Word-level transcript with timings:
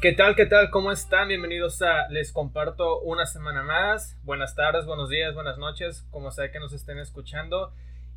¿Qué 0.00 0.12
tal? 0.12 0.34
¿Qué 0.34 0.46
tal? 0.46 0.70
¿Cómo 0.70 0.92
están? 0.92 1.28
Bienvenidos 1.28 1.82
a 1.82 2.08
Les 2.08 2.32
Comparto 2.32 3.00
una 3.02 3.26
semana 3.26 3.62
más. 3.62 4.16
Buenas 4.22 4.54
tardes, 4.54 4.86
buenos 4.86 5.10
días, 5.10 5.34
buenas 5.34 5.58
noches, 5.58 6.06
como 6.10 6.30
sea 6.30 6.50
que 6.50 6.58
nos 6.58 6.72
estén 6.72 6.98
escuchando. 6.98 7.74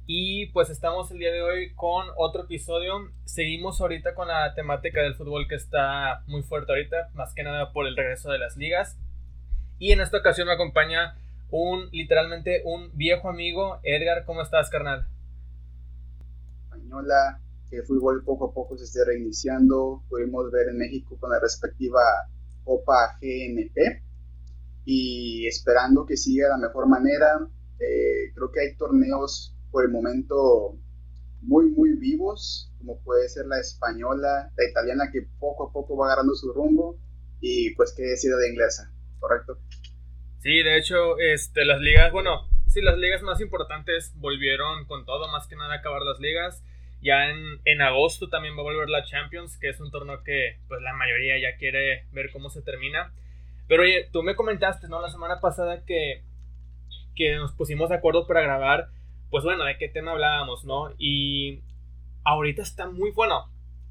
Y 0.07 0.45
pues 0.53 0.69
estamos 0.69 1.11
el 1.11 1.19
día 1.19 1.33
de 1.33 1.41
hoy 1.41 1.73
con 1.75 2.07
otro 2.15 2.43
episodio. 2.43 3.11
Seguimos 3.25 3.81
ahorita 3.81 4.15
con 4.15 4.29
la 4.29 4.53
temática 4.53 5.01
del 5.01 5.15
fútbol 5.15 5.45
que 5.49 5.55
está 5.55 6.23
muy 6.25 6.41
fuerte 6.41 6.71
ahorita, 6.71 7.09
más 7.15 7.33
que 7.33 7.43
nada 7.43 7.73
por 7.73 7.85
el 7.85 7.97
regreso 7.97 8.31
de 8.31 8.39
las 8.39 8.55
ligas. 8.55 8.97
Y 9.77 9.91
en 9.91 9.99
esta 9.99 10.19
ocasión 10.19 10.47
me 10.47 10.53
acompaña 10.53 11.17
un, 11.49 11.89
literalmente, 11.91 12.61
un 12.63 12.95
viejo 12.95 13.27
amigo. 13.27 13.81
Edgar, 13.83 14.23
¿cómo 14.23 14.41
estás, 14.41 14.69
carnal? 14.69 15.05
Española, 16.63 17.41
que 17.73 17.79
el 17.79 17.85
fútbol 17.85 18.23
poco 18.23 18.51
a 18.51 18.53
poco 18.53 18.77
se 18.77 18.83
esté 18.83 19.03
reiniciando. 19.03 20.03
Pudimos 20.07 20.51
ver 20.51 20.69
en 20.69 20.77
México 20.77 21.17
con 21.19 21.31
la 21.31 21.39
respectiva 21.39 22.01
Copa 22.63 23.17
GNP 23.19 24.03
y 24.85 25.47
esperando 25.47 26.05
que 26.05 26.15
siga 26.15 26.45
de 26.45 26.51
la 26.51 26.67
mejor 26.67 26.87
manera. 26.87 27.47
Eh, 27.79 28.31
creo 28.35 28.51
que 28.51 28.59
hay 28.59 28.75
torneos 28.75 29.55
por 29.71 29.85
el 29.85 29.91
momento 29.91 30.77
muy, 31.41 31.71
muy 31.71 31.97
vivos, 31.97 32.71
como 32.77 33.01
puede 33.01 33.27
ser 33.27 33.47
la 33.47 33.59
española, 33.59 34.51
la 34.55 34.69
italiana 34.69 35.09
que 35.11 35.27
poco 35.39 35.69
a 35.69 35.73
poco 35.73 35.97
va 35.97 36.05
agarrando 36.05 36.35
su 36.35 36.53
rumbo 36.53 36.99
y 37.41 37.73
pues 37.75 37.93
qué 37.97 38.03
decir 38.03 38.31
de 38.35 38.49
inglesa, 38.49 38.93
¿correcto? 39.19 39.57
Sí, 40.39 40.61
de 40.61 40.77
hecho, 40.77 41.17
este, 41.17 41.65
las 41.65 41.79
ligas, 41.81 42.11
bueno, 42.11 42.47
sí, 42.67 42.81
las 42.81 42.97
ligas 42.99 43.23
más 43.23 43.41
importantes 43.41 44.13
volvieron 44.15 44.85
con 44.85 45.05
todo, 45.05 45.27
más 45.29 45.47
que 45.47 45.55
nada 45.55 45.73
acabar 45.73 46.03
las 46.03 46.19
ligas. 46.19 46.63
Ya 47.03 47.29
en, 47.29 47.81
agosto 47.81 48.29
también 48.29 48.55
va 48.55 48.61
a 48.61 48.63
volver 48.63 48.89
la 48.89 49.03
Champions, 49.03 49.57
que 49.57 49.67
es 49.67 49.79
un 49.81 49.91
torneo 49.91 50.23
que 50.23 50.57
pues 50.69 50.81
la 50.81 50.93
mayoría 50.93 51.37
ya 51.37 51.57
quiere 51.57 52.05
ver 52.13 52.31
cómo 52.31 52.49
se 52.49 52.61
termina. 52.61 53.13
Pero 53.67 53.83
oye, 53.83 54.07
tú 54.13 54.23
me 54.23 54.35
comentaste, 54.35 54.87
¿no? 54.87 55.01
La 55.01 55.09
semana 55.09 55.41
pasada 55.41 55.83
que, 55.85 56.21
que 57.13 57.35
nos 57.35 57.51
pusimos 57.51 57.89
de 57.89 57.95
acuerdo 57.95 58.25
para 58.25 58.41
grabar, 58.41 58.87
pues 59.29 59.43
bueno, 59.43 59.65
de 59.65 59.77
qué 59.77 59.89
tema 59.89 60.11
hablábamos, 60.11 60.63
¿no? 60.63 60.93
Y 60.97 61.59
ahorita 62.23 62.61
está 62.61 62.89
muy 62.89 63.11
bueno, 63.11 63.49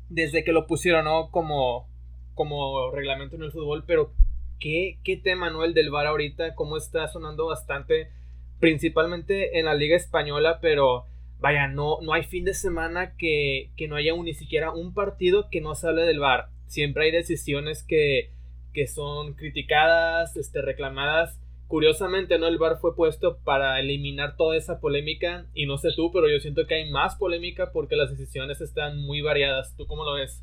desde 0.08 0.42
que 0.42 0.52
lo 0.52 0.66
pusieron, 0.66 1.04
¿no? 1.04 1.30
Como, 1.30 1.86
como 2.34 2.90
reglamento 2.92 3.36
en 3.36 3.42
el 3.42 3.52
fútbol, 3.52 3.84
pero 3.86 4.14
¿qué, 4.58 4.98
qué 5.04 5.18
tema, 5.18 5.50
¿no? 5.50 5.64
El 5.64 5.74
del 5.74 5.90
VAR 5.90 6.06
ahorita, 6.06 6.54
cómo 6.54 6.78
está 6.78 7.08
sonando 7.08 7.46
bastante, 7.46 8.10
principalmente 8.58 9.58
en 9.58 9.66
la 9.66 9.74
Liga 9.74 9.96
Española, 9.96 10.60
pero 10.62 11.06
vaya, 11.42 11.66
no, 11.66 11.98
no 12.00 12.14
hay 12.14 12.22
fin 12.22 12.44
de 12.44 12.54
semana 12.54 13.16
que, 13.16 13.72
no 13.88 13.96
haya 13.96 14.14
ni 14.16 14.32
siquiera 14.32 14.72
un 14.72 14.94
partido 14.94 15.48
que 15.50 15.60
no 15.60 15.74
se 15.74 15.88
hable 15.88 16.02
del 16.02 16.20
VAR. 16.20 16.48
Siempre 16.68 17.06
hay 17.06 17.10
decisiones 17.10 17.82
que, 17.82 18.30
que 18.72 18.86
son 18.86 19.34
criticadas, 19.34 20.36
este, 20.36 20.62
reclamadas. 20.62 21.38
Curiosamente, 21.66 22.38
¿no? 22.38 22.46
El 22.46 22.58
VAR 22.58 22.78
fue 22.78 22.94
puesto 22.94 23.38
para 23.38 23.80
eliminar 23.80 24.36
toda 24.36 24.56
esa 24.56 24.78
polémica. 24.78 25.46
Y 25.52 25.66
no 25.66 25.78
sé 25.78 25.88
tú, 25.96 26.12
pero 26.12 26.28
yo 26.28 26.38
siento 26.38 26.66
que 26.66 26.76
hay 26.76 26.90
más 26.90 27.16
polémica 27.16 27.72
porque 27.72 27.96
las 27.96 28.10
decisiones 28.10 28.60
están 28.60 28.98
muy 28.98 29.20
variadas. 29.20 29.74
¿Tú 29.76 29.86
cómo 29.86 30.04
lo 30.04 30.14
ves? 30.14 30.42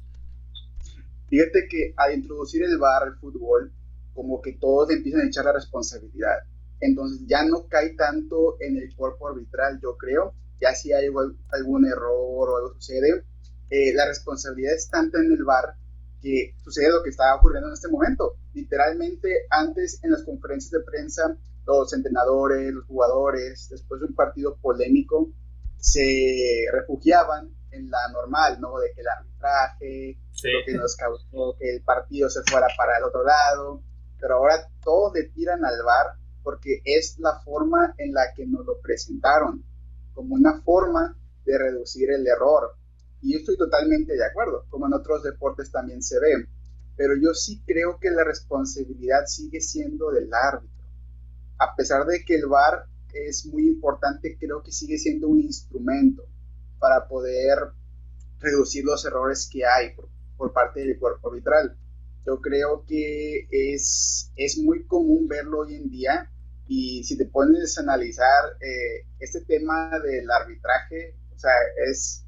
Fíjate 1.30 1.68
que 1.70 1.94
al 1.96 2.16
introducir 2.16 2.64
el 2.64 2.78
VAR 2.78 3.04
al 3.04 3.16
fútbol, 3.20 3.72
como 4.14 4.42
que 4.42 4.54
todos 4.60 4.92
empiezan 4.92 5.22
a 5.22 5.28
echar 5.28 5.46
la 5.46 5.54
responsabilidad. 5.54 6.40
Entonces 6.82 7.26
ya 7.26 7.46
no 7.46 7.68
cae 7.70 7.96
tanto 7.96 8.58
en 8.60 8.78
el 8.78 8.94
cuerpo 8.96 9.30
arbitral, 9.30 9.80
yo 9.82 9.96
creo, 9.98 10.34
ya 10.60 10.74
si 10.74 10.94
hay 10.94 11.06
algún 11.52 11.86
error 11.86 12.50
o 12.50 12.58
algo 12.58 12.74
sucede, 12.76 13.24
eh, 13.70 13.94
la 13.94 14.08
responsabilidad 14.08 14.74
es 14.74 14.90
tanta 14.90 15.20
en 15.20 15.32
el 15.32 15.44
bar 15.44 15.76
que 16.22 16.56
sucede 16.64 16.90
lo 16.90 17.04
que 17.04 17.12
está 17.12 17.36
ocurriendo 17.36 17.70
en 17.70 17.74
este 17.74 17.88
momento. 17.88 18.36
Literalmente, 18.54 19.46
antes 19.50 20.04
en 20.04 20.12
las 20.12 20.24
conferencias 20.24 20.72
de 20.72 20.82
prensa, 20.82 21.38
los 21.66 21.94
entrenadores, 21.94 22.74
los 22.74 22.86
jugadores, 22.86 23.68
después 23.70 24.02
de 24.02 24.08
un 24.08 24.16
partido 24.16 24.58
polémico, 24.58 25.30
se 25.78 26.66
refugiaban 26.74 27.50
en 27.72 27.90
la 27.90 28.00
normal, 28.12 28.60
¿no? 28.60 28.80
De 28.80 28.92
que 28.94 29.02
el 29.02 29.08
arbitraje, 29.08 30.18
lo 30.44 30.66
que 30.66 30.74
nos 30.74 30.96
causó 30.96 31.56
que 31.58 31.76
el 31.76 31.84
partido 31.84 32.30
se 32.30 32.42
fuera 32.50 32.68
para 32.76 32.98
el 32.98 33.04
otro 33.04 33.24
lado, 33.24 33.84
pero 34.20 34.36
ahora 34.36 34.68
todos 34.84 35.14
le 35.14 35.30
tiran 35.30 35.64
al 35.64 35.82
bar 35.84 36.18
porque 36.44 36.82
es 36.84 37.18
la 37.20 37.40
forma 37.42 37.94
en 37.98 38.14
la 38.14 38.34
que 38.36 38.46
nos 38.46 38.66
lo 38.66 38.80
presentaron 38.82 39.64
como 40.20 40.36
una 40.36 40.62
forma 40.64 41.18
de 41.46 41.58
reducir 41.58 42.12
el 42.12 42.28
error. 42.28 42.76
Y 43.22 43.32
yo 43.32 43.40
estoy 43.40 43.56
totalmente 43.56 44.18
de 44.18 44.26
acuerdo, 44.26 44.66
como 44.70 44.86
en 44.86 44.94
otros 44.94 45.24
deportes 45.24 45.72
también 45.72 46.04
se 46.04 46.20
ve. 46.20 46.46
Pero 46.98 47.14
yo 47.16 47.34
sí 47.34 47.64
creo 47.66 47.98
que 48.02 48.10
la 48.10 48.26
responsabilidad 48.26 49.28
sigue 49.28 49.62
siendo 49.62 50.12
del 50.12 50.30
árbitro. 50.34 50.84
A 51.58 51.74
pesar 51.74 52.06
de 52.06 52.26
que 52.26 52.36
el 52.36 52.48
VAR 52.48 52.84
es 53.14 53.46
muy 53.46 53.66
importante, 53.66 54.36
creo 54.38 54.62
que 54.62 54.74
sigue 54.74 54.98
siendo 54.98 55.30
un 55.30 55.40
instrumento 55.40 56.26
para 56.80 57.08
poder 57.08 57.58
reducir 58.42 58.84
los 58.84 59.06
errores 59.06 59.50
que 59.50 59.66
hay 59.66 59.96
por, 60.36 60.52
parte 60.52 60.82
del 60.82 61.00
cuerpo 61.00 61.30
arbitral. 61.30 61.78
Yo 62.26 62.42
creo 62.42 62.84
que 62.86 63.48
es, 63.50 64.34
es 64.36 64.58
muy 64.58 64.86
común 64.86 65.30
verlo 65.30 65.60
hoy 65.60 65.76
en 65.76 65.90
día 65.90 66.30
y 66.72 67.04
si 67.04 67.18
te 67.18 67.26
pones 67.26 67.76
a 67.78 67.82
analizar 67.82 68.44
eh, 68.62 69.08
este 69.20 69.42
tema 69.42 69.90
del 70.04 70.30
arbitraje, 70.30 71.16
o 71.36 71.40
sea, 71.40 71.52
es 71.90 72.24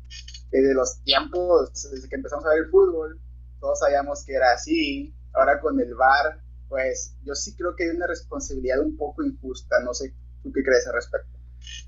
desde 0.49 0.73
los 0.73 1.03
tiempos, 1.03 1.69
desde 1.91 2.09
que 2.09 2.15
empezamos 2.15 2.43
a 2.45 2.49
ver 2.49 2.63
el 2.65 2.71
fútbol, 2.71 3.21
todos 3.59 3.79
sabíamos 3.79 4.25
que 4.25 4.33
era 4.33 4.51
así. 4.53 5.13
Ahora 5.33 5.61
con 5.61 5.79
el 5.79 5.93
VAR, 5.93 6.41
pues 6.67 7.15
yo 7.23 7.35
sí 7.35 7.55
creo 7.55 7.75
que 7.75 7.83
hay 7.83 7.89
una 7.91 8.07
responsabilidad 8.07 8.79
un 8.79 8.97
poco 8.97 9.23
injusta. 9.23 9.75
No 9.85 9.93
sé, 9.93 10.15
¿tú 10.41 10.51
qué 10.51 10.63
crees 10.63 10.87
al 10.87 10.95
respecto? 10.95 11.37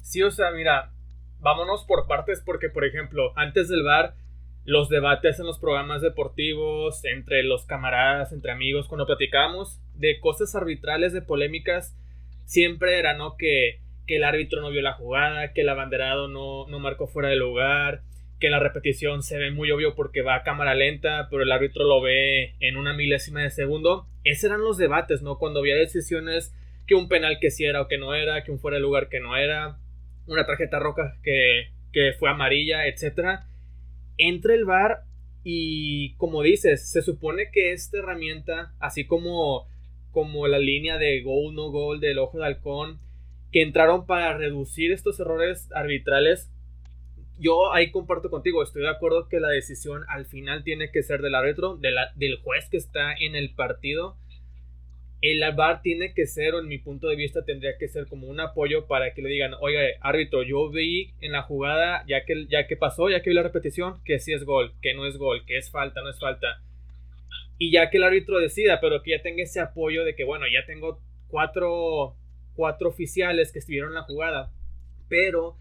Sí, 0.04 0.22
o 0.22 0.30
sea, 0.30 0.52
mira, 0.52 0.94
vámonos 1.40 1.86
por 1.86 2.06
partes 2.08 2.44
porque, 2.46 2.70
por 2.70 2.86
ejemplo, 2.86 3.34
antes 3.36 3.68
del 3.68 3.82
VAR, 3.82 4.16
los 4.64 4.90
debates 4.90 5.40
en 5.40 5.48
los 5.48 5.58
programas 5.58 6.04
deportivos, 6.04 7.04
entre 7.04 7.42
los 7.42 7.66
camaradas, 7.66 8.32
entre 8.32 8.52
amigos, 8.52 8.88
cuando 8.88 9.08
platicábamos 9.08 9.82
de 9.96 10.20
cosas 10.22 10.54
arbitrales, 10.54 11.14
de 11.14 11.24
polémicas, 11.24 11.96
siempre 12.46 13.00
era, 13.00 13.14
¿no? 13.16 13.36
Que, 13.38 13.80
el 14.06 14.24
árbitro 14.26 14.62
no 14.62 14.70
vio 14.70 14.84
la 14.84 14.94
jugada, 14.94 15.54
que 15.54 15.62
el 15.62 15.70
abanderado 15.70 16.28
no, 16.28 16.68
no 16.68 16.80
marcó 16.80 17.08
fuera 17.08 17.30
del 17.30 17.40
lugar, 17.40 18.04
que 18.40 18.52
la 18.52 18.60
repetición 18.60 19.24
se 19.24 19.40
ve 19.40 19.50
muy 19.50 19.72
obvio 19.72 19.96
porque 19.96 20.22
va 20.22 20.36
a 20.36 20.44
cámara 20.44 20.76
lenta, 20.76 21.30
pero 21.32 21.42
el 21.42 21.52
árbitro 21.52 21.84
lo 21.84 22.00
ve 22.00 22.54
en 22.60 22.78
una 22.78 22.94
milésima 22.94 23.42
de 23.42 23.50
segundo. 23.50 24.06
Esos 24.24 24.44
eran 24.44 24.62
los 24.62 24.78
debates, 24.78 25.24
¿no? 25.24 25.40
Cuando 25.40 25.62
había 25.62 25.76
decisiones 25.76 26.54
que 26.86 26.94
un 26.94 27.08
penal 27.08 27.40
que 27.40 27.50
sí 27.50 27.66
era 27.66 27.82
o 27.82 27.88
que 27.88 27.98
no 27.98 28.14
era, 28.14 28.44
que 28.44 28.52
un 28.52 28.60
fuera 28.60 28.76
de 28.76 28.82
lugar 28.82 29.10
que 29.10 29.20
no 29.20 29.36
era, 29.36 29.78
una 30.28 30.46
tarjeta 30.46 30.78
roja 30.78 31.16
que, 31.24 31.70
que 31.92 32.14
fue 32.20 32.30
amarilla, 32.30 32.86
etc. 32.86 33.40
Entra 34.18 34.54
el 34.54 34.66
VAR 34.66 35.04
y 35.44 36.16
como 36.16 36.42
dices, 36.42 36.90
se 36.90 37.02
supone 37.02 37.50
que 37.52 37.74
esta 37.74 38.00
herramienta, 38.00 38.74
así 38.80 39.06
como 39.06 39.68
como 40.14 40.48
la 40.48 40.60
línea 40.60 40.98
de 40.98 41.22
goal 41.22 41.54
no 41.54 41.72
goal 41.72 42.00
del 42.00 42.20
ojo 42.20 42.40
de 42.40 42.46
halcón 42.46 43.00
que 43.52 43.62
entraron 43.62 44.06
para 44.06 44.38
reducir 44.38 44.94
estos 44.94 45.20
errores 45.20 45.70
arbitrales 45.74 46.50
yo 47.40 47.74
ahí 47.74 47.92
comparto 47.92 48.30
contigo, 48.30 48.64
estoy 48.64 48.84
de 48.84 48.90
acuerdo 48.90 49.28
que 49.28 49.40
la 49.40 49.50
decisión 49.50 50.04
al 50.08 50.26
final 50.26 50.64
tiene 50.64 50.92
que 50.92 51.04
ser 51.04 51.22
del 51.22 51.36
árbitro, 51.36 51.78
del 51.78 52.38
juez 52.38 52.70
que 52.70 52.78
está 52.78 53.14
en 53.14 53.36
el 53.36 53.54
partido. 53.54 54.16
El 55.22 55.44
VAR 55.56 55.82
tiene 55.82 56.14
que 56.14 56.26
ser, 56.26 56.54
o 56.54 56.60
en 56.60 56.68
mi 56.68 56.78
punto 56.78 57.08
de 57.08 57.16
vista, 57.16 57.46
tendría 57.46 57.78
que 57.78 57.88
ser 57.88 58.08
como 58.08 58.28
un 58.28 58.42
apoyo 58.42 58.88
para 58.88 59.14
que 59.14 59.22
le 59.22 59.30
digan, 59.30 59.54
oiga, 59.62 59.82
árbitro, 60.02 60.44
yo 60.44 60.70
vi 60.70 61.14
en 61.22 61.32
la 61.32 61.44
jugada, 61.44 62.04
ya 62.08 62.26
que, 62.26 62.46
ya 62.48 62.68
que 62.68 62.76
pasó, 62.76 63.10
ya 63.10 63.22
que 63.22 63.30
vi 63.30 63.36
la 63.36 63.44
repetición, 63.44 64.04
que 64.04 64.20
sí 64.20 64.34
es 64.34 64.44
gol, 64.44 64.74
que 64.82 64.94
no 64.94 65.06
es 65.06 65.18
gol, 65.18 65.46
que 65.46 65.58
es 65.58 65.72
falta, 65.72 66.02
no 66.02 66.10
es 66.10 66.20
falta 66.20 66.62
y 67.64 67.72
ya 67.72 67.90
que 67.90 67.96
el 67.96 68.04
árbitro 68.04 68.40
decida, 68.40 68.82
pero 68.82 69.02
que 69.02 69.12
ya 69.12 69.22
tenga 69.22 69.42
ese 69.42 69.62
apoyo 69.62 70.04
de 70.04 70.16
que, 70.16 70.26
bueno, 70.26 70.46
ya 70.52 70.66
tengo 70.66 71.00
cuatro, 71.30 72.14
cuatro 72.56 72.90
oficiales 72.90 73.54
que 73.54 73.60
estuvieron 73.60 73.92
en 73.92 73.96
la 73.96 74.04
jugada, 74.04 74.52
pero 75.08 75.56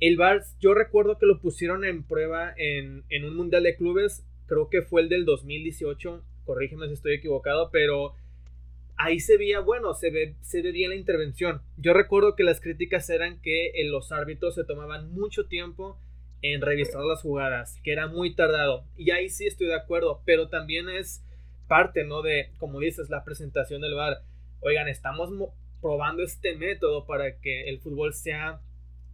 el 0.00 0.16
VAR, 0.16 0.42
yo 0.60 0.72
recuerdo 0.72 1.18
que 1.18 1.26
lo 1.26 1.38
pusieron 1.38 1.84
en 1.84 2.04
prueba 2.04 2.54
en, 2.56 3.04
en 3.10 3.26
un 3.26 3.36
Mundial 3.36 3.64
de 3.64 3.76
Clubes, 3.76 4.24
creo 4.46 4.70
que 4.70 4.80
fue 4.80 5.02
el 5.02 5.10
del 5.10 5.26
2018, 5.26 6.24
corrígeme 6.46 6.86
si 6.86 6.94
estoy 6.94 7.16
equivocado, 7.16 7.68
pero 7.70 8.14
ahí 8.96 9.20
se 9.20 9.36
veía, 9.36 9.60
bueno, 9.60 9.92
se 9.92 10.10
ve, 10.10 10.36
se 10.40 10.62
ve 10.62 10.72
la 10.88 10.94
intervención. 10.94 11.60
Yo 11.76 11.92
recuerdo 11.92 12.34
que 12.34 12.44
las 12.44 12.62
críticas 12.62 13.10
eran 13.10 13.42
que 13.42 13.72
los 13.90 14.10
árbitros 14.10 14.54
se 14.54 14.64
tomaban 14.64 15.12
mucho 15.12 15.44
tiempo 15.44 15.98
en 16.42 16.60
revisar 16.60 17.02
las 17.02 17.22
jugadas, 17.22 17.78
que 17.82 17.92
era 17.92 18.06
muy 18.06 18.34
tardado. 18.34 18.84
Y 18.96 19.10
ahí 19.10 19.28
sí 19.28 19.46
estoy 19.46 19.66
de 19.66 19.74
acuerdo, 19.74 20.22
pero 20.24 20.48
también 20.48 20.88
es 20.88 21.24
parte, 21.68 22.04
¿no? 22.04 22.22
De, 22.22 22.50
como 22.58 22.80
dices, 22.80 23.10
la 23.10 23.24
presentación 23.24 23.80
del 23.80 23.94
VAR. 23.94 24.22
Oigan, 24.60 24.88
estamos 24.88 25.30
probando 25.80 26.22
este 26.22 26.56
método 26.56 27.06
para 27.06 27.40
que 27.40 27.68
el 27.68 27.80
fútbol 27.80 28.12
sea 28.12 28.60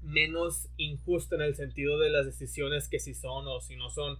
menos 0.03 0.69
injusto 0.77 1.35
en 1.35 1.43
el 1.43 1.55
sentido 1.55 1.99
de 1.99 2.11
las 2.11 2.27
decisiones 2.27 2.89
que 2.89 2.99
si 2.99 3.15
son 3.15 3.47
o 3.49 3.61
si 3.61 3.77
no 3.77 3.91
son. 3.91 4.19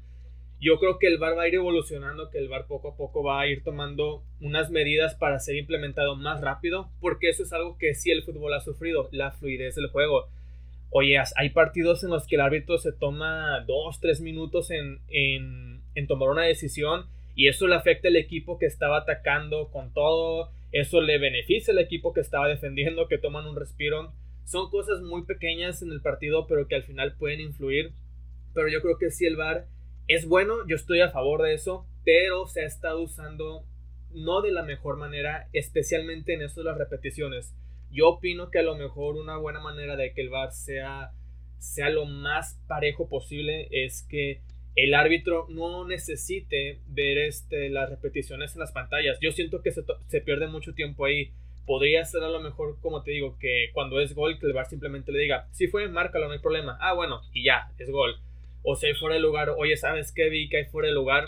yo 0.59 0.79
creo 0.79 0.99
que 0.99 1.07
el 1.07 1.19
VAR 1.19 1.37
va 1.37 1.43
a 1.43 1.49
ir 1.49 1.55
evolucionando, 1.55 2.31
que 2.31 2.39
el 2.39 2.49
VAR 2.49 2.67
poco 2.67 2.89
a 2.89 2.97
poco 2.97 3.23
va 3.23 3.41
a 3.41 3.47
ir 3.47 3.63
tomando 3.63 4.25
unas 4.41 4.71
medidas 4.71 5.15
para 5.15 5.39
ser 5.39 5.57
implementado 5.57 6.17
más 6.17 6.41
rápido, 6.41 6.91
porque 7.01 7.29
eso 7.29 7.43
es 7.43 7.53
algo 7.53 7.77
que 7.79 7.95
sí 7.95 8.11
el 8.11 8.23
fútbol 8.23 8.55
ha 8.55 8.61
sufrido, 8.61 9.09
la 9.13 9.33
fluidez 9.33 9.75
del 9.75 9.89
juego. 9.89 10.29
Oye, 10.91 11.19
hay 11.37 11.51
partidos 11.51 12.05
en 12.05 12.11
los 12.11 12.27
que 12.27 12.37
el 12.37 12.41
árbitro 12.41 12.79
se 12.79 12.93
toma 12.93 13.61
dos, 13.67 14.01
tres 14.01 14.21
minutos 14.21 14.71
en, 14.71 15.01
en, 15.09 15.83
en 15.95 16.07
tomar 16.07 16.29
una 16.31 16.43
decisión 16.43 17.07
y 17.35 17.49
eso 17.49 17.67
le 17.67 17.75
afecta 17.75 18.09
al 18.09 18.17
equipo 18.17 18.59
que 18.59 18.67
estaba 18.67 18.99
atacando 18.99 19.71
con 19.71 19.93
todo, 19.93 20.51
eso 20.73 21.01
le 21.01 21.19
beneficia 21.19 21.73
al 21.73 21.79
equipo 21.79 22.13
que 22.13 22.21
estaba 22.21 22.49
defendiendo, 22.49 23.09
que 23.09 23.19
toman 23.19 23.47
un 23.47 23.57
respiro. 23.57 24.13
Son 24.45 24.71
cosas 24.71 25.03
muy 25.03 25.25
pequeñas 25.25 25.83
en 25.83 25.91
el 25.91 26.01
partido, 26.01 26.47
pero 26.47 26.67
que 26.67 26.77
al 26.77 26.85
final 26.85 27.17
pueden 27.17 27.41
influir. 27.41 27.93
Pero 28.55 28.69
yo 28.69 28.81
creo 28.81 28.97
que 28.97 29.11
si 29.11 29.27
el 29.27 29.37
VAR 29.37 29.67
es 30.09 30.27
bueno, 30.27 30.67
yo 30.67 30.77
estoy 30.77 31.01
a 31.01 31.11
favor 31.11 31.43
de 31.43 31.55
eso, 31.55 31.87
pero 32.05 32.47
se 32.47 32.63
ha 32.63 32.67
estado 32.67 33.03
usando 33.03 33.65
no 34.13 34.41
de 34.41 34.53
la 34.53 34.63
mejor 34.63 34.97
manera, 34.97 35.49
especialmente 35.53 36.33
en 36.33 36.43
eso 36.43 36.61
de 36.61 36.71
las 36.71 36.79
repeticiones. 36.79 37.55
Yo 37.91 38.09
opino 38.09 38.51
que 38.51 38.59
a 38.59 38.63
lo 38.63 38.77
mejor 38.77 39.17
una 39.17 39.37
buena 39.37 39.61
manera 39.61 39.97
de 39.97 40.13
que 40.13 40.21
el 40.21 40.31
VAR 40.31 40.53
sea, 40.53 41.13
sea 41.59 41.91
lo 41.91 42.05
más 42.05 42.61
parejo 42.69 43.09
posible 43.09 43.69
es 43.71 44.07
que 44.09 44.41
el 44.75 44.95
árbitro 44.95 45.47
no 45.49 45.87
necesite 45.87 46.81
ver 46.87 47.19
este, 47.19 47.71
las 47.71 47.89
repeticiones 47.89 48.55
en 48.55 48.61
las 48.61 48.73
pantallas. 48.73 49.19
Yo 49.21 49.33
siento 49.33 49.63
que 49.63 49.73
se, 49.73 49.83
se, 50.09 50.21
pierde 50.21 50.49
mucho 50.49 50.75
tiempo 50.75 51.07
ahí. 51.07 51.33
Podría 51.65 52.05
ser 52.05 52.23
a 52.23 52.29
lo 52.29 52.41
mejor, 52.41 52.79
como 52.81 53.03
te 53.03 53.13
digo, 53.13 53.39
que 53.39 53.71
cuando 53.73 54.01
es 54.01 54.15
gol, 54.15 54.39
que 54.39 54.47
el 54.47 54.53
VAR 54.53 54.67
simplemente 54.67 55.13
le 55.13 55.21
diga, 55.21 55.49
si 55.53 55.67
fue, 55.67 55.89
márcalo, 55.89 56.27
no 56.27 56.33
hay 56.33 56.39
problema. 56.39 56.77
Ah, 56.81 56.93
bueno, 56.93 57.23
y 57.33 57.45
ya, 57.45 57.73
es 57.79 57.91
gol 57.91 58.21
o 58.69 58.75
si 58.75 58.87
hay 58.87 58.95
fuera 58.95 59.15
de 59.15 59.21
lugar, 59.21 59.51
oye, 59.57 59.77
¿sabes 59.77 60.11
qué? 60.11 60.29
Vi 60.29 60.49
que 60.49 60.57
hay 60.57 60.65
fuera 60.65 60.89
de 60.89 60.95
lugar. 60.95 61.27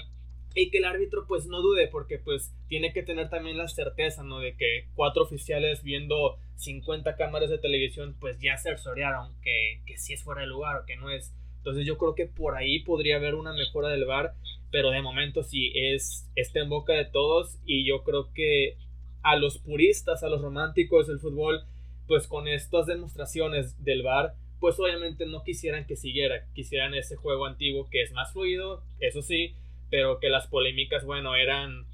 Y 0.59 0.71
que 0.71 0.79
el 0.79 0.87
árbitro 0.87 1.25
pues 1.29 1.47
no 1.47 1.63
dude 1.63 1.87
porque 1.87 2.19
pues 2.19 2.53
tiene 2.69 2.93
que 2.93 3.05
tener 3.05 3.31
también 3.31 3.57
la 3.57 3.69
certeza, 3.69 4.25
¿no? 4.25 4.41
De 4.41 4.57
que 4.57 4.87
cuatro 4.95 5.23
oficiales 5.23 5.85
viendo 5.85 6.37
50 6.57 7.15
cámaras 7.17 7.49
de 7.49 7.59
televisión 7.59 8.17
pues 8.19 8.41
ya 8.41 8.57
se 8.57 8.71
cercioraron 8.71 9.33
que, 9.41 9.81
que 9.87 9.97
sí 9.99 10.15
es 10.15 10.25
fuera 10.25 10.41
de 10.41 10.49
lugar 10.49 10.77
o 10.77 10.87
que 10.87 10.97
no 10.97 11.11
es. 11.11 11.33
Entonces 11.59 11.87
yo 11.87 11.97
creo 11.97 12.15
que 12.17 12.27
por 12.27 12.57
ahí 12.57 12.81
podría 12.81 13.17
haber 13.17 13.37
una 13.37 13.53
mejora 13.53 13.89
del 13.89 14.05
VAR, 14.05 14.35
pero 14.73 14.91
de 14.91 15.01
momento 15.01 15.45
sí 15.45 15.71
es 15.75 16.29
está 16.35 16.61
en 16.61 16.69
boca 16.69 16.93
de 16.95 17.05
todos 17.05 17.59
y 17.65 17.87
yo 17.87 18.03
creo 18.03 18.33
que 18.35 18.77
a 19.23 19.37
los 19.37 19.59
puristas, 19.59 20.25
a 20.25 20.29
los 20.29 20.43
románticos 20.43 21.07
del 21.07 21.21
fútbol, 21.21 21.63
pues 22.09 22.27
con 22.27 22.49
estas 22.49 22.87
demostraciones 22.87 23.83
del 23.85 24.03
VAR 24.03 24.35
pues 24.61 24.79
obviamente 24.81 25.27
no 25.27 25.45
quisieran 25.45 25.87
que 25.87 25.97
siguiera, 25.97 26.45
quisieran 26.53 26.95
ese 26.95 27.17
juego 27.17 27.47
antiguo 27.47 27.89
que 27.91 28.03
es 28.03 28.13
más 28.13 28.33
fluido, 28.33 28.83
eso 28.99 29.23
sí, 29.23 29.55
pero 29.90 30.19
que 30.19 30.29
las 30.29 30.46
polémicas, 30.46 31.05
bueno, 31.05 31.35
eran, 31.35 31.87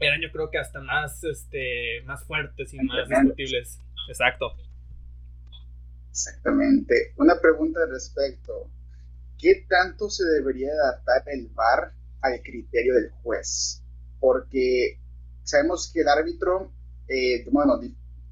eran 0.00 0.20
yo 0.20 0.30
creo 0.32 0.50
que 0.50 0.58
hasta 0.58 0.80
más, 0.80 1.22
este, 1.24 2.02
más 2.04 2.24
fuertes 2.24 2.72
y 2.74 2.78
más 2.78 3.08
discutibles. 3.08 3.78
Exacto. 4.08 4.54
Exactamente. 6.10 7.14
Una 7.16 7.40
pregunta 7.40 7.80
al 7.82 7.90
respecto. 7.90 8.68
¿Qué 9.38 9.64
tanto 9.68 10.10
se 10.10 10.24
debería 10.24 10.70
adaptar 10.72 11.22
el 11.26 11.48
VAR 11.48 11.92
al 12.20 12.42
criterio 12.42 12.94
del 12.94 13.10
juez? 13.22 13.82
Porque 14.20 14.98
sabemos 15.42 15.90
que 15.92 16.02
el 16.02 16.08
árbitro, 16.08 16.70
eh, 17.08 17.44
bueno, 17.50 17.80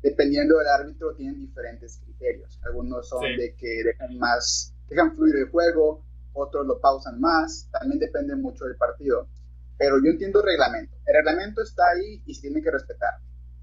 dependiendo 0.02 0.58
del 0.58 0.68
árbitro, 0.68 1.14
tienen 1.16 1.40
diferentes 1.40 2.00
criterios. 2.04 2.60
Algunos 2.64 3.08
son 3.08 3.22
de 3.36 3.54
que 3.54 3.82
dejan 3.84 4.18
más, 4.18 4.74
dejan 4.88 5.16
fluir 5.16 5.36
el 5.36 5.48
juego, 5.48 6.04
otros 6.32 6.66
lo 6.66 6.80
pausan 6.80 7.20
más, 7.20 7.68
también 7.70 7.98
depende 7.98 8.36
mucho 8.36 8.64
del 8.64 8.76
partido. 8.76 9.28
Pero 9.78 9.96
yo 10.02 10.10
entiendo 10.10 10.40
el 10.40 10.46
reglamento. 10.46 10.96
El 11.06 11.14
reglamento 11.16 11.62
está 11.62 11.82
ahí 11.94 12.22
y 12.26 12.34
se 12.34 12.42
tiene 12.42 12.62
que 12.62 12.70
respetar. 12.70 13.14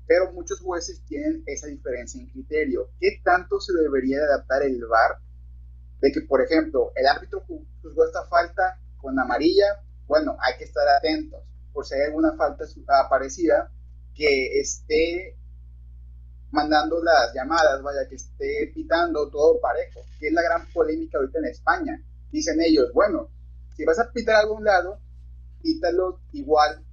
Pero 0.08 0.32
muchos 0.32 0.60
jueces 0.62 1.04
tienen 1.06 1.44
esa 1.46 1.68
diferencia 1.68 2.22
en 2.22 2.30
criterio. 2.30 2.90
¿Qué 3.00 3.22
tanto 3.24 3.60
se 3.60 3.74
debería 3.74 4.20
adaptar 4.24 4.64
el 4.64 4.84
VAR? 4.86 5.18
De 6.02 6.12
que, 6.12 6.22
por 6.22 6.42
ejemplo, 6.42 6.92
el 6.96 7.06
árbitro 7.06 7.44
juzgó 7.82 8.06
esta 8.06 8.26
falta 8.26 8.80
con 8.98 9.20
amarilla, 9.20 9.82
bueno, 10.08 10.38
hay 10.40 10.58
que 10.58 10.64
estar 10.64 10.88
atentos 10.88 11.42
por 11.78 11.86
si 11.86 11.94
hay 11.94 12.08
alguna 12.08 12.34
falta 12.36 12.66
parecida 13.08 13.70
que 14.16 14.60
esté 14.60 15.38
mandando 16.50 17.04
las 17.04 17.32
llamadas, 17.36 17.84
vaya, 17.84 18.08
que 18.10 18.16
esté 18.16 18.72
pitando 18.74 19.30
todo 19.30 19.60
parejo, 19.62 20.02
que 20.20 20.30
es 20.30 20.34
la 20.34 20.42
gran 20.42 20.66
polémica 20.74 21.20
ahorita 21.20 21.38
en 21.38 21.46
España. 21.46 22.04
Dicen 22.32 22.60
ellos, 22.62 22.92
bueno, 22.94 23.30
si 23.76 23.86
vas 23.86 24.00
a 24.00 24.12
pitar 24.12 24.36
a 24.36 24.40
algún 24.40 24.64
lado, 24.64 25.00
pítalo 25.62 26.20
igual 26.34 26.84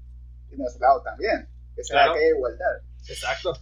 en 0.50 0.60
otro 0.60 0.80
lado 0.80 1.02
también, 1.02 1.48
que 1.74 1.84
sea 1.84 2.12
que 2.12 2.18
haya 2.18 2.36
igualdad. 2.36 2.82
Exacto. 3.08 3.54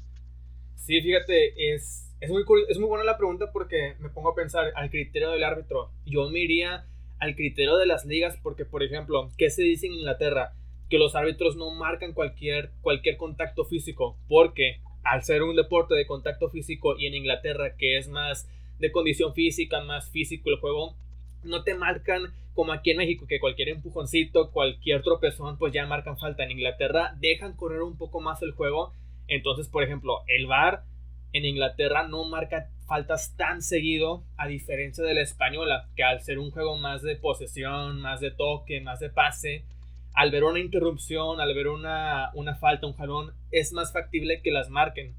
Sí, 0.77 1.01
fíjate, 1.01 1.75
es, 1.75 2.13
es, 2.21 2.31
muy, 2.31 2.45
es 2.69 2.79
muy 2.79 2.89
buena 2.89 3.05
la 3.05 3.17
pregunta 3.17 3.51
porque 3.53 3.95
me 4.01 4.11
pongo 4.11 4.31
a 4.31 4.35
pensar 4.35 4.73
al 4.75 4.91
criterio 4.91 5.31
del 5.31 5.45
árbitro. 5.45 5.91
Yo 6.05 6.29
me 6.29 6.41
iría 6.41 6.87
al 7.19 7.37
criterio 7.37 7.77
de 7.77 7.87
las 7.87 8.05
ligas 8.05 8.37
porque, 8.43 8.65
por 8.65 8.83
ejemplo, 8.83 9.31
¿qué 9.39 9.49
se 9.51 9.63
dice 9.63 9.87
en 9.87 9.95
Inglaterra? 9.95 10.53
Que 10.91 10.99
los 10.99 11.15
árbitros 11.15 11.57
no 11.57 11.71
marcan 11.71 12.13
cualquier, 12.13 12.73
cualquier 12.83 13.17
contacto 13.17 13.65
físico 13.65 14.19
porque 14.29 14.81
al 15.05 15.23
ser 15.23 15.43
un 15.43 15.57
deporte 15.57 15.95
de 15.95 16.07
contacto 16.07 16.51
físico 16.51 16.97
y 16.99 17.07
en 17.07 17.15
Inglaterra 17.15 17.77
que 17.77 17.99
es 17.99 18.09
más 18.09 18.49
de 18.79 18.93
condición 18.93 19.35
física, 19.35 19.81
más 19.81 20.11
físico 20.11 20.51
el 20.51 20.59
juego, 20.59 20.97
no 21.45 21.63
te 21.63 21.75
marcan 21.75 22.33
como 22.55 22.73
aquí 22.73 22.91
en 22.91 22.99
México 22.99 23.27
que 23.27 23.41
cualquier 23.41 23.71
empujoncito, 23.71 24.51
cualquier 24.51 25.03
tropezón 25.03 25.59
pues 25.59 25.73
ya 25.73 25.87
marcan 25.87 26.19
falta. 26.19 26.45
En 26.45 26.51
Inglaterra 26.51 27.15
dejan 27.19 27.57
correr 27.57 27.83
un 27.83 27.97
poco 27.97 28.21
más 28.21 28.43
el 28.43 28.53
juego. 28.53 28.93
Entonces, 29.29 29.69
por 29.69 29.83
ejemplo, 29.83 30.21
el 30.27 30.47
VAR 30.47 30.85
en 31.33 31.45
Inglaterra 31.45 32.07
no 32.07 32.25
marca 32.25 32.69
faltas 32.87 33.35
tan 33.37 33.63
seguido 33.63 34.23
a 34.37 34.47
diferencia 34.47 35.03
de 35.03 35.15
la 35.15 35.23
española, 35.23 35.89
que 35.97 36.03
al 36.03 36.21
ser 36.21 36.39
un 36.39 36.51
juego 36.51 36.77
más 36.77 37.01
de 37.03 37.17
posesión, 37.17 38.03
más 38.03 38.21
de 38.21 38.31
toque, 38.31 38.83
más 38.83 39.01
de 39.01 39.09
pase, 39.09 39.65
al 40.13 40.31
ver 40.31 40.45
una 40.45 40.61
interrupción, 40.61 41.41
al 41.41 41.55
ver 41.55 41.69
una, 41.69 42.31
una 42.35 42.55
falta, 42.57 42.87
un 42.87 42.93
jalón, 42.93 43.33
es 43.51 43.73
más 43.73 43.93
factible 43.93 44.43
que 44.43 44.51
las 44.51 44.69
marquen. 44.69 45.15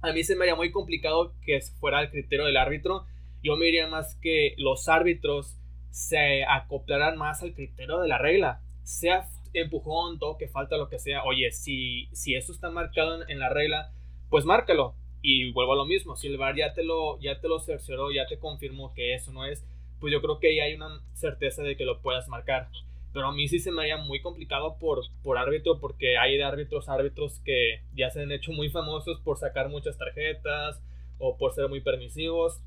A 0.00 0.12
mí 0.12 0.24
se 0.24 0.34
me 0.34 0.44
haría 0.44 0.54
muy 0.54 0.70
complicado 0.70 1.34
que 1.44 1.60
fuera 1.78 2.00
el 2.00 2.10
criterio 2.10 2.46
del 2.46 2.56
árbitro. 2.56 3.04
Yo 3.42 3.56
me 3.56 3.66
diría 3.66 3.86
más 3.86 4.16
que 4.22 4.54
los 4.56 4.88
árbitros 4.88 5.59
se 5.90 6.44
acoplaran 6.44 7.18
más 7.18 7.42
al 7.42 7.54
criterio 7.54 7.98
de 7.98 8.08
la 8.08 8.18
regla. 8.18 8.60
Sea 8.82 9.26
empujón, 9.52 10.18
toque, 10.18 10.48
falta, 10.48 10.76
lo 10.76 10.88
que 10.88 10.98
sea. 10.98 11.24
Oye, 11.24 11.50
si, 11.52 12.08
si 12.12 12.34
eso 12.34 12.52
está 12.52 12.70
marcado 12.70 13.28
en, 13.28 13.38
la 13.38 13.48
regla, 13.48 13.92
pues 14.28 14.44
márcalo. 14.44 14.94
Y 15.22 15.52
vuelvo 15.52 15.74
a 15.74 15.76
lo 15.76 15.84
mismo. 15.84 16.16
Si 16.16 16.28
el 16.28 16.38
VAR 16.38 16.56
ya 16.56 16.72
te 16.72 16.84
lo, 16.84 17.20
ya 17.20 17.40
te 17.40 17.48
lo 17.48 17.60
cercioró, 17.60 18.10
ya 18.10 18.26
te 18.26 18.38
confirmó 18.38 18.94
que 18.94 19.14
eso 19.14 19.32
no 19.32 19.44
es, 19.44 19.66
pues 20.00 20.12
yo 20.12 20.22
creo 20.22 20.38
que 20.38 20.48
ahí 20.48 20.60
hay 20.60 20.74
una 20.74 21.00
certeza 21.12 21.62
de 21.62 21.76
que 21.76 21.84
lo 21.84 22.00
puedas 22.00 22.28
marcar. 22.28 22.68
Pero 23.12 23.26
a 23.26 23.32
mí 23.32 23.48
sí 23.48 23.58
se 23.58 23.72
me 23.72 23.82
haría 23.82 23.96
muy 23.96 24.22
complicado 24.22 24.76
por, 24.78 25.00
por 25.22 25.36
árbitro, 25.36 25.78
porque 25.80 26.16
hay 26.16 26.36
de 26.36 26.44
árbitros 26.44 26.88
árbitros 26.88 27.40
que 27.40 27.82
ya 27.92 28.08
se 28.10 28.22
han 28.22 28.32
hecho 28.32 28.52
muy 28.52 28.70
famosos 28.70 29.20
por 29.20 29.36
sacar 29.36 29.68
muchas 29.68 29.98
tarjetas 29.98 30.80
o 31.18 31.36
por 31.36 31.52
ser 31.52 31.68
muy 31.68 31.80
permisivos. 31.80 32.60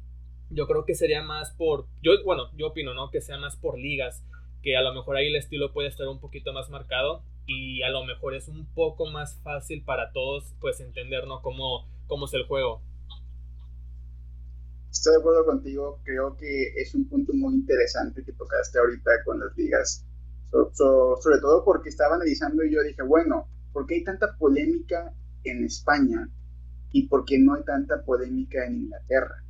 Yo 0.54 0.68
creo 0.68 0.86
que 0.86 0.96
sería 0.96 1.24
más 1.24 1.52
por, 1.52 1.88
yo, 2.02 2.12
bueno, 2.24 2.50
yo 2.56 2.68
opino, 2.68 2.94
¿no? 2.94 3.10
Que 3.12 3.22
sea 3.22 3.38
más 3.38 3.56
por 3.56 3.78
ligas, 3.78 4.24
que 4.62 4.78
a 4.78 4.82
lo 4.82 4.94
mejor 4.94 5.18
ahí 5.18 5.28
el 5.28 5.36
estilo 5.36 5.74
puede 5.74 5.90
estar 5.90 6.08
un 6.08 6.20
poquito 6.20 6.54
más 6.54 6.70
marcado 6.70 7.24
y 7.46 7.82
a 7.84 7.90
lo 7.90 8.06
mejor 8.06 8.36
es 8.36 8.48
un 8.48 8.66
poco 8.74 9.08
más 9.08 9.40
fácil 9.44 9.84
para 9.84 10.12
todos, 10.12 10.54
pues 10.62 10.80
entender, 10.80 11.28
¿no? 11.28 11.42
Cómo, 11.42 11.88
cómo 12.08 12.26
es 12.26 12.34
el 12.34 12.46
juego. 12.46 12.82
Estoy 14.92 15.14
de 15.14 15.20
acuerdo 15.20 15.46
contigo, 15.46 16.00
creo 16.04 16.38
que 16.38 16.74
es 16.76 16.94
un 16.94 17.10
punto 17.10 17.34
muy 17.34 17.56
interesante 17.56 18.24
que 18.24 18.32
tocaste 18.32 18.78
ahorita 18.78 19.12
con 19.26 19.40
las 19.40 19.58
ligas 19.58 20.06
sobre 20.74 21.40
todo 21.42 21.64
porque 21.66 21.90
estaba 21.90 22.16
analizando 22.16 22.64
y 22.64 22.74
yo 22.74 22.84
dije, 22.84 23.02
bueno, 23.02 23.48
¿por 23.72 23.88
qué 23.88 23.96
hay 23.96 24.04
tanta 24.04 24.36
polémica 24.38 25.14
en 25.44 25.64
España 25.64 26.30
y 26.92 27.08
por 27.08 27.26
qué 27.26 27.40
no 27.40 27.56
hay 27.56 27.64
tanta 27.64 28.04
polémica 28.04 28.66
en 28.66 28.84
Inglaterra? 28.84 29.44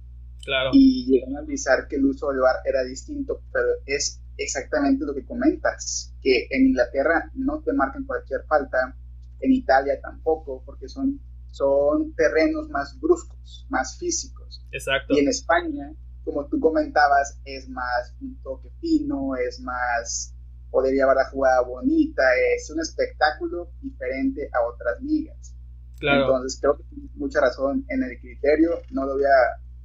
Claro. 0.43 0.71
Y 0.73 1.05
llegué 1.05 1.25
a 1.25 1.39
analizar 1.39 1.87
que 1.87 1.95
el 1.95 2.05
uso 2.05 2.29
del 2.29 2.39
bar 2.39 2.57
era 2.65 2.83
distinto, 2.83 3.41
pero 3.51 3.67
es 3.85 4.21
exactamente 4.37 5.05
lo 5.05 5.13
que 5.13 5.25
comentas, 5.25 6.13
que 6.21 6.47
en 6.49 6.67
Inglaterra 6.67 7.31
no 7.35 7.61
te 7.61 7.73
marcan 7.73 8.05
cualquier 8.05 8.43
falta, 8.47 8.95
en 9.39 9.51
Italia 9.51 9.99
tampoco, 10.01 10.63
porque 10.65 10.87
son, 10.87 11.19
son 11.51 12.13
terrenos 12.15 12.69
más 12.69 12.99
bruscos, 12.99 13.65
más 13.69 13.97
físicos. 13.97 14.65
Exacto. 14.71 15.13
Y 15.13 15.19
en 15.19 15.27
España, 15.27 15.93
como 16.23 16.45
tú 16.47 16.59
comentabas, 16.59 17.39
es 17.45 17.69
más 17.69 18.15
un 18.21 18.41
toque 18.41 18.69
fino, 18.79 19.35
es 19.35 19.59
más 19.59 20.33
podría 20.73 21.03
haber 21.03 21.17
la 21.17 21.29
jugada 21.29 21.61
bonita, 21.61 22.23
es 22.57 22.67
un 22.71 22.79
espectáculo 22.79 23.69
diferente 23.79 24.49
a 24.51 24.65
otras 24.65 24.99
ligas. 25.01 25.55
Claro. 25.99 26.21
Entonces 26.21 26.59
creo 26.59 26.77
que 26.77 26.83
tienes 26.85 27.15
mucha 27.15 27.41
razón 27.41 27.85
en 27.89 28.03
el 28.03 28.19
criterio, 28.19 28.81
no 28.89 29.05
lo 29.05 29.13
había 29.13 29.29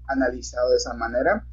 analizado 0.08 0.70
de 0.70 0.76
esa 0.76 0.94
manera. 0.94 1.46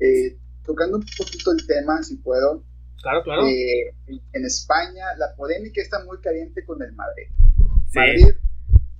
Eh, 0.00 0.38
tocando 0.64 0.98
un 0.98 1.06
poquito 1.16 1.52
el 1.52 1.66
tema, 1.66 2.02
si 2.02 2.16
puedo, 2.16 2.64
Claro, 3.02 3.22
claro. 3.24 3.46
Eh, 3.48 3.94
en 4.06 4.44
España 4.44 5.04
la 5.18 5.34
polémica 5.34 5.82
está 5.82 6.04
muy 6.04 6.20
caliente 6.20 6.64
con 6.64 6.80
el 6.82 6.92
Madrid. 6.92 7.26
Madrid, 7.94 8.34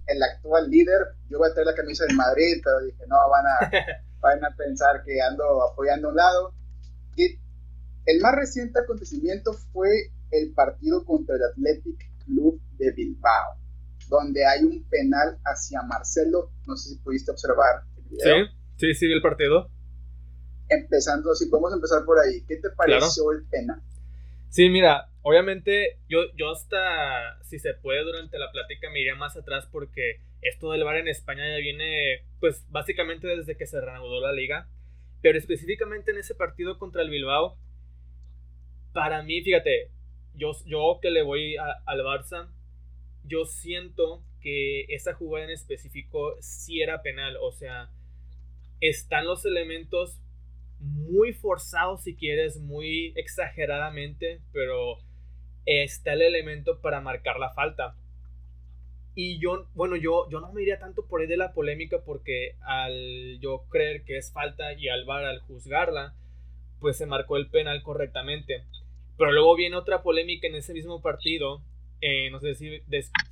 el 0.07 0.23
actual 0.23 0.69
líder, 0.69 1.15
yo 1.29 1.39
voy 1.39 1.49
a 1.49 1.55
traer 1.55 1.69
la 1.69 1.75
camisa 1.75 2.05
del 2.07 2.17
Madrid, 2.17 2.61
pero 2.63 2.81
dije, 2.81 3.05
no, 3.07 3.17
van 3.31 3.47
a, 3.47 3.71
van 4.21 4.45
a 4.45 4.57
pensar 4.57 5.05
que 5.05 5.21
ando 5.23 5.63
apoyando 5.63 6.09
a 6.09 6.11
un 6.11 6.17
lado. 6.17 6.55
Y 7.17 7.39
el 8.07 8.21
más 8.21 8.35
reciente 8.35 8.81
acontecimiento 8.81 9.53
fue 9.73 10.11
el 10.33 10.53
partido 10.53 11.05
contra 11.05 11.37
el 11.37 11.43
Athletic 11.45 12.25
Club 12.25 12.61
de 12.79 12.91
Bilbao, 12.91 13.55
donde 14.09 14.45
hay 14.45 14.65
un 14.65 14.83
penal 14.89 15.39
hacia 15.45 15.81
Marcelo. 15.83 16.51
No 16.67 16.77
sé 16.77 16.91
si 16.91 16.97
pudiste 16.97 17.31
observar 17.31 17.85
el 17.97 18.03
video. 18.05 18.47
Sí, 18.47 18.53
sí, 18.83 18.95
sí, 18.95 19.13
el 19.13 19.23
partido. 19.23 19.71
Empezando, 20.69 21.35
si 21.35 21.47
podemos 21.47 21.73
empezar 21.73 22.05
por 22.05 22.19
ahí, 22.19 22.45
¿qué 22.49 22.57
te 22.57 22.71
pareció 22.71 23.31
el 23.31 23.47
penal? 23.49 23.81
Sí, 24.49 24.69
mira, 24.69 25.09
obviamente 25.23 25.99
yo, 26.09 26.25
yo 26.35 26.51
hasta, 26.51 27.41
si 27.45 27.61
se 27.61 27.75
puede, 27.75 28.03
durante 28.03 28.39
la 28.39 28.51
plática 28.51 28.91
me 28.91 29.01
iría 29.01 29.15
más 29.15 29.37
atrás 29.37 29.69
porque 29.71 30.21
esto 30.41 30.73
del 30.73 30.83
bar 30.83 30.97
en 30.97 31.07
España 31.07 31.49
ya 31.49 31.59
viene, 31.59 32.25
pues 32.41 32.67
básicamente 32.71 33.29
desde 33.29 33.57
que 33.57 33.67
se 33.67 33.81
reanudó 33.81 34.21
la 34.21 34.33
liga. 34.33 34.69
Pero 35.21 35.39
específicamente 35.39 36.11
en 36.11 36.19
ese 36.19 36.35
partido 36.35 36.81
contra 36.81 37.03
el 37.03 37.11
Bilbao, 37.11 37.57
para 38.93 39.23
mí, 39.23 39.43
fíjate, 39.43 39.93
yo, 40.35 40.51
yo 40.67 40.99
que 41.01 41.13
le 41.13 41.23
voy 41.23 41.57
al 41.57 42.01
Barça, 42.01 42.49
yo 43.23 43.45
siento 43.45 44.25
que 44.41 44.87
esa 44.89 45.15
jugada 45.15 45.45
en 45.45 45.53
específico 45.53 46.35
sí 46.41 46.83
era 46.83 47.03
penal. 47.03 47.37
O 47.41 47.53
sea, 47.53 47.89
están 48.83 49.27
los 49.27 49.47
elementos 49.47 50.21
muy 50.81 51.33
forzados 51.33 52.03
si 52.03 52.17
quieres, 52.17 52.59
muy 52.61 53.13
exageradamente, 53.17 54.41
pero 54.53 54.99
está 55.65 56.15
el 56.15 56.23
elemento 56.23 56.81
para 56.81 57.01
marcar 57.01 57.39
la 57.39 57.51
falta. 57.51 57.95
Y 59.15 59.39
yo, 59.39 59.69
bueno, 59.75 59.95
yo, 59.95 60.29
yo 60.31 60.41
no 60.41 60.53
me 60.53 60.63
iría 60.63 60.81
tanto 60.81 61.07
por 61.07 61.21
ahí 61.21 61.29
de 61.29 61.37
la 61.37 61.53
polémica 61.53 61.99
porque 62.05 62.57
al 62.63 63.39
yo 63.41 63.65
creer 63.71 64.05
que 64.05 64.17
es 64.17 64.33
falta 64.33 64.73
y 64.73 64.89
al 64.89 65.05
VAR 65.05 65.27
al 65.27 65.41
juzgarla, 65.41 66.15
pues 66.81 66.97
se 66.97 67.07
marcó 67.07 67.37
el 67.37 67.49
penal 67.49 67.83
correctamente. 67.83 68.65
Pero 69.17 69.31
luego 69.31 69.55
viene 69.55 69.77
otra 69.77 70.03
polémica 70.03 70.49
en 70.49 70.57
ese 70.57 70.75
mismo 70.75 71.01
partido, 71.01 71.63
eh, 72.01 72.31
no 72.31 72.41
sé 72.41 72.57
si 72.57 72.81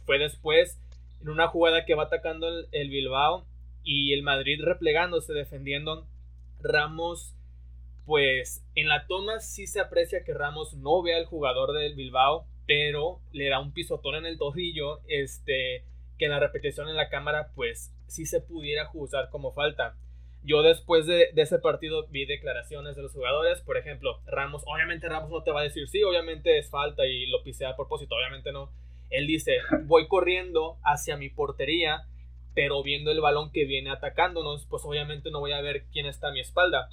fue 0.07 0.19
después, 0.19 0.78
en 1.21 1.30
una 1.30 1.49
jugada 1.49 1.85
que 1.85 1.97
va 1.97 2.04
atacando 2.04 2.47
el, 2.47 2.69
el 2.71 2.90
Bilbao 2.90 3.50
y 3.82 4.12
el 4.12 4.22
Madrid 4.22 4.60
replegándose, 4.62 5.32
defendiendo. 5.32 6.06
Ramos 6.62 7.34
pues 8.10 8.64
en 8.75 8.88
la 8.88 9.06
toma 9.06 9.38
sí 9.38 9.68
se 9.68 9.78
aprecia 9.78 10.25
que 10.25 10.34
Ramos 10.34 10.75
no 10.75 11.00
ve 11.00 11.14
al 11.14 11.26
jugador 11.26 11.72
del 11.72 11.94
Bilbao, 11.94 12.44
pero 12.66 13.20
le 13.30 13.49
da 13.49 13.60
un 13.60 13.72
pisotón 13.72 14.16
en 14.16 14.26
el 14.26 14.37
tobillo, 14.37 14.99
este, 15.06 15.84
que 16.18 16.25
en 16.25 16.32
la 16.32 16.40
repetición 16.40 16.88
en 16.88 16.96
la 16.96 17.08
cámara, 17.08 17.52
pues 17.54 17.94
sí 18.08 18.26
se 18.26 18.40
pudiera 18.40 18.87
juzgar 18.87 19.30
como 19.30 19.52
falta. 19.52 19.96
Yo 20.42 20.62
después 20.62 21.06
de, 21.06 21.30
ese 21.37 21.60
partido 21.60 22.08
vi 22.08 22.26
declaraciones 22.26 22.96
de 22.96 23.02
los 23.02 23.12
jugadores, 23.12 23.60
por 23.60 23.76
ejemplo, 23.76 24.20
Ramos, 24.26 24.64
obviamente 24.66 25.08
Ramos 25.08 25.30
no 25.30 25.44
te 25.44 25.52
va 25.52 25.60
a 25.60 25.64
decir, 25.64 25.87
sí, 25.88 26.02
obviamente 26.02 26.58
es 26.58 26.68
falta 26.68 27.06
y 27.06 27.26
lo 27.26 27.44
pisé 27.44 27.64
a 27.64 27.76
propósito, 27.76 28.16
obviamente 28.16 28.50
no. 28.50 28.72
Él 29.10 29.28
dice, 29.28 29.58
voy 29.84 30.08
corriendo 30.08 30.78
hacia 30.82 31.16
mi 31.16 31.28
portería, 31.28 32.06
pero 32.54 32.83
viendo 32.83 33.11
el 33.11 33.21
balón 33.21 33.50
que 33.52 33.64
viene 33.64 33.90
atacándonos, 33.90 34.66
pues 34.66 34.85
obviamente 34.85 35.30
no 35.30 35.40
voy 35.40 35.52
a 35.52 35.61
ver 35.61 35.85
quién 35.92 36.07
está 36.07 36.28
a 36.28 36.33
mi 36.33 36.40
espalda 36.40 36.88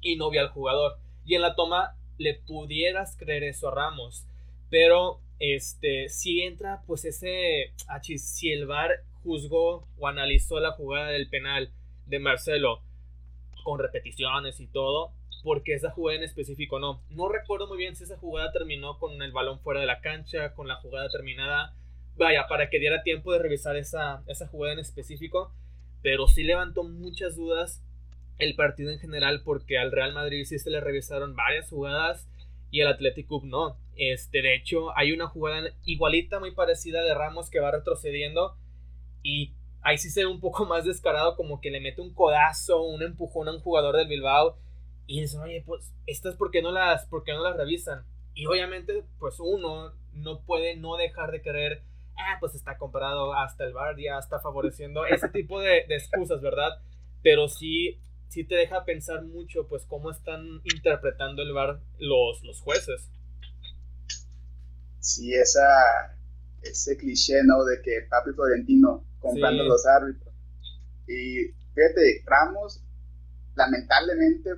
y 0.00 0.16
no 0.16 0.30
vi 0.30 0.38
al 0.38 0.48
jugador. 0.48 0.98
Y 1.24 1.34
en 1.34 1.42
la 1.42 1.54
toma 1.54 1.94
le 2.18 2.34
pudieras 2.34 3.16
creer 3.16 3.44
eso 3.44 3.68
a 3.68 3.74
Ramos. 3.74 4.26
Pero 4.70 5.20
este, 5.38 6.08
si 6.08 6.42
entra 6.42 6.82
pues 6.86 7.04
ese, 7.04 7.72
si 8.02 8.52
el 8.52 8.66
VAR 8.66 8.90
juzgó 9.22 9.86
o 9.98 10.08
analizó 10.08 10.60
la 10.60 10.72
jugada 10.72 11.08
del 11.08 11.28
penal 11.28 11.70
de 12.06 12.18
Marcelo 12.18 12.80
con 13.64 13.78
repeticiones 13.78 14.60
y 14.60 14.66
todo, 14.66 15.12
porque 15.42 15.74
esa 15.74 15.90
jugada 15.90 16.18
en 16.18 16.24
específico 16.24 16.78
no. 16.78 17.00
No 17.10 17.28
recuerdo 17.28 17.66
muy 17.68 17.78
bien 17.78 17.96
si 17.96 18.04
esa 18.04 18.16
jugada 18.16 18.52
terminó 18.52 18.98
con 18.98 19.20
el 19.22 19.32
balón 19.32 19.60
fuera 19.60 19.80
de 19.80 19.86
la 19.86 20.00
cancha, 20.00 20.54
con 20.54 20.68
la 20.68 20.76
jugada 20.76 21.08
terminada. 21.08 21.74
Vaya, 22.18 22.46
para 22.48 22.68
que 22.68 22.78
diera 22.78 23.02
tiempo 23.02 23.32
de 23.32 23.38
revisar 23.38 23.76
esa, 23.76 24.22
esa 24.26 24.48
jugada 24.48 24.74
en 24.74 24.80
específico. 24.80 25.52
Pero 26.02 26.26
sí 26.26 26.42
levantó 26.42 26.84
muchas 26.84 27.36
dudas 27.36 27.82
el 28.38 28.54
partido 28.54 28.90
en 28.90 29.00
general 29.00 29.42
porque 29.44 29.78
al 29.78 29.90
Real 29.90 30.12
Madrid 30.12 30.44
sí 30.44 30.58
se 30.58 30.70
le 30.70 30.80
revisaron 30.80 31.34
varias 31.34 31.68
jugadas 31.70 32.28
y 32.70 32.80
el 32.80 32.88
Athletic 32.88 33.28
no. 33.44 33.76
Este, 33.96 34.42
de 34.42 34.54
hecho, 34.54 34.96
hay 34.96 35.12
una 35.12 35.26
jugada 35.26 35.70
igualita, 35.84 36.38
muy 36.38 36.52
parecida 36.52 37.02
de 37.02 37.14
Ramos 37.14 37.50
que 37.50 37.60
va 37.60 37.70
retrocediendo 37.70 38.56
y 39.22 39.54
ahí 39.82 39.98
sí 39.98 40.10
se 40.10 40.20
ve 40.20 40.26
un 40.26 40.40
poco 40.40 40.64
más 40.66 40.84
descarado, 40.84 41.36
como 41.36 41.60
que 41.60 41.70
le 41.70 41.80
mete 41.80 42.00
un 42.00 42.14
codazo, 42.14 42.82
un 42.82 43.02
empujón 43.02 43.48
a 43.48 43.52
un 43.52 43.60
jugador 43.60 43.96
del 43.96 44.08
Bilbao 44.08 44.56
y 45.06 45.22
dicen, 45.22 45.40
oye, 45.40 45.62
pues, 45.64 45.92
estas 46.06 46.36
por 46.36 46.50
qué 46.50 46.62
no 46.62 46.70
las, 46.70 47.06
por 47.06 47.26
no 47.26 47.42
las 47.42 47.56
revisan? 47.56 48.04
Y 48.34 48.46
obviamente, 48.46 49.04
pues 49.18 49.40
uno 49.40 49.92
no 50.12 50.40
puede 50.42 50.76
no 50.76 50.96
dejar 50.96 51.32
de 51.32 51.42
creer, 51.42 51.82
ah, 52.18 52.36
pues 52.40 52.54
está 52.54 52.76
comprado 52.76 53.34
hasta 53.34 53.64
el 53.64 53.72
bar, 53.72 53.96
ya 53.98 54.18
está 54.18 54.40
favoreciendo 54.40 55.06
ese 55.06 55.28
tipo 55.28 55.60
de, 55.60 55.84
de 55.88 55.96
excusas, 55.96 56.40
¿verdad? 56.40 56.70
Pero 57.22 57.48
sí 57.48 57.98
sí 58.28 58.44
te 58.44 58.54
deja 58.54 58.84
pensar 58.84 59.24
mucho, 59.24 59.66
pues, 59.68 59.84
cómo 59.86 60.10
están 60.10 60.60
interpretando 60.64 61.42
el 61.42 61.52
VAR 61.52 61.80
los, 61.98 62.42
los 62.44 62.60
jueces. 62.60 63.10
Sí, 65.00 65.34
esa, 65.34 65.66
ese 66.62 66.96
cliché, 66.96 67.42
¿no? 67.44 67.64
De 67.64 67.80
que 67.82 68.06
Papi 68.08 68.32
Florentino 68.32 69.04
comprando 69.20 69.64
los 69.64 69.86
árbitros. 69.86 70.34
Y 71.06 71.54
fíjate, 71.74 72.22
Ramos, 72.26 72.82
lamentablemente, 73.54 74.50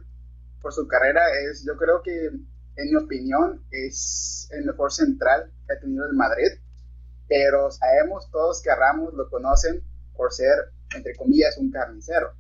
por 0.61 0.73
su 0.73 0.89
carrera, 0.89 1.23
es, 1.51 1.65
yo 1.65 1.77
creo 1.77 2.03
que, 2.03 2.27
en 2.27 2.91
mi 2.91 2.97
opinión, 2.97 3.65
es 3.71 4.49
el 4.53 4.65
mejor 4.65 4.93
central 4.93 5.53
que 5.67 5.75
ha 5.75 5.81
tenido 5.81 6.07
el 6.07 6.15
Madrid. 6.15 6.59
Pero 7.31 7.71
sabemos 7.71 8.29
todos 8.33 8.61
que 8.61 8.71
a 8.71 8.75
Ramos 8.75 9.15
lo 9.15 9.31
conocen 9.31 9.85
por 10.17 10.33
ser, 10.33 10.73
entre 10.97 11.15
comillas, 11.15 11.57
un 11.59 11.71
carnicero. 11.71 12.33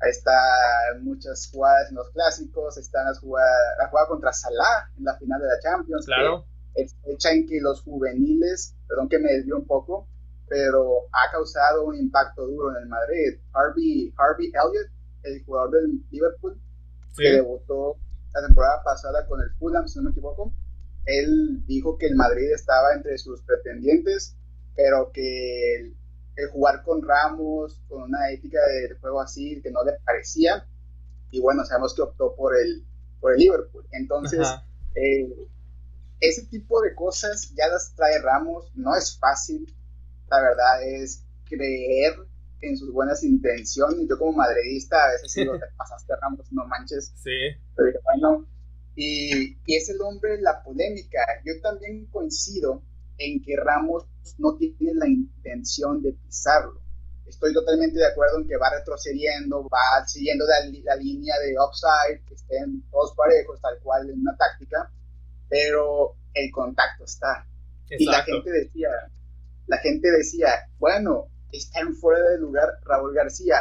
Ahí 0.00 0.10
están 0.10 1.02
muchas 1.02 1.48
jugadas 1.50 1.88
en 1.88 1.96
los 1.96 2.10
clásicos, 2.10 2.76
están 2.76 3.06
las 3.06 3.20
jugadas, 3.20 3.58
la 3.78 3.88
jugada 3.88 4.08
contra 4.08 4.32
Salah 4.34 4.90
en 4.98 5.04
la 5.04 5.16
final 5.16 5.40
de 5.40 5.46
la 5.46 5.58
Champions. 5.60 6.04
Claro. 6.04 6.44
Es 6.74 6.94
hecha 7.06 7.32
en 7.32 7.46
que 7.46 7.58
los 7.62 7.82
juveniles, 7.82 8.76
perdón 8.86 9.08
que 9.08 9.18
me 9.18 9.32
desvío 9.32 9.56
un 9.56 9.66
poco, 9.66 10.06
pero 10.46 11.06
ha 11.10 11.32
causado 11.32 11.86
un 11.86 11.96
impacto 11.96 12.46
duro 12.46 12.76
en 12.76 12.82
el 12.82 12.88
Madrid. 12.88 13.40
Harvey, 13.54 14.12
Harvey 14.18 14.48
Elliott, 14.48 14.90
el 15.22 15.42
jugador 15.46 15.70
del 15.70 16.02
Liverpool, 16.10 16.60
que 17.16 17.32
debutó 17.32 17.96
la 18.34 18.46
temporada 18.46 18.82
pasada 18.84 19.26
con 19.26 19.40
el 19.40 19.50
Fulham, 19.58 19.88
si 19.88 19.98
no 19.98 20.04
me 20.04 20.10
equivoco, 20.10 20.52
él 21.08 21.64
dijo 21.66 21.96
que 21.96 22.06
el 22.06 22.16
Madrid 22.16 22.52
estaba 22.54 22.92
entre 22.94 23.16
sus 23.18 23.42
pretendientes, 23.42 24.36
pero 24.76 25.10
que 25.12 25.92
jugar 26.52 26.82
con 26.84 27.02
Ramos, 27.02 27.80
con 27.88 28.02
una 28.02 28.30
ética 28.30 28.58
de 28.66 28.94
juego 29.00 29.20
así 29.20 29.60
que 29.62 29.70
no 29.70 29.82
le 29.84 29.92
parecía. 30.04 30.66
Y 31.30 31.40
bueno, 31.40 31.64
sabemos 31.64 31.94
que 31.94 32.02
optó 32.02 32.34
por 32.36 32.56
el, 32.56 32.84
por 33.20 33.32
el 33.32 33.38
Liverpool. 33.38 33.86
Entonces, 33.90 34.46
eh, 34.94 35.28
ese 36.20 36.46
tipo 36.46 36.80
de 36.80 36.94
cosas 36.94 37.52
ya 37.56 37.68
las 37.68 37.94
trae 37.94 38.20
Ramos. 38.22 38.70
No 38.74 38.94
es 38.94 39.18
fácil, 39.18 39.74
la 40.30 40.40
verdad, 40.40 40.82
es 40.84 41.24
creer 41.44 42.14
en 42.60 42.76
sus 42.76 42.92
buenas 42.92 43.22
intenciones. 43.24 44.06
Yo 44.08 44.18
como 44.18 44.32
madridista 44.32 44.96
a 45.04 45.12
veces 45.12 45.34
digo, 45.34 45.58
te 45.58 45.66
pasaste 45.76 46.14
Ramos, 46.20 46.52
no 46.52 46.66
manches. 46.66 47.12
Sí. 47.16 47.56
Pero 47.74 48.00
bueno, 48.04 48.46
y, 49.00 49.56
y 49.64 49.76
es 49.76 49.88
el 49.90 50.00
hombre 50.02 50.32
de 50.32 50.42
la 50.42 50.60
polémica. 50.60 51.20
Yo 51.44 51.60
también 51.62 52.06
coincido 52.06 52.82
en 53.16 53.40
que 53.40 53.54
Ramos 53.56 54.06
no 54.38 54.56
tiene 54.56 54.92
la 54.94 55.06
intención 55.06 56.02
de 56.02 56.14
pisarlo. 56.14 56.80
Estoy 57.24 57.54
totalmente 57.54 57.96
de 57.96 58.06
acuerdo 58.06 58.38
en 58.40 58.48
que 58.48 58.56
va 58.56 58.70
retrocediendo, 58.76 59.68
va 59.68 60.04
siguiendo 60.04 60.44
la, 60.46 60.96
línea 60.96 61.34
de 61.38 61.54
upside, 61.60 62.24
que 62.26 62.34
estén 62.34 62.82
todos 62.90 63.14
parejos, 63.14 63.60
tal 63.60 63.78
cual 63.84 64.10
en 64.10 64.20
una 64.20 64.36
táctica, 64.36 64.90
pero 65.48 66.16
el 66.34 66.50
contacto 66.50 67.04
está. 67.04 67.46
Y 67.90 68.04
la 68.04 68.24
gente 68.24 68.50
decía, 68.50 68.88
la 69.68 69.78
gente 69.78 70.10
decía, 70.10 70.48
bueno, 70.78 71.28
está 71.52 71.80
en 71.80 71.94
fuera 71.94 72.30
de 72.30 72.38
lugar 72.38 72.80
Raúl 72.84 73.14
García. 73.14 73.58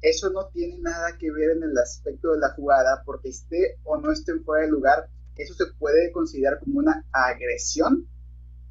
Eso 0.00 0.30
no 0.30 0.46
tiene 0.48 0.78
nada 0.78 1.16
que 1.18 1.30
ver 1.30 1.56
en 1.56 1.62
el 1.64 1.76
aspecto 1.78 2.32
de 2.32 2.38
la 2.38 2.50
jugada, 2.50 3.02
porque 3.04 3.30
esté 3.30 3.78
o 3.84 3.96
no 3.98 4.12
esté 4.12 4.32
fuera 4.40 4.64
de 4.64 4.70
lugar, 4.70 5.08
eso 5.36 5.54
se 5.54 5.66
puede 5.78 6.12
considerar 6.12 6.58
como 6.60 6.78
una 6.78 7.04
agresión 7.12 8.08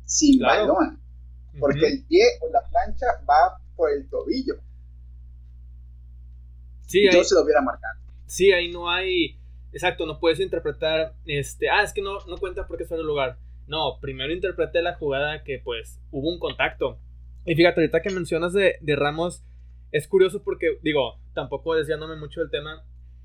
sin 0.03 0.39
balón, 0.39 1.01
porque 1.59 1.87
el 1.87 2.05
pie 2.05 2.23
o 2.41 2.51
la 2.51 2.61
plancha 2.69 3.05
va 3.29 3.59
por 3.75 3.91
el 3.91 4.09
tobillo. 4.09 4.55
Sí, 6.85 7.05
Yo 7.11 7.23
se 7.23 7.35
lo 7.35 7.43
hubiera 7.43 7.61
marcado. 7.61 7.99
Sí, 8.25 8.51
ahí 8.51 8.71
no 8.71 8.89
hay. 8.89 9.37
exacto, 9.73 10.05
no 10.05 10.19
puedes 10.19 10.39
interpretar, 10.39 11.13
este, 11.25 11.69
ah, 11.69 11.83
es 11.83 11.91
que 11.93 12.01
no, 12.01 12.19
no 12.25 12.37
cuenta 12.37 12.65
porque 12.67 12.83
es 12.83 12.89
fuera 12.89 13.01
el 13.01 13.07
lugar. 13.07 13.37
No, 13.67 13.99
primero 13.99 14.31
interprete 14.31 14.81
la 14.81 14.95
jugada 14.95 15.43
que 15.43 15.59
pues 15.63 15.99
hubo 16.11 16.29
un 16.29 16.39
contacto. 16.39 16.97
Y 17.45 17.55
fíjate, 17.55 17.81
ahorita 17.81 18.01
que 18.01 18.09
mencionas 18.09 18.53
de, 18.53 18.75
de 18.81 18.95
Ramos, 18.95 19.43
es 19.91 20.07
curioso 20.07 20.43
porque, 20.43 20.77
digo, 20.81 21.17
tampoco 21.33 21.75
desviándome 21.75 22.15
mucho 22.15 22.41
del 22.41 22.49
tema, 22.49 22.83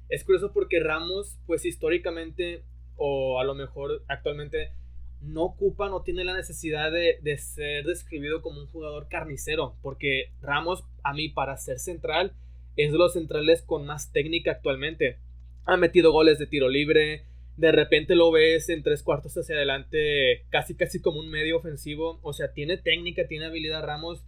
es 0.09 0.25
curioso 0.25 0.53
porque 0.53 0.81
Ramos, 0.81 1.39
pues 1.47 1.65
históricamente, 1.65 2.63
o 2.97 3.41
a 3.41 3.45
lo 3.45 3.55
mejor 3.55 4.03
actualmente, 4.09 4.73
no 5.21 5.45
ocupa, 5.45 5.89
no 5.89 6.03
tiene 6.03 6.25
la 6.25 6.35
necesidad 6.35 6.91
de, 6.91 7.19
de, 7.23 7.39
ser 7.39 7.85
describido 7.85 8.43
como 8.43 8.61
un 8.61 8.67
jugador 8.67 9.09
carnicero, 9.09 9.77
porque 9.83 10.31
Ramos, 10.41 10.85
a 11.03 11.15
mí, 11.15 11.29
para 11.29 11.57
ser 11.57 11.79
central, 11.79 12.33
es 12.77 12.93
de 12.93 12.99
los 12.99 13.13
centrales 13.13 13.63
con 13.63 13.87
más 13.87 14.13
técnica 14.13 14.53
actualmente. 14.53 15.19
Ha 15.65 15.77
metido 15.77 16.13
goles 16.13 16.39
de 16.39 16.47
tiro 16.47 16.69
libre, 16.69 17.25
de 17.57 17.73
repente 17.73 18.15
lo 18.15 18.31
ves 18.31 18.69
en 18.69 18.83
tres 18.83 19.03
cuartos 19.03 19.37
hacia 19.37 19.57
adelante, 19.57 20.45
casi 20.51 20.75
casi 20.75 21.01
como 21.01 21.21
un 21.21 21.31
medio 21.31 21.57
ofensivo, 21.57 22.19
o 22.23 22.33
sea, 22.33 22.53
tiene 22.53 22.79
técnica, 22.79 23.27
tiene 23.27 23.47
habilidad 23.47 23.85
Ramos, 23.85 24.25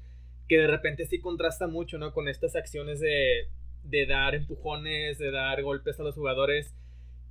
que 0.49 0.59
de 0.59 0.67
repente 0.67 1.07
sí 1.07 1.21
contrasta 1.21 1.67
mucho, 1.67 1.99
¿no? 1.99 2.13
Con 2.13 2.29
estas 2.29 2.57
acciones 2.57 3.01
de, 3.01 3.49
de 3.83 4.07
dar 4.07 4.35
empujones, 4.35 5.19
de 5.19 5.31
dar 5.31 5.63
golpes 5.63 5.99
a 6.01 6.03
los 6.03 6.15
jugadores 6.15 6.75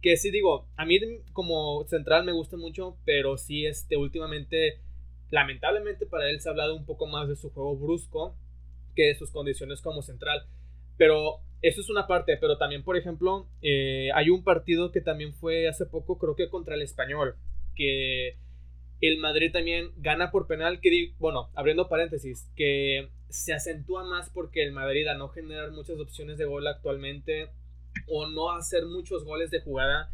que 0.03 0.17
sí 0.17 0.31
digo, 0.31 0.67
a 0.75 0.85
mí 0.85 0.99
como 1.31 1.85
central 1.85 2.25
me 2.25 2.33
gusta 2.33 2.57
mucho, 2.57 2.97
pero 3.05 3.37
sí 3.37 3.65
este 3.65 3.95
últimamente, 3.95 4.81
lamentablemente 5.31 6.05
para 6.05 6.29
él 6.29 6.41
se 6.41 6.49
ha 6.49 6.51
hablado 6.51 6.75
un 6.75 6.85
poco 6.85 7.07
más 7.07 7.29
de 7.29 7.37
su 7.37 7.49
juego 7.51 7.77
brusco 7.77 8.35
que 8.97 9.03
de 9.03 9.15
sus 9.15 9.31
condiciones 9.31 9.81
como 9.81 10.01
central. 10.01 10.45
Pero 10.97 11.39
eso 11.61 11.79
es 11.79 11.89
una 11.89 12.05
parte, 12.05 12.35
pero 12.35 12.57
también, 12.57 12.83
por 12.83 12.97
ejemplo, 12.97 13.47
eh, 13.61 14.09
hay 14.13 14.29
un 14.29 14.43
partido 14.43 14.91
que 14.91 14.99
también 14.99 15.33
fue 15.33 15.69
hace 15.69 15.85
poco, 15.85 16.17
creo 16.17 16.35
que 16.35 16.49
contra 16.49 16.75
el 16.75 16.81
español, 16.81 17.37
que 17.73 18.35
el 19.07 19.17
Madrid 19.17 19.51
también 19.51 19.91
gana 19.97 20.31
por 20.31 20.47
penal, 20.47 20.79
que 20.79 21.13
bueno, 21.19 21.49
abriendo 21.55 21.89
paréntesis, 21.89 22.49
que 22.55 23.09
se 23.29 23.53
acentúa 23.53 24.05
más 24.05 24.29
porque 24.29 24.63
el 24.63 24.71
Madrid 24.71 25.07
a 25.07 25.15
no 25.15 25.27
generar 25.27 25.71
muchas 25.71 25.99
opciones 25.99 26.37
de 26.37 26.45
gol 26.45 26.65
actualmente 26.67 27.49
o 28.07 28.27
no 28.27 28.51
hacer 28.51 28.85
muchos 28.85 29.25
goles 29.25 29.51
de 29.51 29.61
jugada, 29.61 30.09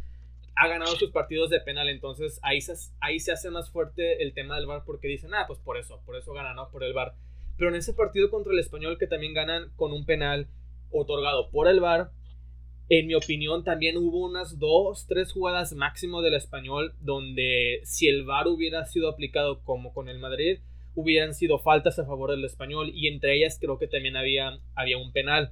ha 0.56 0.68
ganado 0.68 0.96
sus 0.96 1.12
partidos 1.12 1.52
de 1.52 1.60
penal. 1.60 1.88
Entonces 1.88 2.40
ahí 2.42 2.62
se, 2.62 2.74
ahí 3.00 3.20
se 3.20 3.32
hace 3.32 3.52
más 3.52 3.70
fuerte 3.70 4.24
el 4.24 4.34
tema 4.34 4.56
del 4.56 4.66
VAR 4.66 4.84
porque 4.86 5.08
dicen, 5.08 5.36
ah, 5.36 5.46
pues 5.46 5.60
por 5.60 5.78
eso, 5.78 6.02
por 6.06 6.16
eso 6.16 6.34
ganan, 6.34 6.56
¿no? 6.56 6.72
Por 6.72 6.84
el 6.84 6.94
VAR. 6.94 7.14
Pero 7.58 7.70
en 7.70 7.76
ese 7.76 7.94
partido 7.94 8.32
contra 8.32 8.54
el 8.54 8.60
español 8.60 8.98
que 8.98 9.06
también 9.06 9.36
ganan 9.36 9.72
con 9.76 9.94
un 9.94 10.06
penal 10.06 10.48
otorgado 10.92 11.52
por 11.52 11.68
el 11.68 11.80
VAR, 11.80 12.10
en 12.90 13.06
mi 13.06 13.14
opinión 13.14 13.64
también 13.64 13.98
hubo 13.98 14.26
unas 14.26 14.58
dos, 14.58 15.06
tres 15.08 15.32
jugadas 15.32 15.74
máximo 15.74 16.24
del 16.24 16.34
español 16.34 16.96
donde 17.02 17.82
si 17.84 18.08
el 18.08 18.26
VAR 18.26 18.48
hubiera 18.48 18.84
sido 18.86 19.10
aplicado 19.10 19.62
como 19.64 19.94
con 19.94 20.10
el 20.10 20.18
Madrid, 20.18 20.60
hubieran 20.96 21.36
sido 21.36 21.60
faltas 21.60 22.00
a 22.00 22.06
favor 22.06 22.32
del 22.32 22.44
español 22.46 22.92
y 22.94 23.08
entre 23.08 23.38
ellas 23.38 23.60
creo 23.62 23.78
que 23.78 23.88
también 23.88 24.18
había, 24.18 24.60
había 24.74 24.98
un 24.98 25.12
penal. 25.12 25.52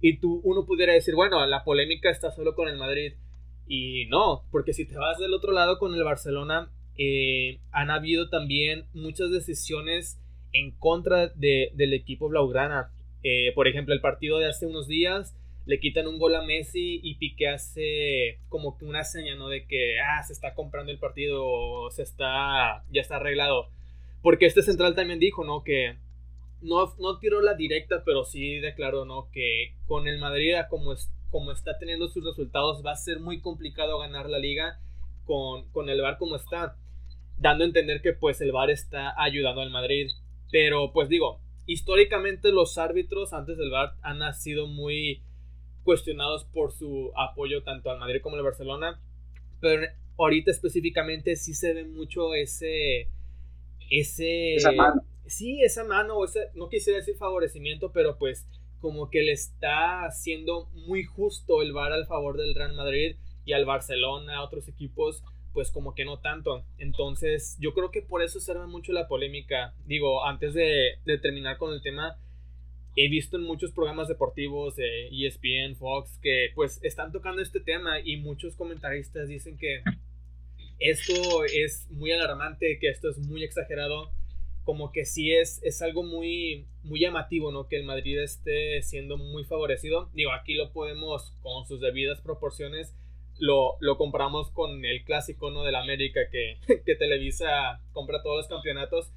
Y 0.00 0.18
tú, 0.18 0.40
uno 0.42 0.64
pudiera 0.64 0.94
decir, 0.94 1.14
bueno, 1.14 1.44
la 1.46 1.64
polémica 1.64 2.08
está 2.08 2.30
solo 2.30 2.54
con 2.54 2.68
el 2.68 2.78
Madrid. 2.78 3.12
Y 3.66 4.06
no, 4.06 4.44
porque 4.50 4.72
si 4.72 4.86
te 4.86 4.96
vas 4.96 5.18
del 5.18 5.34
otro 5.34 5.52
lado 5.52 5.78
con 5.78 5.94
el 5.94 6.02
Barcelona, 6.02 6.70
eh, 6.96 7.60
han 7.72 7.90
habido 7.90 8.30
también 8.30 8.86
muchas 8.94 9.30
decisiones 9.30 10.18
en 10.52 10.70
contra 10.70 11.28
de, 11.28 11.72
del 11.74 11.92
equipo 11.92 12.28
Blaugrana. 12.28 12.90
Eh, 13.22 13.52
por 13.54 13.68
ejemplo, 13.68 13.92
el 13.92 14.00
partido 14.00 14.38
de 14.38 14.46
hace 14.46 14.66
unos 14.66 14.88
días 14.88 15.37
le 15.68 15.80
quitan 15.80 16.06
un 16.06 16.18
gol 16.18 16.34
a 16.34 16.40
Messi 16.40 16.98
y 17.02 17.16
Piqué 17.16 17.48
hace 17.48 18.38
como 18.48 18.78
una 18.80 19.04
seña, 19.04 19.34
¿no? 19.34 19.50
De 19.50 19.66
que, 19.66 20.00
ah, 20.00 20.22
se 20.22 20.32
está 20.32 20.54
comprando 20.54 20.90
el 20.90 20.98
partido 20.98 21.90
se 21.90 22.04
está, 22.04 22.84
ya 22.90 23.02
está 23.02 23.16
arreglado. 23.16 23.68
Porque 24.22 24.46
este 24.46 24.62
central 24.62 24.94
también 24.94 25.20
dijo, 25.20 25.44
¿no? 25.44 25.62
Que 25.64 25.96
no, 26.62 26.94
no 26.98 27.18
tiró 27.18 27.42
la 27.42 27.52
directa, 27.52 28.02
pero 28.06 28.24
sí 28.24 28.60
declaró, 28.60 29.04
¿no? 29.04 29.28
Que 29.30 29.74
con 29.86 30.08
el 30.08 30.18
Madrid, 30.18 30.54
como, 30.70 30.94
es, 30.94 31.10
como 31.30 31.52
está 31.52 31.78
teniendo 31.78 32.08
sus 32.08 32.24
resultados, 32.24 32.82
va 32.84 32.92
a 32.92 32.96
ser 32.96 33.20
muy 33.20 33.42
complicado 33.42 33.98
ganar 33.98 34.30
la 34.30 34.38
liga 34.38 34.80
con, 35.26 35.68
con 35.70 35.90
el 35.90 36.00
VAR 36.00 36.16
como 36.16 36.36
está. 36.36 36.76
Dando 37.36 37.64
a 37.64 37.66
entender 37.66 38.00
que 38.00 38.14
pues 38.14 38.40
el 38.40 38.52
VAR 38.52 38.70
está 38.70 39.12
ayudando 39.22 39.60
al 39.60 39.68
Madrid. 39.68 40.08
Pero 40.50 40.94
pues 40.94 41.10
digo, 41.10 41.42
históricamente 41.66 42.52
los 42.52 42.78
árbitros 42.78 43.34
antes 43.34 43.58
del 43.58 43.68
VAR 43.68 43.92
han 44.00 44.32
sido 44.32 44.66
muy 44.66 45.20
cuestionados 45.84 46.44
por 46.44 46.72
su 46.72 47.12
apoyo 47.16 47.62
tanto 47.62 47.90
al 47.90 47.98
Madrid 47.98 48.20
como 48.22 48.36
al 48.36 48.42
Barcelona. 48.42 49.00
Pero 49.60 49.86
ahorita 50.18 50.50
específicamente 50.50 51.36
sí 51.36 51.54
se 51.54 51.74
ve 51.74 51.84
mucho 51.84 52.34
ese... 52.34 53.08
Ese 53.90 54.56
sí, 55.26 55.62
esa 55.62 55.84
mano, 55.84 56.24
ese, 56.24 56.50
no 56.54 56.68
quisiera 56.68 56.98
decir 56.98 57.16
favorecimiento, 57.16 57.90
pero 57.92 58.18
pues 58.18 58.46
como 58.80 59.10
que 59.10 59.22
le 59.22 59.32
está 59.32 60.04
haciendo 60.04 60.68
muy 60.86 61.04
justo 61.04 61.62
el 61.62 61.72
VAR 61.72 61.92
al 61.92 62.06
favor 62.06 62.36
del 62.36 62.54
Real 62.54 62.74
Madrid 62.74 63.16
y 63.44 63.52
al 63.52 63.64
Barcelona, 63.64 64.36
a 64.36 64.44
otros 64.44 64.68
equipos, 64.68 65.24
pues 65.52 65.70
como 65.70 65.94
que 65.94 66.04
no 66.04 66.18
tanto. 66.18 66.64
Entonces, 66.78 67.56
yo 67.60 67.72
creo 67.74 67.90
que 67.90 68.02
por 68.02 68.22
eso 68.22 68.40
se 68.40 68.52
arma 68.52 68.66
mucho 68.66 68.92
la 68.92 69.08
polémica. 69.08 69.74
Digo, 69.86 70.24
antes 70.24 70.54
de, 70.54 70.98
de 71.04 71.18
terminar 71.18 71.56
con 71.56 71.72
el 71.72 71.82
tema, 71.82 72.18
he 72.98 73.08
visto 73.08 73.36
en 73.36 73.44
muchos 73.44 73.70
programas 73.70 74.08
deportivos 74.08 74.74
de 74.74 75.08
ESPN, 75.08 75.76
Fox, 75.76 76.18
que 76.20 76.50
pues 76.54 76.80
están 76.82 77.12
tocando 77.12 77.40
este 77.40 77.60
tema 77.60 78.00
y 78.00 78.16
muchos 78.16 78.56
comentaristas 78.56 79.28
dicen 79.28 79.56
que 79.56 79.82
esto 80.80 81.44
es 81.44 81.88
muy 81.90 82.10
alarmante, 82.10 82.78
que 82.80 82.88
esto 82.88 83.08
es 83.10 83.18
muy 83.18 83.44
exagerado 83.44 84.10
como 84.64 84.90
que 84.92 85.04
sí 85.04 85.32
es, 85.32 85.62
es 85.62 85.80
algo 85.80 86.02
muy, 86.02 86.66
muy 86.82 87.00
llamativo, 87.00 87.52
¿no? 87.52 87.68
Que 87.68 87.76
el 87.76 87.84
Madrid 87.84 88.18
esté 88.20 88.82
siendo 88.82 89.16
muy 89.16 89.44
favorecido. 89.44 90.10
Digo, 90.12 90.32
aquí 90.32 90.54
lo 90.54 90.72
podemos, 90.72 91.32
con 91.40 91.66
sus 91.66 91.80
debidas 91.80 92.20
proporciones, 92.20 92.94
lo, 93.38 93.76
lo 93.80 93.96
compramos 93.96 94.50
con 94.50 94.84
el 94.84 95.04
clásico, 95.04 95.50
¿no? 95.50 95.62
Del 95.62 95.76
América, 95.76 96.20
que, 96.30 96.58
que 96.84 96.94
Televisa 96.96 97.80
compra 97.92 98.22
todos 98.22 98.38
los 98.38 98.48
campeonatos. 98.48 99.10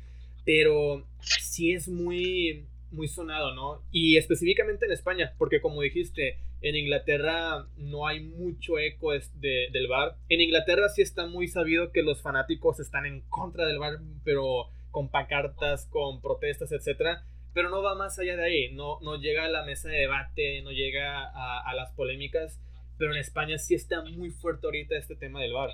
Pero 0.46 1.06
sí 1.20 1.74
es 1.74 1.90
muy, 1.90 2.66
muy 2.92 3.08
sonado, 3.08 3.54
¿no? 3.54 3.84
Y 3.92 4.18
específicamente 4.18 4.86
en 4.86 4.92
España, 4.92 5.34
porque 5.38 5.62
como 5.62 5.82
dijiste, 5.82 6.40
en 6.62 6.76
Inglaterra 6.76 7.68
no 7.78 8.08
hay 8.08 8.22
mucho 8.22 8.78
eco 8.78 9.12
de, 9.12 9.70
del 9.72 9.88
bar. 9.88 10.18
En 10.30 10.42
Inglaterra 10.42 10.90
sí 10.90 11.02
está 11.02 11.26
muy 11.26 11.48
sabido 11.48 11.92
que 11.92 12.04
los 12.04 12.22
fanáticos 12.22 12.80
están 12.80 13.06
en 13.06 13.22
contra 13.30 13.66
del 13.66 13.80
bar, 13.80 14.00
pero 14.24 14.68
con 14.92 15.10
pancartas, 15.10 15.88
con 15.88 16.22
protestas, 16.22 16.72
etcétera, 16.72 17.26
pero 17.54 17.70
no 17.70 17.82
va 17.82 17.96
más 17.96 18.18
allá 18.20 18.36
de 18.36 18.44
ahí, 18.44 18.74
no, 18.74 19.00
no 19.02 19.16
llega 19.16 19.46
a 19.46 19.50
la 19.50 19.66
mesa 19.66 19.90
de 19.90 19.98
debate, 19.98 20.62
no 20.64 20.72
llega 20.72 21.24
a, 21.24 21.74
las 21.74 21.92
polémicas, 21.94 22.60
pero 22.98 23.14
en 23.14 23.20
España 23.20 23.58
sí 23.58 23.74
está 23.74 24.04
muy 24.04 24.32
fuerte 24.32 24.68
ahorita 24.68 24.96
este 24.96 25.16
tema 25.16 25.42
del 25.42 25.54
VAR. 25.54 25.72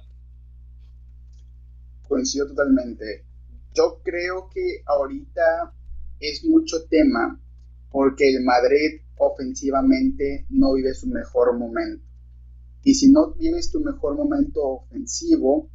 Coincido 2.07 2.47
totalmente. 2.47 3.25
Yo 3.75 4.01
creo 4.03 4.49
que 4.53 4.81
ahorita 4.85 5.73
es 6.19 6.43
mucho 6.45 6.85
tema 6.89 7.39
porque 7.91 8.29
el 8.29 8.43
Madrid 8.43 9.01
ofensivamente 9.17 10.45
no 10.49 10.73
vive 10.73 10.93
su 10.93 11.07
mejor 11.07 11.57
momento. 11.57 12.05
Y 12.83 12.93
si 12.93 13.11
no 13.11 13.33
vives 13.33 13.71
tu 13.71 13.79
mejor 13.81 14.15
momento 14.15 14.61
ofensivo, 14.63 15.69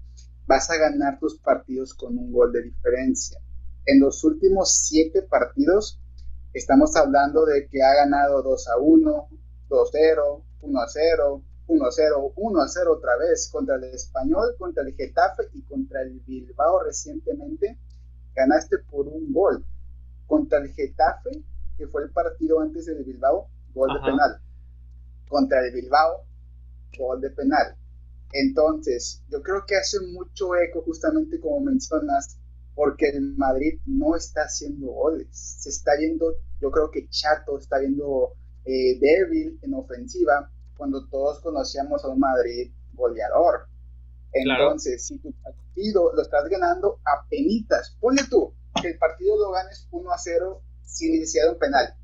vas 0.46 0.70
a 0.70 0.76
ganar 0.76 1.18
tus 1.18 1.38
partidos 1.38 1.94
con 1.94 2.16
un 2.16 2.32
gol 2.32 2.52
de 2.52 2.62
diferencia. 2.62 3.38
En 3.84 4.00
los 4.00 4.22
últimos 4.24 4.76
siete 4.86 5.22
partidos, 5.22 5.98
estamos 6.52 6.94
hablando 6.96 7.44
de 7.44 7.66
que 7.68 7.82
ha 7.82 7.94
ganado 7.94 8.42
2 8.42 8.68
a 8.68 8.78
1, 8.78 9.28
2-0, 9.68 10.42
1 10.62 10.80
a 10.80 10.88
0, 10.88 11.42
1 11.66 11.84
a 11.84 11.90
0, 11.90 12.32
1 12.36 12.60
a 12.60 12.68
0 12.68 12.92
otra 12.92 13.16
vez 13.16 13.48
contra 13.50 13.76
el 13.76 13.84
Español, 13.84 14.54
contra 14.58 14.82
el 14.82 14.94
Getafe 14.94 15.44
y 15.54 15.62
contra 15.62 16.02
el 16.02 16.20
Bilbao 16.20 16.82
recientemente. 16.84 17.78
Ganaste 18.34 18.78
por 18.90 19.08
un 19.08 19.32
gol. 19.32 19.64
Contra 20.32 20.58
el 20.58 20.72
Getafe, 20.72 21.30
que 21.76 21.86
fue 21.88 22.04
el 22.04 22.10
partido 22.10 22.60
antes 22.60 22.86
del 22.86 23.04
Bilbao, 23.04 23.48
gol 23.74 23.90
de 23.92 24.00
penal. 24.00 24.40
Contra 25.28 25.60
el 25.66 25.72
Bilbao, 25.74 26.24
gol 26.96 27.20
de 27.20 27.30
penal 27.30 27.76
entonces, 28.32 29.22
yo 29.28 29.42
creo 29.42 29.64
que 29.66 29.76
hace 29.76 30.00
mucho 30.00 30.56
eco 30.56 30.82
justamente 30.82 31.38
como 31.38 31.60
mencionas, 31.60 32.38
porque 32.74 33.10
el 33.10 33.36
Madrid 33.36 33.78
no 33.84 34.16
está 34.16 34.42
haciendo 34.42 34.86
goles. 34.86 35.28
Se 35.32 35.68
está 35.68 35.92
viendo, 35.98 36.34
yo 36.60 36.70
creo 36.70 36.90
que 36.90 37.08
chato, 37.10 37.58
está 37.58 37.78
viendo 37.78 38.32
eh, 38.64 38.98
débil 38.98 39.58
en 39.60 39.74
ofensiva, 39.74 40.50
cuando 40.78 41.06
todos 41.08 41.40
conocíamos 41.40 42.02
a 42.04 42.08
un 42.08 42.20
Madrid 42.20 42.72
goleador. 42.94 43.66
Entonces, 44.32 45.06
si 45.06 45.18
tu 45.18 45.30
partido 45.32 46.14
lo 46.14 46.22
estás 46.22 46.48
ganando 46.48 47.00
a 47.04 47.28
penitas, 47.28 47.94
ponle 48.00 48.22
tú 48.30 48.54
que 48.80 48.88
el 48.88 48.98
partido 48.98 49.36
lo 49.36 49.50
ganes 49.50 49.86
1 49.90 50.12
a 50.12 50.18
0 50.18 50.62
sin 50.84 51.14
iniciar 51.14 51.50
un 51.50 51.58
penal. 51.58 51.94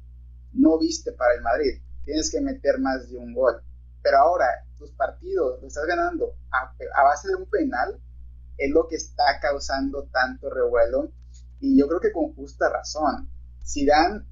No 0.53 0.79
viste 0.79 1.13
para 1.13 1.35
el 1.35 1.43
Madrid, 1.43 1.81
tienes 2.05 2.31
que 2.31 2.41
meter 2.41 2.79
más 2.79 3.09
de 3.11 3.19
un 3.19 3.35
gol 3.35 3.63
pero 4.03 4.19
ahora 4.19 4.47
tus 4.79 4.91
partidos 4.93 5.61
los 5.61 5.75
estás 5.75 5.87
ganando 5.87 6.35
a, 6.51 6.73
a 6.95 7.05
base 7.05 7.29
de 7.29 7.35
un 7.35 7.47
penal, 7.47 8.01
es 8.57 8.71
lo 8.71 8.89
que 8.89 8.97
está 8.97 9.39
causando 9.41 10.09
tanto 10.13 10.51
revuelo 10.51 11.11
y 11.61 11.79
yo 11.79 11.87
creo 11.89 12.01
que 12.01 12.13
con 12.13 12.35
justa 12.35 12.71
razón. 12.71 13.29
dan 13.87 14.27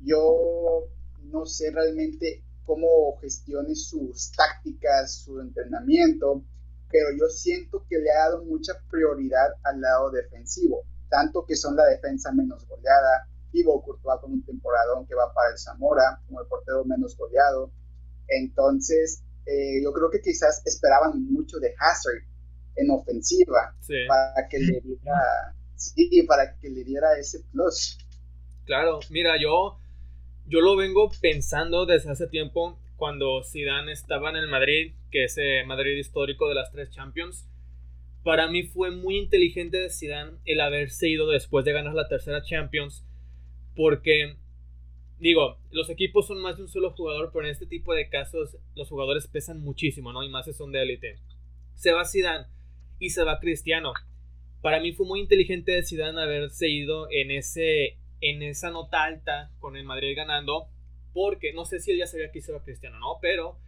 yo 0.00 0.88
no 1.32 1.46
sé 1.46 1.70
realmente 1.70 2.42
cómo 2.64 3.16
gestione 3.20 3.74
sus 3.74 4.32
tácticas, 4.32 5.14
su 5.14 5.40
entrenamiento, 5.40 6.42
pero 6.90 7.06
yo 7.18 7.28
siento 7.28 7.84
que 7.88 7.98
le 7.98 8.10
ha 8.10 8.30
dado 8.30 8.44
mucha 8.44 8.74
prioridad 8.90 9.48
al 9.62 9.80
lado 9.80 10.10
defensivo, 10.10 10.84
tanto 11.08 11.44
que 11.44 11.56
son 11.56 11.76
la 11.76 11.84
defensa 11.84 12.32
menos 12.32 12.66
goleada, 12.66 13.28
Thibaut 13.52 13.84
Courtois 13.84 14.20
con 14.20 14.32
un 14.32 14.44
temporadón 14.44 15.06
que 15.06 15.14
va 15.14 15.32
para 15.32 15.50
el 15.50 15.58
Zamora, 15.58 16.20
como 16.26 16.40
el 16.40 16.46
portero 16.46 16.84
menos 16.84 17.16
goleado. 17.16 17.70
Entonces, 18.28 19.22
eh, 19.46 19.82
yo 19.82 19.92
creo 19.92 20.10
que 20.10 20.20
quizás 20.20 20.62
esperaban 20.66 21.22
mucho 21.32 21.58
de 21.58 21.74
Hazard 21.78 22.22
en 22.76 22.90
ofensiva 22.90 23.74
para 24.08 24.48
que 24.48 24.58
le 24.58 24.80
diera, 24.80 25.54
sí, 25.76 26.22
para 26.26 26.58
que 26.58 26.68
le 26.68 26.84
diera 26.84 27.18
ese 27.18 27.40
plus. 27.52 27.98
Claro, 28.64 29.00
mira, 29.10 29.40
yo, 29.40 29.78
yo 30.46 30.60
lo 30.60 30.76
vengo 30.76 31.10
pensando 31.20 31.86
desde 31.86 32.10
hace 32.10 32.26
tiempo 32.26 32.78
cuando 32.96 33.42
Zidane 33.44 33.92
estaba 33.92 34.30
en 34.30 34.36
el 34.36 34.48
Madrid, 34.48 34.94
que 35.10 35.24
es 35.24 35.38
el 35.38 35.66
Madrid 35.66 35.96
histórico 35.96 36.48
de 36.48 36.54
las 36.54 36.72
tres 36.72 36.90
Champions. 36.90 37.46
Para 38.26 38.48
mí 38.48 38.64
fue 38.64 38.90
muy 38.90 39.18
inteligente 39.18 39.76
de 39.76 39.88
Zidane 39.88 40.38
el 40.46 40.60
haberse 40.60 41.08
ido 41.08 41.28
después 41.28 41.64
de 41.64 41.72
ganar 41.72 41.94
la 41.94 42.08
tercera 42.08 42.42
Champions, 42.42 43.06
porque 43.76 44.34
digo, 45.20 45.60
los 45.70 45.90
equipos 45.90 46.26
son 46.26 46.40
más 46.40 46.56
de 46.56 46.64
un 46.64 46.68
solo 46.68 46.90
jugador, 46.90 47.30
pero 47.32 47.44
en 47.44 47.52
este 47.52 47.66
tipo 47.66 47.94
de 47.94 48.08
casos 48.08 48.56
los 48.74 48.88
jugadores 48.88 49.28
pesan 49.28 49.60
muchísimo, 49.60 50.12
¿no? 50.12 50.24
Y 50.24 50.28
más 50.28 50.46
si 50.46 50.52
son 50.54 50.72
de 50.72 50.82
élite. 50.82 51.20
Se 51.76 51.92
va 51.92 52.04
Zidane 52.04 52.46
y 52.98 53.10
se 53.10 53.22
va 53.22 53.38
Cristiano. 53.38 53.92
Para 54.60 54.80
mí 54.80 54.90
fue 54.90 55.06
muy 55.06 55.20
inteligente 55.20 55.70
de 55.70 55.84
Zidane 55.84 56.20
haberse 56.20 56.68
ido 56.68 57.06
en 57.12 57.30
ese 57.30 57.96
en 58.20 58.42
esa 58.42 58.72
nota 58.72 59.04
alta 59.04 59.52
con 59.60 59.76
el 59.76 59.84
Madrid 59.84 60.16
ganando, 60.16 60.66
porque 61.12 61.52
no 61.52 61.64
sé 61.64 61.78
si 61.78 61.92
él 61.92 61.98
ya 61.98 62.08
sabía 62.08 62.32
que 62.32 62.40
iba 62.40 62.64
Cristiano, 62.64 62.98
¿no? 62.98 63.18
Pero 63.22 63.60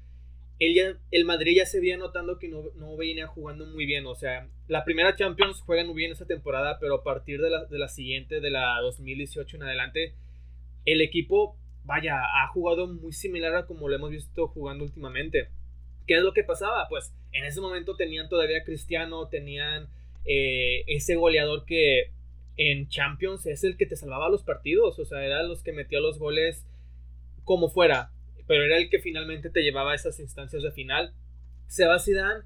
él 0.59 0.99
el 1.11 1.25
Madrid 1.25 1.57
ya 1.57 1.66
se 1.66 1.81
veía 1.81 1.97
notando 1.97 2.38
que 2.38 2.49
no, 2.49 2.64
no, 2.77 2.97
venía 2.97 3.27
jugando 3.27 3.66
muy 3.66 3.87
bien. 3.87 4.07
O 4.07 4.14
sea, 4.14 4.49
la 4.66 4.85
primera 4.85 5.14
Champions 5.14 5.61
juegan 5.61 5.87
muy 5.87 5.97
bien 5.97 6.12
esa 6.12 6.27
temporada, 6.27 6.79
pero 6.81 6.97
a 6.97 7.05
partir 7.05 7.40
de 7.40 7.51
la, 7.51 7.64
de 7.64 7.79
la 7.79 7.88
siguiente, 7.88 8.40
de 8.40 8.51
la 8.51 8.81
2018 8.81 9.57
en 9.57 9.62
adelante, 9.62 10.14
el 10.85 11.01
equipo, 11.01 11.57
vaya, 11.85 12.16
ha 12.16 12.49
jugado 12.49 12.88
muy 12.88 13.12
similar 13.12 13.55
a 13.55 13.66
como 13.66 13.88
lo 13.88 13.97
hemos 13.97 14.11
visto 14.11 14.49
jugando 14.49 14.85
últimamente. 14.85 15.49
¿Qué 16.07 16.16
es 16.16 16.23
lo 16.23 16.33
que 16.33 16.44
pasaba? 16.44 16.88
Pues 16.88 17.12
en 17.33 17.44
ese 17.44 17.61
momento 17.61 17.94
tenían 17.94 18.29
todavía 18.29 18.64
Cristiano, 18.64 19.29
tenían 19.29 19.88
eh, 20.25 20.85
ese 20.87 21.14
goleador 21.16 21.64
que 21.66 22.11
en 22.57 22.88
Champions 22.88 23.47
es 23.47 23.62
el 23.62 23.77
que 23.77 23.87
te 23.87 23.97
salvaba 23.97 24.29
los 24.29 24.42
partidos, 24.42 24.99
o 24.99 25.05
sea, 25.05 25.25
era 25.25 25.42
los 25.44 25.62
que 25.62 25.73
metía 25.73 26.01
los 26.01 26.18
goles 26.18 26.66
como 27.44 27.68
fuera, 27.68 28.11
pero 28.48 28.64
era 28.64 28.78
el 28.78 28.90
que 28.90 28.98
finalmente 28.98 29.50
te 29.50 29.62
llevaba 29.62 29.92
a 29.92 29.94
esas 29.94 30.18
instancias 30.18 30.62
de 30.62 30.72
final. 30.72 31.12
Se 31.68 31.87
va 31.87 32.00
Zidane 32.00 32.42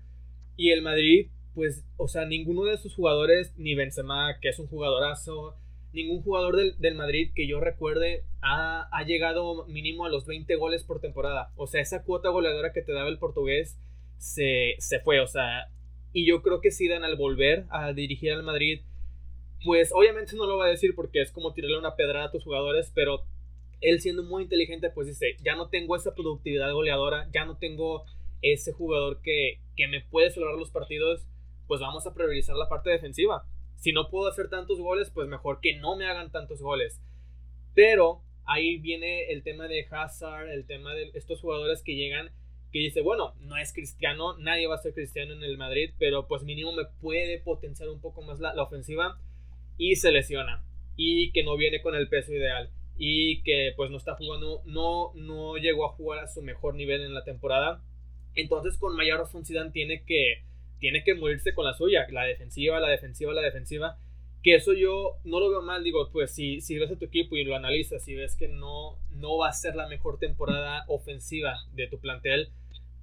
y 0.57 0.73
el 0.73 0.83
Madrid, 0.83 1.29
pues, 1.55 1.85
o 1.97 2.09
sea, 2.09 2.27
ninguno 2.27 2.65
de 2.65 2.77
sus 2.77 2.95
jugadores, 2.95 3.55
ni 3.57 3.75
Benzema, 3.75 4.39
que 4.41 4.51
es 4.51 4.59
un 4.59 4.67
jugadorazo, 4.67 5.57
ningún 5.95 6.23
jugador 6.23 6.57
del, 6.77 6.95
Madrid 6.95 7.31
que 7.35 7.47
yo 7.47 7.61
recuerde 7.61 8.25
ha, 8.43 8.89
ha, 8.93 9.05
llegado 9.05 9.67
mínimo 9.67 10.05
a 10.05 10.11
los 10.11 10.27
20 10.27 10.55
goles 10.57 10.85
por 10.85 11.01
temporada. 11.01 11.53
O 11.57 11.67
sea, 11.67 11.81
esa 11.81 12.03
cuota 12.03 12.29
goleadora 12.29 12.73
que 12.75 12.83
te 12.83 12.93
daba 12.93 13.09
el 13.09 13.19
portugués 13.19 13.79
se, 14.19 14.75
se 14.79 15.01
fue, 15.01 15.21
o 15.21 15.27
sea, 15.27 15.69
y 16.13 16.27
yo 16.27 16.43
creo 16.43 16.61
que 16.61 16.71
Zidane 16.71 17.07
al 17.07 17.17
volver 17.17 17.65
a 17.71 17.93
dirigir 17.93 18.33
al 18.33 18.43
Madrid 18.43 18.83
pues 19.65 19.93
obviamente 19.95 20.37
no 20.37 20.47
lo 20.47 20.57
va 20.57 20.67
a 20.67 20.71
decir 20.71 20.95
porque 20.95 21.21
es 21.21 21.31
como 21.31 21.53
tirarle 21.53 21.79
una 21.79 21.95
pedrada 21.95 22.27
a 22.27 22.31
tus 22.31 22.45
jugadores, 22.45 22.91
pero 22.95 23.25
él 23.83 24.01
siendo 24.01 24.23
muy 24.23 24.45
inteligente, 24.45 24.91
pues 24.91 25.09
dice, 25.09 25.37
ya 25.45 25.57
no 25.57 25.69
tengo 25.69 25.97
esa 25.97 26.15
productividad 26.15 26.73
goleadora, 26.73 27.29
ya 27.33 27.45
no 27.45 27.59
tengo 27.59 28.05
ese 28.41 28.73
jugador 28.73 29.21
que, 29.23 29.61
que 29.77 29.89
me 29.89 30.01
puede 30.01 30.31
salvar 30.31 30.55
los 30.55 30.71
partidos, 30.71 31.27
pues 31.67 31.81
vamos 31.81 32.07
a 32.07 32.15
priorizar 32.15 32.57
la 32.57 32.69
parte 32.69 32.91
defensiva. 32.91 33.45
Si 33.77 33.93
no 33.93 34.09
puedo 34.09 34.29
hacer 34.29 34.49
tantos 34.49 34.79
goles, 34.79 35.11
pues 35.11 35.29
mejor 35.29 35.61
que 35.61 35.77
no 35.77 35.97
me 35.97 36.07
hagan 36.07 36.31
tantos 36.31 36.63
goles. 36.63 37.03
Pero 37.75 38.23
ahí 38.45 38.79
viene 38.79 39.33
el 39.33 39.43
tema 39.43 39.67
de 39.67 39.87
Hazard, 39.91 40.49
el 40.51 40.67
tema 40.67 40.95
de 40.95 41.11
estos 41.15 41.41
jugadores 41.41 41.83
que 41.83 41.97
llegan, 41.97 42.31
que 42.71 42.79
dice, 42.79 43.01
bueno, 43.01 43.35
no 43.41 43.57
es 43.57 43.73
cristiano, 43.73 44.39
nadie 44.39 44.67
va 44.67 44.77
a 44.77 44.83
ser 44.83 44.95
cristiano 44.95 45.35
en 45.35 45.43
el 45.43 45.59
Madrid, 45.59 45.91
pero 45.99 46.29
pues 46.29 46.43
mínimo 46.45 46.73
me 46.73 46.85
puede 47.01 47.39
potenciar 47.39 47.89
un 47.89 48.01
poco 48.01 48.23
más 48.23 48.41
la, 48.41 48.55
la 48.55 48.63
ofensiva 48.63 49.21
y 49.77 49.97
se 49.97 50.13
lesiona 50.13 50.65
y 50.97 51.33
que 51.33 51.43
no 51.43 51.57
viene 51.57 51.83
con 51.83 51.95
el 51.95 52.09
peso 52.09 52.33
ideal 52.33 52.71
y 53.05 53.43
que 53.43 53.73
pues 53.75 53.91
no 53.91 53.97
está 53.97 54.15
jugando, 54.15 54.63
no, 54.65 55.11
no 55.17 55.57
llegó 55.57 55.87
a 55.87 55.93
jugar 55.93 56.21
a 56.21 56.29
su 56.29 56.41
mejor 56.41 56.77
nivel 56.77 57.03
en 57.03 57.15
la 57.15 57.25
temporada. 57.25 57.83
Entonces 58.37 58.79
con 58.79 58.95
mayor 58.95 59.19
razón 59.19 59.45
Zidane 59.45 59.73
tiene 59.73 60.05
que, 60.05 60.45
tiene 60.79 61.03
que 61.03 61.17
morirse 61.17 61.53
con 61.53 61.65
la 61.65 61.75
suya, 61.75 62.07
la 62.13 62.23
defensiva, 62.23 62.79
la 62.79 62.89
defensiva, 62.89 63.33
la 63.33 63.43
defensiva. 63.43 63.99
Que 64.45 64.55
eso 64.55 64.73
yo 64.73 65.17
no 65.25 65.41
lo 65.41 65.51
veo 65.51 65.63
mal, 65.63 65.83
digo, 65.83 66.11
pues 66.13 66.33
si, 66.33 66.61
si 66.61 66.79
ves 66.79 66.93
a 66.93 66.97
tu 66.97 67.07
equipo 67.07 67.35
y 67.35 67.43
lo 67.43 67.57
analizas 67.57 68.07
y 68.07 68.15
ves 68.15 68.37
que 68.37 68.47
no, 68.47 68.97
no 69.11 69.37
va 69.37 69.49
a 69.49 69.53
ser 69.53 69.75
la 69.75 69.89
mejor 69.89 70.21
temporada 70.21 70.85
ofensiva 70.87 71.57
de 71.73 71.89
tu 71.89 71.99
plantel, 71.99 72.51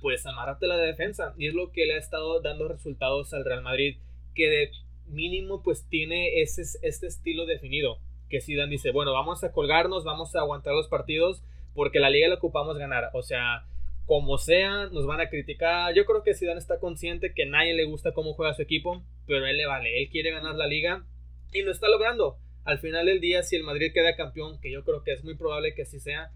pues 0.01 0.25
amárrate 0.25 0.67
la 0.67 0.77
defensa. 0.77 1.33
Y 1.37 1.47
es 1.47 1.53
lo 1.53 1.73
que 1.73 1.85
le 1.85 1.95
ha 1.95 1.99
estado 1.99 2.39
dando 2.39 2.69
resultados 2.69 3.33
al 3.33 3.43
Real 3.43 3.63
Madrid, 3.63 3.97
que 4.33 4.47
de 4.47 4.71
mínimo 5.07 5.61
pues 5.61 5.85
tiene 5.89 6.41
ese, 6.41 6.61
este 6.83 7.07
estilo 7.07 7.45
definido. 7.45 7.99
Que 8.29 8.41
Zidane 8.41 8.71
dice, 8.71 8.91
bueno, 8.91 9.13
vamos 9.13 9.43
a 9.43 9.51
colgarnos, 9.51 10.03
vamos 10.03 10.35
a 10.35 10.39
aguantar 10.39 10.73
los 10.73 10.87
partidos 10.87 11.43
porque 11.73 11.99
la 11.99 12.09
liga 12.09 12.27
la 12.27 12.35
ocupamos 12.35 12.77
ganar. 12.77 13.09
O 13.13 13.21
sea, 13.21 13.65
como 14.05 14.37
sea, 14.37 14.87
nos 14.87 15.05
van 15.05 15.21
a 15.21 15.29
criticar. 15.29 15.93
Yo 15.93 16.05
creo 16.05 16.23
que 16.23 16.33
Zidane 16.33 16.59
está 16.59 16.79
consciente 16.79 17.33
que 17.33 17.45
nadie 17.45 17.73
le 17.73 17.85
gusta 17.85 18.11
cómo 18.11 18.33
juega 18.33 18.53
su 18.53 18.61
equipo, 18.61 19.03
pero 19.27 19.45
él 19.45 19.57
le 19.57 19.65
vale, 19.65 20.01
él 20.01 20.09
quiere 20.09 20.31
ganar 20.31 20.55
la 20.55 20.67
liga 20.67 21.05
y 21.53 21.61
lo 21.61 21.71
está 21.71 21.87
logrando. 21.87 22.37
Al 22.65 22.79
final 22.79 23.05
del 23.05 23.21
día, 23.21 23.43
si 23.43 23.55
el 23.55 23.63
Madrid 23.63 23.91
queda 23.93 24.15
campeón, 24.15 24.59
que 24.61 24.71
yo 24.71 24.83
creo 24.83 25.03
que 25.03 25.13
es 25.13 25.23
muy 25.23 25.35
probable 25.35 25.73
que 25.73 25.83
así 25.83 25.99
sea, 25.99 26.31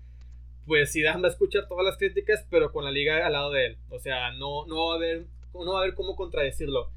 pues 0.65 0.93
Zidane 0.93 1.21
va 1.21 1.27
a 1.27 1.31
escuchar 1.31 1.67
todas 1.67 1.85
las 1.85 1.97
críticas, 1.97 2.45
pero 2.49 2.71
con 2.71 2.85
la 2.85 2.91
liga 2.91 3.25
al 3.25 3.33
lado 3.33 3.51
de 3.51 3.65
él. 3.65 3.77
O 3.89 3.99
sea, 3.99 4.31
no, 4.33 4.65
no, 4.65 4.87
va, 4.87 4.93
a 4.93 4.97
haber, 4.97 5.25
no 5.53 5.73
va 5.73 5.79
a 5.79 5.81
haber 5.81 5.95
cómo 5.95 6.15
contradecirlo. 6.15 6.91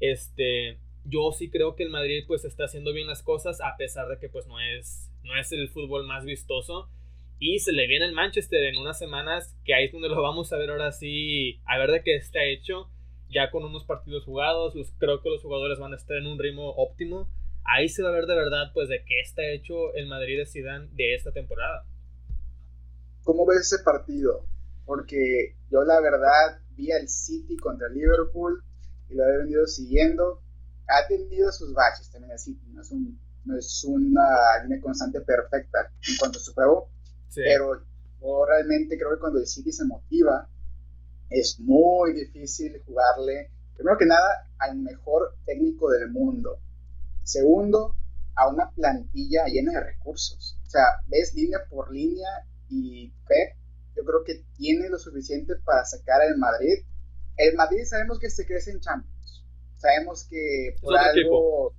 Este, 0.00 0.78
yo 1.04 1.32
sí 1.32 1.50
creo 1.50 1.74
que 1.74 1.82
el 1.82 1.90
Madrid 1.90 2.24
pues 2.26 2.44
está 2.44 2.64
haciendo 2.64 2.92
bien 2.92 3.06
las 3.06 3.22
cosas 3.22 3.60
a 3.60 3.76
pesar 3.76 4.08
de 4.08 4.18
que 4.18 4.28
pues 4.28 4.46
no 4.46 4.60
es, 4.60 5.10
no 5.24 5.36
es 5.36 5.50
el 5.52 5.68
fútbol 5.68 6.06
más 6.06 6.24
vistoso. 6.24 6.88
Y 7.38 7.58
se 7.58 7.72
le 7.72 7.88
viene 7.88 8.04
el 8.04 8.12
Manchester 8.12 8.62
en 8.62 8.78
unas 8.78 8.98
semanas, 8.98 9.56
que 9.64 9.74
ahí 9.74 9.86
es 9.86 9.92
donde 9.92 10.08
lo 10.08 10.22
vamos 10.22 10.52
a 10.52 10.56
ver 10.56 10.70
ahora 10.70 10.92
sí, 10.92 11.60
a 11.64 11.76
ver 11.76 11.90
de 11.90 12.02
qué 12.04 12.14
está 12.14 12.44
hecho, 12.44 12.88
ya 13.28 13.50
con 13.50 13.64
unos 13.64 13.84
partidos 13.84 14.24
jugados, 14.24 14.76
los, 14.76 14.92
creo 14.98 15.20
que 15.22 15.30
los 15.30 15.42
jugadores 15.42 15.80
van 15.80 15.92
a 15.92 15.96
estar 15.96 16.16
en 16.16 16.26
un 16.26 16.38
ritmo 16.38 16.70
óptimo. 16.70 17.28
Ahí 17.64 17.88
se 17.88 18.02
va 18.02 18.10
a 18.10 18.12
ver 18.12 18.26
de 18.26 18.36
verdad 18.36 18.70
pues 18.72 18.88
de 18.88 19.04
qué 19.04 19.20
está 19.20 19.42
hecho 19.50 19.92
el 19.94 20.06
Madrid 20.06 20.38
de 20.38 20.46
Zidane 20.46 20.88
de 20.92 21.14
esta 21.14 21.32
temporada. 21.32 21.84
¿Cómo 23.24 23.46
ves 23.46 23.72
ese 23.72 23.82
partido? 23.82 24.46
Porque 24.84 25.56
yo 25.70 25.82
la 25.82 26.00
verdad 26.00 26.60
vi 26.76 26.92
al 26.92 27.08
City 27.08 27.56
contra 27.56 27.88
Liverpool 27.88 28.62
y 29.08 29.14
lo 29.14 29.24
he 29.24 29.38
venido 29.38 29.66
siguiendo 29.66 30.42
ha 30.92 31.06
tenido 31.06 31.50
sus 31.52 31.72
baches 31.72 32.10
también 32.10 32.32
así, 32.32 32.58
no 32.72 32.82
es, 32.82 32.92
no 33.44 33.58
es 33.58 33.84
una 33.84 34.62
línea 34.62 34.80
constante 34.80 35.20
perfecta 35.20 35.90
en 36.08 36.16
cuanto 36.18 36.38
a 36.38 36.42
su 36.42 36.52
juego, 36.54 36.88
pero 37.34 37.82
yo 38.20 38.44
realmente 38.46 38.96
creo 38.96 39.10
que 39.10 39.20
cuando 39.20 39.38
el 39.38 39.46
City 39.46 39.72
se 39.72 39.84
motiva, 39.84 40.48
es 41.30 41.58
muy 41.60 42.12
difícil 42.12 42.80
jugarle, 42.84 43.50
primero 43.74 43.96
que 43.98 44.06
nada, 44.06 44.50
al 44.58 44.76
mejor 44.78 45.34
técnico 45.46 45.90
del 45.90 46.10
mundo. 46.10 46.58
Segundo, 47.22 47.96
a 48.34 48.48
una 48.48 48.70
plantilla 48.70 49.46
llena 49.46 49.72
de 49.72 49.80
recursos. 49.80 50.58
O 50.66 50.70
sea, 50.70 50.84
ves 51.08 51.34
línea 51.34 51.58
por 51.70 51.90
línea 51.90 52.28
y 52.68 53.10
Pep, 53.26 53.56
yo 53.96 54.04
creo 54.04 54.24
que 54.24 54.44
tiene 54.56 54.88
lo 54.88 54.98
suficiente 54.98 55.54
para 55.64 55.84
sacar 55.84 56.20
al 56.20 56.36
Madrid. 56.36 56.84
El 57.36 57.54
Madrid 57.56 57.84
sabemos 57.84 58.18
que 58.18 58.30
se 58.30 58.46
crece 58.46 58.70
en 58.70 58.80
Champions 58.80 59.11
sabemos 59.82 60.26
que 60.30 60.76
por 60.80 60.96
algo... 60.96 61.74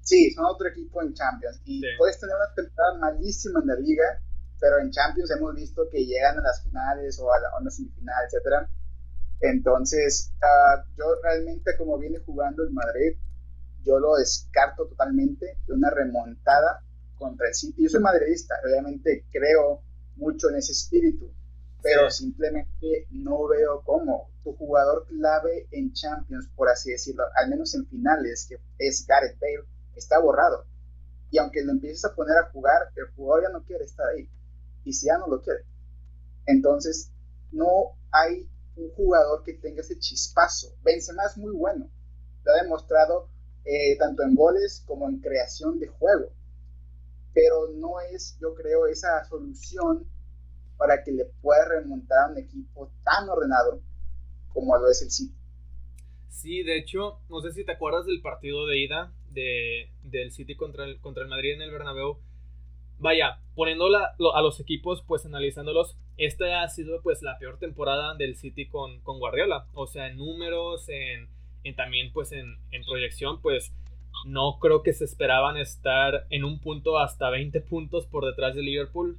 Sí, 0.00 0.32
son 0.32 0.46
otro 0.46 0.68
equipo 0.68 1.00
en 1.00 1.14
Champions. 1.14 1.60
Y 1.64 1.80
puedes 1.96 2.18
tener 2.18 2.34
una 2.34 2.52
temporada 2.54 2.98
malísima 2.98 3.60
en 3.60 3.68
la 3.68 3.76
liga, 3.76 4.20
pero 4.58 4.80
en 4.80 4.90
Champions 4.90 5.30
hemos 5.30 5.54
visto 5.54 5.88
que 5.90 6.04
llegan 6.04 6.38
a 6.38 6.42
las 6.42 6.62
finales 6.64 7.20
o 7.20 7.32
a, 7.32 7.38
la, 7.38 7.48
una 7.60 7.70
semifinal, 7.70 8.24
etc. 8.24 8.68
Entonces, 9.40 10.32
ah, 10.42 10.84
yo 10.98 11.04
realmente 11.22 11.76
como 11.78 11.98
viene 11.98 12.18
jugando 12.18 12.64
el 12.64 12.70
Madrid, 12.72 13.16
yo 13.84 14.00
lo 14.00 14.16
descarto 14.16 14.86
totalmente 14.86 15.58
de 15.66 15.72
una 15.72 15.90
remontada 15.90 16.82
contra 17.16 17.46
el 17.46 17.54
City. 17.54 17.84
Yo 17.84 17.88
soy 17.88 18.00
madridista, 18.00 18.56
obviamente 18.64 19.24
creo 19.30 19.82
mucho 20.16 20.50
en 20.50 20.56
ese 20.56 20.72
espíritu, 20.72 21.32
pero 21.82 22.10
simplemente 22.10 23.06
no 23.10 23.46
veo 23.48 23.82
cómo. 23.84 24.30
Tu 24.42 24.54
jugador 24.54 25.06
clave 25.06 25.66
en 25.70 25.92
Champions, 25.92 26.48
por 26.54 26.68
así 26.68 26.92
decirlo, 26.92 27.24
al 27.36 27.50
menos 27.50 27.74
en 27.74 27.86
finales, 27.86 28.46
que 28.48 28.58
es 28.78 29.06
Gareth 29.06 29.38
Bale, 29.40 29.68
está 29.96 30.18
borrado. 30.20 30.64
Y 31.30 31.38
aunque 31.38 31.62
lo 31.62 31.72
empieces 31.72 32.04
a 32.04 32.14
poner 32.14 32.36
a 32.38 32.50
jugar, 32.50 32.90
el 32.94 33.06
jugador 33.14 33.44
ya 33.44 33.48
no 33.50 33.64
quiere 33.64 33.84
estar 33.84 34.06
ahí. 34.08 34.28
Y 34.84 34.92
si 34.92 35.06
ya 35.06 35.18
no 35.18 35.26
lo 35.26 35.42
quiere. 35.42 35.64
Entonces, 36.46 37.10
no 37.50 37.96
hay 38.10 38.48
un 38.76 38.90
jugador 38.90 39.42
que 39.44 39.54
tenga 39.54 39.80
ese 39.80 39.98
chispazo. 39.98 40.74
Benzema 40.82 41.24
es 41.26 41.36
muy 41.36 41.52
bueno. 41.52 41.90
Lo 42.44 42.52
ha 42.52 42.62
demostrado 42.62 43.28
eh, 43.64 43.96
tanto 43.98 44.22
en 44.22 44.34
goles 44.34 44.82
como 44.86 45.08
en 45.08 45.20
creación 45.20 45.78
de 45.78 45.88
juego. 45.88 46.32
Pero 47.32 47.68
no 47.74 48.00
es, 48.00 48.36
yo 48.40 48.54
creo, 48.54 48.86
esa 48.86 49.24
solución 49.24 50.06
para 50.82 51.04
que 51.04 51.12
le 51.12 51.26
pueda 51.40 51.64
remontar 51.68 52.18
a 52.18 52.32
un 52.32 52.38
equipo 52.38 52.90
tan 53.04 53.28
ordenado 53.28 53.80
como 54.52 54.76
lo 54.76 54.90
es 54.90 55.00
el 55.00 55.12
City. 55.12 55.32
Sí, 56.28 56.64
de 56.64 56.76
hecho, 56.76 57.20
no 57.28 57.40
sé 57.40 57.52
si 57.52 57.64
te 57.64 57.70
acuerdas 57.70 58.04
del 58.04 58.20
partido 58.20 58.66
de 58.66 58.78
ida 58.78 59.12
de, 59.30 59.90
del 60.02 60.32
City 60.32 60.56
contra 60.56 60.84
el, 60.84 60.98
contra 60.98 61.22
el 61.22 61.28
Madrid 61.28 61.52
en 61.52 61.62
el 61.62 61.70
Bernabéu. 61.70 62.18
Vaya, 62.98 63.38
poniendo 63.54 63.86
a 63.96 64.42
los 64.42 64.58
equipos, 64.58 65.04
pues 65.06 65.24
analizándolos, 65.24 65.96
esta 66.16 66.64
ha 66.64 66.68
sido 66.68 67.00
pues 67.00 67.22
la 67.22 67.38
peor 67.38 67.60
temporada 67.60 68.16
del 68.16 68.34
City 68.34 68.66
con, 68.66 69.00
con 69.02 69.20
Guardiola. 69.20 69.66
O 69.74 69.86
sea, 69.86 70.08
en 70.08 70.16
números, 70.16 70.88
en 70.88 71.28
también 71.76 72.12
pues 72.12 72.32
en, 72.32 72.56
en, 72.72 72.84
proyección, 72.84 73.40
pues 73.40 73.72
no 74.26 74.58
creo 74.60 74.82
que 74.82 74.92
se 74.92 75.04
esperaban 75.04 75.56
estar 75.56 76.26
en 76.30 76.42
un 76.42 76.58
punto 76.58 76.98
hasta 76.98 77.30
20 77.30 77.60
puntos 77.60 78.06
por 78.06 78.26
detrás 78.26 78.56
de 78.56 78.62
Liverpool. 78.62 79.16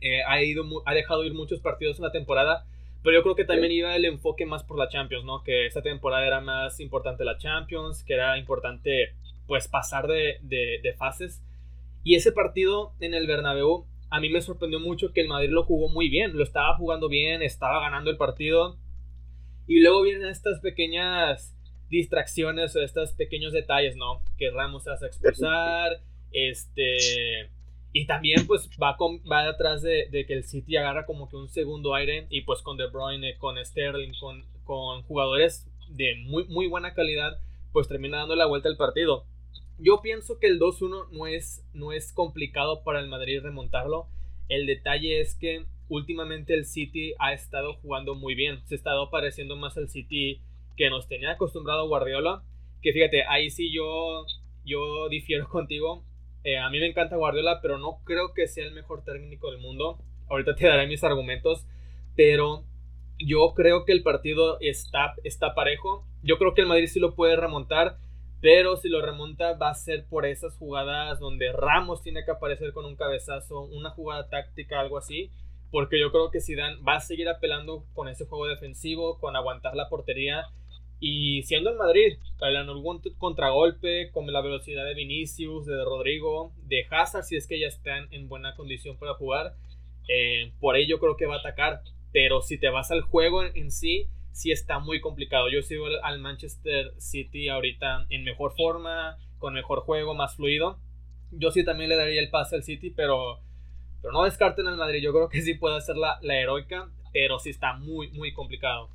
Eh, 0.00 0.22
ha, 0.26 0.42
ido, 0.42 0.64
ha 0.86 0.94
dejado 0.94 1.24
ir 1.24 1.34
muchos 1.34 1.60
partidos 1.60 1.98
en 1.98 2.04
la 2.04 2.12
temporada, 2.12 2.64
pero 3.02 3.16
yo 3.16 3.22
creo 3.22 3.34
que 3.34 3.44
también 3.44 3.72
iba 3.72 3.94
el 3.96 4.04
enfoque 4.04 4.46
más 4.46 4.62
por 4.62 4.78
la 4.78 4.88
Champions, 4.88 5.24
¿no? 5.24 5.42
Que 5.42 5.66
esta 5.66 5.82
temporada 5.82 6.26
era 6.26 6.40
más 6.40 6.80
importante 6.80 7.24
la 7.24 7.38
Champions, 7.38 8.04
que 8.04 8.14
era 8.14 8.38
importante 8.38 9.14
pues 9.46 9.66
pasar 9.66 10.06
de, 10.06 10.38
de, 10.42 10.94
fases. 10.94 11.42
Y 12.04 12.14
ese 12.14 12.32
partido 12.32 12.92
en 13.00 13.14
el 13.14 13.26
Bernabéu 13.26 13.86
a 14.10 14.20
mí 14.20 14.28
me 14.30 14.40
sorprendió 14.40 14.80
mucho 14.80 15.12
que 15.12 15.20
el 15.20 15.28
Madrid 15.28 15.50
lo 15.50 15.64
jugó 15.64 15.88
muy 15.88 16.08
bien, 16.08 16.36
lo 16.36 16.42
estaba 16.42 16.76
jugando 16.76 17.08
bien, 17.08 17.42
estaba 17.42 17.80
ganando 17.80 18.10
el 18.10 18.16
partido. 18.16 18.76
Y 19.66 19.80
luego 19.80 20.02
vienen 20.02 20.28
estas 20.28 20.60
pequeñas 20.60 21.54
distracciones 21.90 22.74
o 22.76 22.82
estos 22.82 23.12
pequeños 23.12 23.52
detalles, 23.52 23.96
¿no? 23.96 24.22
Que 24.36 24.50
Ramos 24.50 24.84
se 24.84 24.90
hace 24.90 25.06
expulsar, 25.06 26.00
este... 26.32 27.50
Y 27.92 28.06
también 28.06 28.46
pues 28.46 28.68
va, 28.80 28.96
con, 28.96 29.20
va 29.30 29.48
atrás 29.48 29.82
de, 29.82 30.08
que 30.26 30.34
el 30.34 30.44
City 30.44 30.76
agarra 30.76 31.06
como 31.06 31.28
que 31.28 31.36
un 31.36 31.48
segundo 31.48 31.94
aire 31.94 32.26
y 32.30 32.42
pues 32.42 32.62
con 32.62 32.76
De 32.76 32.86
Bruyne, 32.86 33.38
con 33.38 33.56
Sterling, 33.64 34.12
con, 34.20 34.44
con 34.64 35.02
jugadores 35.02 35.66
de 35.88 36.16
muy, 36.26 36.44
muy 36.44 36.66
buena 36.66 36.94
calidad, 36.94 37.38
pues 37.72 37.88
termina 37.88 38.18
dando 38.18 38.36
la 38.36 38.46
vuelta 38.46 38.68
al 38.68 38.76
partido. 38.76 39.24
Yo 39.78 40.00
pienso 40.02 40.38
que 40.38 40.48
el 40.48 40.58
2-1 40.58 41.10
no 41.12 41.26
es, 41.26 41.64
no 41.72 41.92
es 41.92 42.12
complicado 42.12 42.82
para 42.82 43.00
el 43.00 43.08
Madrid 43.08 43.40
remontarlo. 43.40 44.08
El 44.48 44.66
detalle 44.66 45.20
es 45.20 45.34
que 45.36 45.66
últimamente 45.88 46.54
el 46.54 46.66
City 46.66 47.14
ha 47.18 47.32
estado 47.32 47.74
jugando 47.74 48.14
muy 48.14 48.34
bien. 48.34 48.60
Se 48.66 48.74
ha 48.74 48.76
estado 48.76 49.10
pareciendo 49.10 49.56
más 49.56 49.76
al 49.76 49.88
City 49.88 50.40
que 50.76 50.90
nos 50.90 51.06
tenía 51.06 51.32
acostumbrado 51.32 51.86
Guardiola. 51.86 52.42
Que 52.82 52.92
fíjate, 52.92 53.24
ahí 53.24 53.50
sí 53.50 53.72
yo, 53.72 54.26
yo 54.64 55.08
difiero 55.08 55.48
contigo. 55.50 56.04
Eh, 56.48 56.56
a 56.56 56.70
mí 56.70 56.80
me 56.80 56.86
encanta 56.86 57.16
Guardiola, 57.16 57.60
pero 57.60 57.76
no 57.76 58.00
creo 58.04 58.32
que 58.32 58.48
sea 58.48 58.64
el 58.64 58.72
mejor 58.72 59.04
técnico 59.04 59.50
del 59.50 59.60
mundo. 59.60 59.98
Ahorita 60.30 60.54
te 60.54 60.66
daré 60.66 60.86
mis 60.86 61.04
argumentos. 61.04 61.66
Pero 62.16 62.64
yo 63.18 63.52
creo 63.54 63.84
que 63.84 63.92
el 63.92 64.02
partido 64.02 64.56
está, 64.60 65.12
está 65.24 65.54
parejo. 65.54 66.06
Yo 66.22 66.38
creo 66.38 66.54
que 66.54 66.62
el 66.62 66.66
Madrid 66.66 66.86
sí 66.86 67.00
lo 67.00 67.14
puede 67.14 67.36
remontar. 67.36 67.98
Pero 68.40 68.78
si 68.78 68.88
lo 68.88 69.02
remonta 69.02 69.58
va 69.58 69.68
a 69.68 69.74
ser 69.74 70.06
por 70.06 70.24
esas 70.24 70.56
jugadas 70.56 71.20
donde 71.20 71.52
Ramos 71.52 72.02
tiene 72.02 72.24
que 72.24 72.30
aparecer 72.30 72.72
con 72.72 72.86
un 72.86 72.96
cabezazo, 72.96 73.64
una 73.64 73.90
jugada 73.90 74.30
táctica, 74.30 74.80
algo 74.80 74.96
así. 74.96 75.30
Porque 75.70 76.00
yo 76.00 76.10
creo 76.12 76.30
que 76.30 76.40
Zidane 76.40 76.80
va 76.80 76.94
a 76.96 77.00
seguir 77.00 77.28
apelando 77.28 77.84
con 77.92 78.08
ese 78.08 78.24
juego 78.24 78.46
defensivo, 78.46 79.18
con 79.18 79.36
aguantar 79.36 79.76
la 79.76 79.90
portería 79.90 80.46
y 81.00 81.42
siendo 81.44 81.70
el 81.70 81.76
Madrid, 81.76 82.18
en 82.40 82.56
algún 82.56 83.00
contragolpe, 83.18 84.10
con 84.10 84.30
la 84.32 84.40
velocidad 84.40 84.84
de 84.84 84.94
Vinicius, 84.94 85.66
de 85.66 85.84
Rodrigo, 85.84 86.52
de 86.64 86.86
Hazard, 86.90 87.24
si 87.24 87.36
es 87.36 87.46
que 87.46 87.60
ya 87.60 87.68
están 87.68 88.08
en 88.10 88.28
buena 88.28 88.56
condición 88.56 88.96
para 88.98 89.14
jugar, 89.14 89.54
eh, 90.08 90.52
por 90.60 90.76
ello 90.76 90.98
creo 90.98 91.16
que 91.16 91.26
va 91.26 91.36
a 91.36 91.38
atacar. 91.38 91.82
Pero 92.12 92.40
si 92.40 92.58
te 92.58 92.70
vas 92.70 92.90
al 92.90 93.02
juego 93.02 93.44
en, 93.44 93.70
sí, 93.70 94.08
sí 94.32 94.50
está 94.50 94.80
muy 94.80 95.00
complicado. 95.00 95.48
Yo 95.50 95.62
sigo 95.62 95.86
al 96.02 96.18
Manchester 96.18 96.92
City 96.98 97.48
ahorita 97.48 98.06
en 98.08 98.24
mejor 98.24 98.54
forma, 98.56 99.18
con 99.38 99.54
mejor 99.54 99.80
juego, 99.80 100.14
más 100.14 100.34
fluido. 100.34 100.78
Yo 101.30 101.50
sí 101.50 101.64
también 101.64 101.90
le 101.90 101.96
daría 101.96 102.20
el 102.20 102.30
pase 102.30 102.56
al 102.56 102.64
City, 102.64 102.90
pero, 102.90 103.40
pero 104.00 104.12
no 104.12 104.24
descarten 104.24 104.66
al 104.66 104.78
Madrid. 104.78 105.02
Yo 105.02 105.12
creo 105.12 105.28
que 105.28 105.42
sí 105.42 105.54
puede 105.54 105.80
ser 105.80 105.96
la, 105.96 106.18
la 106.22 106.40
heroica, 106.40 106.90
pero 107.12 107.38
sí 107.38 107.50
está 107.50 107.74
muy, 107.74 108.10
muy 108.12 108.32
complicado 108.32 108.88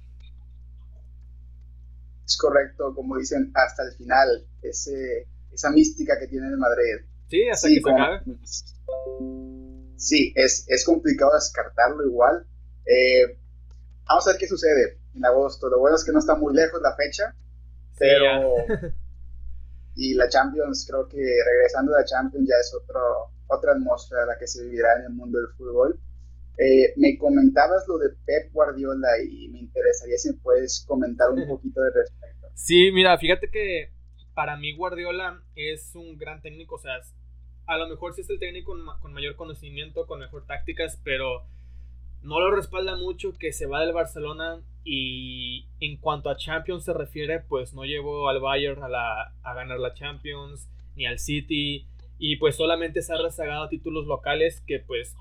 es 2.34 2.38
correcto, 2.38 2.94
como 2.96 3.18
dicen, 3.18 3.52
hasta 3.54 3.84
el 3.84 3.94
final, 3.94 4.46
ese, 4.62 5.28
esa 5.52 5.70
mística 5.70 6.18
que 6.20 6.28
tiene 6.28 6.48
el 6.48 6.58
Madrid. 6.58 7.06
Sí, 7.30 7.48
hasta 7.50 7.68
que 7.68 7.82
se 7.82 7.92
acabe. 7.92 8.22
Sí, 9.96 10.34
es, 10.36 10.66
es 10.68 10.86
complicado 10.86 11.34
descartarlo 11.36 12.06
igual. 12.06 12.46
Eh, 12.86 13.38
vamos 14.06 14.28
a 14.28 14.32
ver 14.32 14.40
qué 14.40 14.48
sucede 14.48 15.00
en 15.16 15.26
agosto. 15.26 15.70
Lo 15.70 15.80
bueno 15.80 15.96
es 15.96 16.04
que 16.04 16.12
no 16.12 16.20
está 16.20 16.36
muy 16.36 16.54
lejos 16.54 16.82
la 16.82 16.96
fecha, 16.96 17.36
pero... 17.98 18.56
y 19.96 20.16
la 20.16 20.28
Champions, 20.28 20.86
creo 20.90 21.08
que 21.08 21.18
regresando 21.18 21.94
a 21.94 22.00
la 22.00 22.06
Champions 22.06 22.50
ya 22.50 22.56
es 22.60 22.74
otro, 22.74 23.00
otra 23.48 23.74
atmósfera 23.74 24.26
la 24.26 24.38
que 24.38 24.48
se 24.48 24.64
vivirá 24.64 24.98
en 25.00 25.06
el 25.06 25.14
mundo 25.14 25.38
del 25.38 25.50
fútbol. 25.56 26.00
Eh, 26.58 26.94
me 26.98 27.18
comentabas 27.18 27.88
lo 27.88 27.98
de 27.98 28.10
Pep 28.26 28.52
Guardiola 28.52 29.10
y 29.28 29.50
me 29.50 29.60
interesaría 29.60 30.18
si 30.18 30.34
puedes 30.34 30.84
comentar 30.88 31.30
un 31.32 31.48
poquito 31.48 31.82
de 31.82 31.92
respecto. 31.92 32.23
Sí, 32.54 32.92
mira, 32.92 33.18
fíjate 33.18 33.50
que 33.50 33.90
para 34.34 34.58
mí 34.58 34.76
Guardiola 34.76 35.42
es 35.56 35.96
un 35.96 36.18
gran 36.18 36.42
técnico, 36.42 36.76
o 36.76 36.80
sea, 36.80 36.94
a 37.66 37.78
lo 37.78 37.88
mejor 37.88 38.14
sí 38.14 38.22
es 38.22 38.30
el 38.30 38.40
técnico 38.40 38.76
con 39.00 39.14
mayor 39.14 39.36
conocimiento, 39.36 40.06
con 40.06 40.20
mejor 40.20 40.46
tácticas, 40.46 41.00
pero 41.04 41.46
no 42.22 42.40
lo 42.40 42.56
respalda 42.56 42.96
mucho 42.96 43.34
que 43.38 43.52
se 43.52 43.66
va 43.66 43.82
del 43.82 43.94
Barcelona 43.94 44.62
y 44.84 45.66
en 45.80 45.98
cuanto 45.98 46.30
a 46.30 46.38
Champions 46.38 46.86
se 46.86 46.94
refiere, 46.94 47.40
pues 47.40 47.74
no 47.74 47.86
llevó 47.86 48.30
al 48.30 48.40
Bayern 48.40 48.84
a, 48.84 48.90
la, 48.90 49.34
a 49.44 49.54
ganar 49.54 49.80
la 49.80 49.94
Champions, 49.94 50.70
ni 50.96 51.06
al 51.06 51.20
City, 51.20 51.86
y 52.20 52.38
pues 52.38 52.56
solamente 52.56 53.02
se 53.02 53.14
ha 53.14 53.18
rezagado 53.18 53.68
títulos 53.70 54.06
locales 54.06 54.62
que 54.62 54.80
pues 54.80 55.16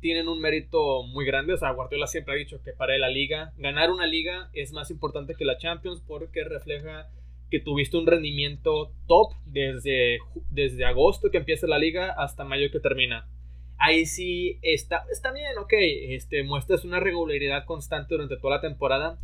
tienen 0.00 0.28
un 0.28 0.40
mérito 0.40 1.02
muy 1.04 1.24
grande. 1.24 1.54
O 1.54 1.56
sea, 1.56 1.70
Guardiola 1.72 2.06
siempre 2.06 2.34
ha 2.34 2.38
dicho 2.38 2.62
que 2.62 2.72
para 2.72 2.96
la 2.98 3.08
liga, 3.08 3.52
ganar 3.56 3.90
una 3.90 4.06
liga 4.06 4.50
es 4.52 4.72
más 4.72 4.90
importante 4.90 5.34
que 5.34 5.44
la 5.44 5.58
Champions 5.58 6.02
porque 6.06 6.44
refleja 6.44 7.08
que 7.50 7.60
tuviste 7.60 7.96
un 7.96 8.06
rendimiento 8.06 8.92
top 9.06 9.32
desde, 9.44 10.18
desde 10.50 10.84
agosto 10.84 11.30
que 11.30 11.38
empieza 11.38 11.66
la 11.66 11.78
liga 11.78 12.12
hasta 12.12 12.44
mayo 12.44 12.70
que 12.70 12.80
termina. 12.80 13.28
Ahí 13.78 14.06
sí 14.06 14.58
está, 14.62 15.04
está 15.12 15.32
bien, 15.32 15.56
ok, 15.58 15.72
este, 15.72 16.42
muestras 16.42 16.84
una 16.84 16.98
regularidad 16.98 17.64
constante 17.66 18.14
durante 18.14 18.36
toda 18.36 18.56
la 18.56 18.62
temporada, 18.62 19.18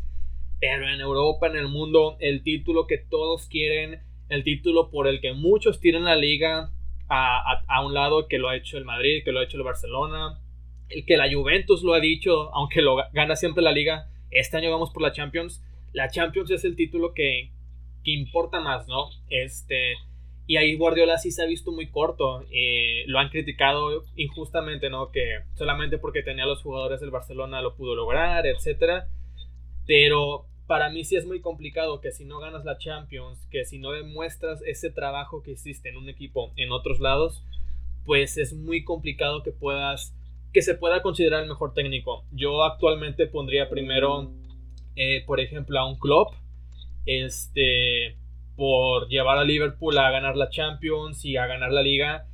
pero 0.59 0.87
en 0.87 1.01
Europa, 1.01 1.47
en 1.47 1.57
el 1.57 1.67
mundo, 1.67 2.17
el 2.19 2.43
título 2.43 2.85
que 2.87 2.97
todos 2.97 3.47
quieren, 3.47 4.01
el 4.29 4.43
título 4.43 4.89
por 4.89 5.07
el 5.07 5.21
que 5.21 5.33
muchos 5.33 5.79
tiran 5.79 6.05
la 6.05 6.15
liga 6.15 6.71
a, 7.09 7.63
a 7.67 7.85
un 7.85 7.93
lado, 7.93 8.27
que 8.27 8.37
lo 8.37 8.47
ha 8.47 8.55
hecho 8.55 8.77
el 8.77 8.85
Madrid, 8.85 9.23
que 9.25 9.31
lo 9.31 9.39
ha 9.39 9.43
hecho 9.43 9.57
el 9.57 9.63
Barcelona, 9.63 10.39
que 11.05 11.17
la 11.17 11.31
Juventus 11.31 11.83
lo 11.83 11.93
ha 11.93 11.99
dicho, 11.99 12.53
aunque 12.55 12.81
lo 12.81 12.97
gana 13.11 13.35
siempre 13.35 13.63
la 13.63 13.71
liga, 13.71 14.07
este 14.31 14.57
año 14.57 14.71
vamos 14.71 14.91
por 14.91 15.01
la 15.01 15.11
Champions. 15.11 15.63
La 15.93 16.09
Champions 16.09 16.51
es 16.51 16.63
el 16.65 16.75
título 16.75 17.13
que, 17.13 17.49
que 18.03 18.11
importa 18.11 18.59
más, 18.59 18.87
¿no? 18.87 19.09
Este, 19.29 19.95
y 20.45 20.57
ahí 20.57 20.75
Guardiola 20.75 21.17
sí 21.17 21.31
se 21.31 21.43
ha 21.43 21.45
visto 21.45 21.71
muy 21.71 21.87
corto. 21.87 22.45
Eh, 22.51 23.03
lo 23.07 23.19
han 23.19 23.29
criticado 23.29 24.05
injustamente, 24.15 24.89
¿no? 24.89 25.11
Que 25.11 25.39
solamente 25.55 25.97
porque 25.97 26.23
tenía 26.23 26.45
los 26.45 26.61
jugadores 26.61 26.99
del 26.99 27.11
Barcelona 27.11 27.61
lo 27.61 27.75
pudo 27.75 27.95
lograr, 27.95 28.45
etc. 28.45 29.05
Pero 29.85 30.45
para 30.67 30.89
mí 30.89 31.03
sí 31.05 31.15
es 31.15 31.25
muy 31.25 31.39
complicado 31.39 32.01
que 32.01 32.11
si 32.11 32.25
no 32.25 32.39
ganas 32.39 32.65
la 32.65 32.77
Champions, 32.77 33.47
que 33.51 33.65
si 33.65 33.79
no 33.79 33.91
demuestras 33.91 34.61
ese 34.65 34.89
trabajo 34.89 35.43
que 35.43 35.51
hiciste 35.51 35.89
en 35.89 35.97
un 35.97 36.09
equipo 36.09 36.51
en 36.55 36.71
otros 36.71 36.99
lados, 36.99 37.43
pues 38.05 38.37
es 38.37 38.53
muy 38.53 38.83
complicado 38.83 39.43
que 39.43 39.51
puedas 39.51 40.13
que 40.53 40.61
se 40.61 40.75
pueda 40.75 41.01
considerar 41.01 41.43
el 41.43 41.49
mejor 41.49 41.73
técnico. 41.73 42.25
Yo 42.31 42.63
actualmente 42.63 43.27
pondría 43.27 43.69
primero, 43.69 44.31
eh, 44.95 45.23
por 45.25 45.39
ejemplo, 45.39 45.79
a 45.79 45.87
un 45.87 45.97
club, 45.97 46.27
este, 47.05 48.15
por 48.55 49.07
llevar 49.07 49.39
a 49.39 49.43
Liverpool 49.43 49.97
a 49.97 50.11
ganar 50.11 50.37
la 50.37 50.49
Champions 50.49 51.25
y 51.25 51.37
a 51.37 51.47
ganar 51.47 51.71
la 51.71 51.81
liga. 51.81 52.27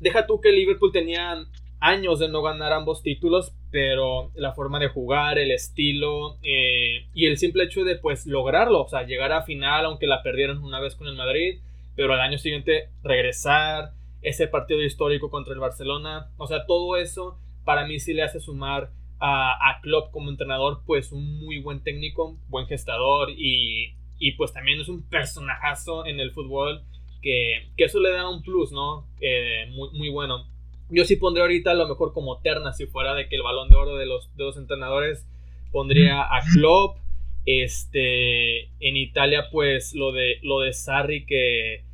Deja 0.00 0.26
tú 0.26 0.40
que 0.40 0.50
Liverpool 0.50 0.92
tenía 0.92 1.44
años 1.78 2.18
de 2.20 2.28
no 2.28 2.42
ganar 2.42 2.72
ambos 2.72 3.02
títulos, 3.02 3.52
pero 3.70 4.30
la 4.34 4.52
forma 4.52 4.78
de 4.78 4.88
jugar, 4.88 5.38
el 5.38 5.50
estilo 5.50 6.38
eh, 6.42 7.06
y 7.12 7.26
el 7.26 7.38
simple 7.38 7.64
hecho 7.64 7.84
de 7.84 7.96
pues 7.96 8.26
lograrlo, 8.26 8.82
o 8.82 8.88
sea, 8.88 9.02
llegar 9.02 9.32
a 9.32 9.42
final 9.42 9.84
aunque 9.84 10.06
la 10.06 10.22
perdieron 10.22 10.62
una 10.62 10.80
vez 10.80 10.94
con 10.94 11.08
el 11.08 11.16
Madrid, 11.16 11.60
pero 11.96 12.14
al 12.14 12.20
año 12.20 12.38
siguiente 12.38 12.88
regresar, 13.02 13.92
ese 14.22 14.48
partido 14.48 14.82
histórico 14.82 15.30
contra 15.30 15.52
el 15.54 15.60
Barcelona, 15.60 16.30
o 16.36 16.46
sea, 16.46 16.66
todo 16.66 16.96
eso 16.96 17.38
para 17.64 17.86
mí 17.86 18.00
sí 18.00 18.14
le 18.14 18.22
hace 18.22 18.40
sumar 18.40 18.90
a, 19.20 19.70
a 19.70 19.80
Klopp 19.80 20.10
como 20.10 20.30
entrenador 20.30 20.82
pues 20.84 21.12
un 21.12 21.38
muy 21.38 21.60
buen 21.60 21.82
técnico, 21.82 22.36
buen 22.48 22.66
gestador 22.66 23.30
y, 23.30 23.94
y 24.18 24.32
pues 24.32 24.52
también 24.52 24.80
es 24.80 24.88
un 24.88 25.08
personajazo 25.08 26.06
en 26.06 26.20
el 26.20 26.32
fútbol 26.32 26.82
que, 27.22 27.68
que 27.76 27.84
eso 27.84 28.00
le 28.00 28.10
da 28.10 28.28
un 28.28 28.42
plus, 28.42 28.72
¿no? 28.72 29.06
Eh, 29.20 29.66
muy, 29.70 29.90
muy 29.92 30.08
bueno. 30.10 30.46
Yo 30.90 31.04
sí 31.04 31.16
pondría 31.16 31.44
ahorita 31.44 31.70
a 31.70 31.74
lo 31.74 31.88
mejor 31.88 32.12
como 32.12 32.40
terna, 32.40 32.72
si 32.72 32.86
fuera 32.86 33.14
de 33.14 33.28
que 33.28 33.36
el 33.36 33.42
balón 33.42 33.70
de 33.70 33.76
oro 33.76 33.96
de 33.96 34.04
los, 34.04 34.28
de 34.36 34.48
entrenadores, 34.56 35.26
pondría 35.70 36.22
a 36.22 36.42
Klopp. 36.52 36.98
Este, 37.44 38.66
en 38.78 38.96
Italia, 38.96 39.48
pues 39.50 39.94
lo 39.94 40.12
de, 40.12 40.38
lo 40.42 40.60
de 40.60 40.72
Sarri, 40.72 41.26
que, 41.26 41.84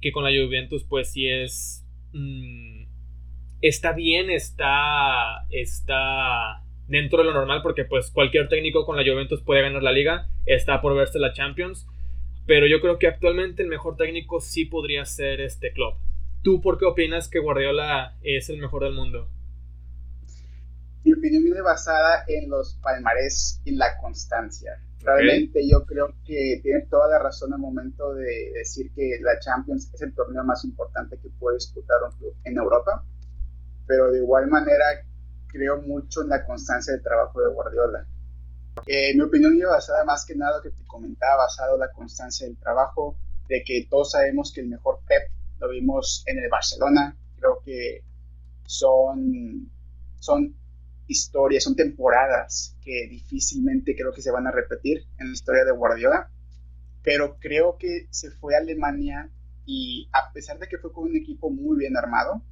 que 0.00 0.12
con 0.12 0.24
la 0.24 0.30
Juventus, 0.30 0.84
pues 0.84 1.12
sí 1.12 1.28
es. 1.28 1.84
Mm, 2.12 2.84
está 3.60 3.92
bien, 3.92 4.30
está. 4.30 5.46
Está 5.50 6.62
dentro 6.86 7.18
de 7.18 7.24
lo 7.24 7.34
normal, 7.34 7.60
porque 7.62 7.84
pues 7.84 8.10
cualquier 8.10 8.48
técnico 8.48 8.86
con 8.86 8.96
la 8.96 9.02
Juventus 9.02 9.42
puede 9.42 9.62
ganar 9.62 9.82
la 9.82 9.92
liga. 9.92 10.28
Está 10.46 10.80
por 10.80 10.94
verse 10.94 11.18
la 11.18 11.32
Champions. 11.32 11.86
Pero 12.46 12.66
yo 12.66 12.80
creo 12.80 12.98
que 12.98 13.06
actualmente 13.06 13.62
el 13.62 13.68
mejor 13.68 13.96
técnico 13.96 14.40
sí 14.40 14.64
podría 14.64 15.04
ser 15.04 15.40
este 15.40 15.72
Klopp. 15.72 15.98
¿Tú 16.42 16.62
por 16.62 16.78
qué 16.78 16.86
opinas 16.86 17.28
que 17.28 17.40
Guardiola 17.40 18.16
es 18.22 18.48
el 18.48 18.58
mejor 18.58 18.84
del 18.84 18.94
mundo? 18.94 19.28
Mi 21.04 21.12
opinión 21.12 21.44
viene 21.44 21.60
basada 21.60 22.24
en 22.26 22.48
los 22.48 22.78
palmarés 22.82 23.60
y 23.64 23.72
la 23.72 23.98
constancia. 23.98 24.80
Realmente 25.00 25.66
yo 25.68 25.84
creo 25.86 26.14
que 26.24 26.60
tienes 26.62 26.88
toda 26.88 27.08
la 27.08 27.18
razón 27.18 27.52
al 27.52 27.60
momento 27.60 28.14
de 28.14 28.52
decir 28.54 28.92
que 28.94 29.18
la 29.20 29.38
Champions 29.38 29.90
es 29.94 30.02
el 30.02 30.14
torneo 30.14 30.42
más 30.44 30.64
importante 30.64 31.18
que 31.18 31.30
puede 31.38 31.56
disputar 31.56 31.98
un 32.02 32.18
club 32.18 32.34
en 32.44 32.56
Europa, 32.56 33.04
pero 33.86 34.10
de 34.10 34.18
igual 34.18 34.48
manera 34.48 34.84
creo 35.46 35.80
mucho 35.82 36.22
en 36.22 36.28
la 36.28 36.44
constancia 36.44 36.92
del 36.92 37.02
trabajo 37.02 37.40
de 37.40 37.48
Guardiola. 37.48 38.06
Eh, 38.86 39.14
mi 39.14 39.22
opinión 39.22 39.52
viene 39.52 39.66
basada 39.66 40.04
más 40.04 40.24
que 40.26 40.34
nada 40.34 40.60
que 40.62 40.70
te 40.70 40.84
comentaba, 40.86 41.44
basado 41.44 41.74
en 41.74 41.80
la 41.80 41.92
constancia 41.92 42.46
del 42.46 42.58
trabajo, 42.58 43.16
de 43.48 43.62
que 43.64 43.86
todos 43.88 44.12
sabemos 44.12 44.52
que 44.52 44.60
el 44.60 44.68
mejor 44.68 45.00
Pep 45.06 45.30
lo 45.60 45.68
vimos 45.70 46.22
en 46.26 46.38
el 46.38 46.48
Barcelona, 46.48 47.16
creo 47.36 47.60
que 47.64 48.02
son, 48.66 49.70
son 50.20 50.54
historias, 51.08 51.64
son 51.64 51.74
temporadas 51.74 52.76
que 52.82 53.08
difícilmente 53.08 53.96
creo 53.96 54.12
que 54.12 54.22
se 54.22 54.30
van 54.30 54.46
a 54.46 54.52
repetir 54.52 55.06
en 55.18 55.28
la 55.28 55.32
historia 55.32 55.64
de 55.64 55.72
Guardiola, 55.72 56.30
pero 57.02 57.38
creo 57.40 57.76
que 57.78 58.06
se 58.10 58.30
fue 58.30 58.54
a 58.54 58.58
Alemania 58.58 59.30
y 59.64 60.08
a 60.12 60.32
pesar 60.32 60.58
de 60.58 60.68
que 60.68 60.78
fue 60.78 60.92
con 60.92 61.04
un 61.04 61.16
equipo 61.16 61.50
muy 61.50 61.78
bien 61.78 61.96
armado, 61.96 62.42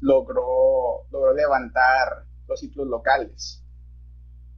logró, 0.00 1.06
logró 1.10 1.32
levantar 1.32 2.26
los 2.48 2.60
títulos 2.60 2.88
locales. 2.88 3.62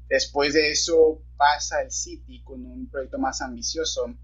Después 0.08 0.54
de 0.54 0.70
eso 0.70 1.20
pasa 1.36 1.82
el 1.82 1.90
City 1.90 2.42
con 2.42 2.64
un 2.64 2.88
proyecto 2.88 3.18
más 3.18 3.42
ambicioso 3.42 4.14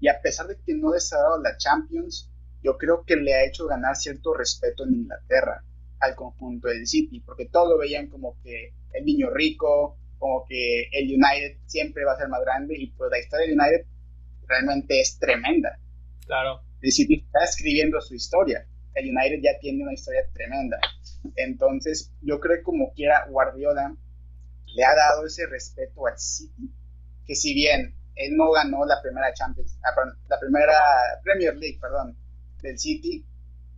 y 0.00 0.08
a 0.08 0.20
pesar 0.20 0.46
de 0.46 0.58
que 0.58 0.74
no 0.74 0.90
desarrolló 0.90 1.42
la 1.42 1.56
Champions, 1.56 2.30
yo 2.62 2.76
creo 2.76 3.04
que 3.04 3.16
le 3.16 3.34
ha 3.34 3.46
hecho 3.46 3.66
ganar 3.66 3.96
cierto 3.96 4.34
respeto 4.34 4.84
en 4.84 4.94
Inglaterra 4.94 5.64
al 6.00 6.14
conjunto 6.14 6.68
del 6.68 6.86
City, 6.86 7.20
porque 7.20 7.46
todos 7.46 7.70
lo 7.70 7.78
veían 7.78 8.08
como 8.08 8.36
que 8.42 8.72
el 8.92 9.04
niño 9.04 9.30
rico, 9.30 9.96
como 10.18 10.44
que 10.46 10.88
el 10.92 11.06
United 11.06 11.58
siempre 11.66 12.04
va 12.04 12.12
a 12.12 12.18
ser 12.18 12.28
más 12.28 12.40
grande 12.42 12.76
y 12.76 12.88
pues 12.88 13.10
la 13.10 13.18
historia 13.18 13.46
del 13.46 13.58
United 13.58 13.86
realmente 14.46 15.00
es 15.00 15.18
tremenda. 15.18 15.78
Claro. 16.26 16.60
El 16.80 16.92
City 16.92 17.24
está 17.24 17.44
escribiendo 17.44 18.00
su 18.00 18.14
historia. 18.14 18.66
El 18.94 19.10
United 19.10 19.40
ya 19.42 19.58
tiene 19.60 19.82
una 19.82 19.92
historia 19.92 20.22
tremenda. 20.32 20.78
Entonces, 21.36 22.12
yo 22.22 22.40
creo 22.40 22.56
que 22.56 22.62
como 22.62 22.92
quiera 22.92 23.26
Guardiola 23.28 23.94
le 24.66 24.84
ha 24.84 24.94
dado 24.94 25.26
ese 25.26 25.46
respeto 25.46 26.06
al 26.06 26.18
City, 26.18 26.70
que 27.26 27.34
si 27.34 27.54
bien 27.54 27.94
él 28.14 28.36
no 28.36 28.50
ganó 28.50 28.84
la 28.84 29.00
primera 29.02 29.32
Champions, 29.32 29.78
ah, 29.84 29.90
la 30.28 30.38
primera 30.38 30.74
Premier 31.22 31.56
League, 31.56 31.78
perdón, 31.80 32.16
del 32.62 32.78
City. 32.78 33.24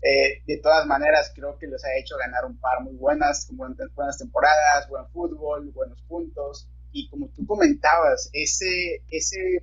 Eh, 0.03 0.43
de 0.47 0.57
todas 0.59 0.87
maneras, 0.87 1.31
creo 1.35 1.59
que 1.59 1.67
les 1.67 1.85
ha 1.85 1.97
hecho 1.99 2.17
ganar 2.17 2.45
un 2.47 2.59
par 2.59 2.81
muy 2.83 2.95
buenas, 2.95 3.49
buenas 3.53 4.19
temporadas, 4.19 4.89
buen 4.89 5.07
fútbol, 5.09 5.71
buenos 5.71 6.01
puntos. 6.03 6.69
Y 6.93 7.09
como 7.09 7.29
tú 7.29 7.47
comentabas, 7.47 8.31
ese, 8.33 9.03
ese 9.11 9.63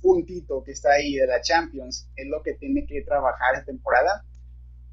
puntito 0.00 0.62
que 0.64 0.72
está 0.72 0.92
ahí 0.92 1.16
de 1.16 1.26
la 1.26 1.40
Champions 1.40 2.08
es 2.16 2.26
lo 2.28 2.42
que 2.42 2.54
tiene 2.54 2.86
que 2.86 3.02
trabajar 3.02 3.54
esta 3.54 3.66
temporada. 3.66 4.24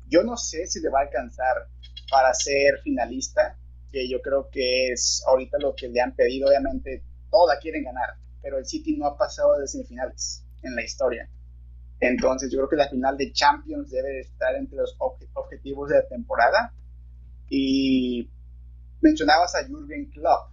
Yo 0.08 0.24
no 0.24 0.36
sé 0.38 0.68
si 0.68 0.82
le 0.82 0.90
va 0.90 1.00
a 1.00 1.04
alcanzar 1.04 1.68
para 2.12 2.34
ser 2.34 2.80
finalista, 2.84 3.58
que 3.92 4.10
yo 4.10 4.22
creo 4.22 4.50
que 4.50 4.92
es 4.92 5.24
ahorita 5.26 5.58
lo 5.60 5.74
que 5.76 5.88
le 5.88 6.02
han 6.02 6.16
pedido. 6.16 6.50
Obviamente, 6.50 7.02
todas 7.32 7.60
quieren 7.60 7.84
ganar, 7.86 8.16
pero 8.42 8.58
el 8.58 8.66
City 8.66 8.98
no 8.98 9.08
ha 9.08 9.18
pasado 9.18 9.58
de 9.58 9.68
semifinales 9.68 10.44
en 10.64 10.76
la 10.76 10.84
historia. 10.84 11.30
Entonces 12.00 12.52
yo 12.52 12.60
creo 12.60 12.70
que 12.70 12.76
la 12.76 12.90
final 12.90 13.18
de 13.18 13.32
Champions 13.32 13.90
debe 13.90 14.20
estar 14.20 14.56
entre 14.56 14.78
los 14.78 14.96
objetivos 15.34 15.90
de 15.90 15.96
la 15.96 16.08
temporada. 16.08 16.74
Y 17.50 18.30
mencionabas 19.02 19.56
a 19.56 19.66
Jürgen 19.66 20.10
Klopp. 20.12 20.52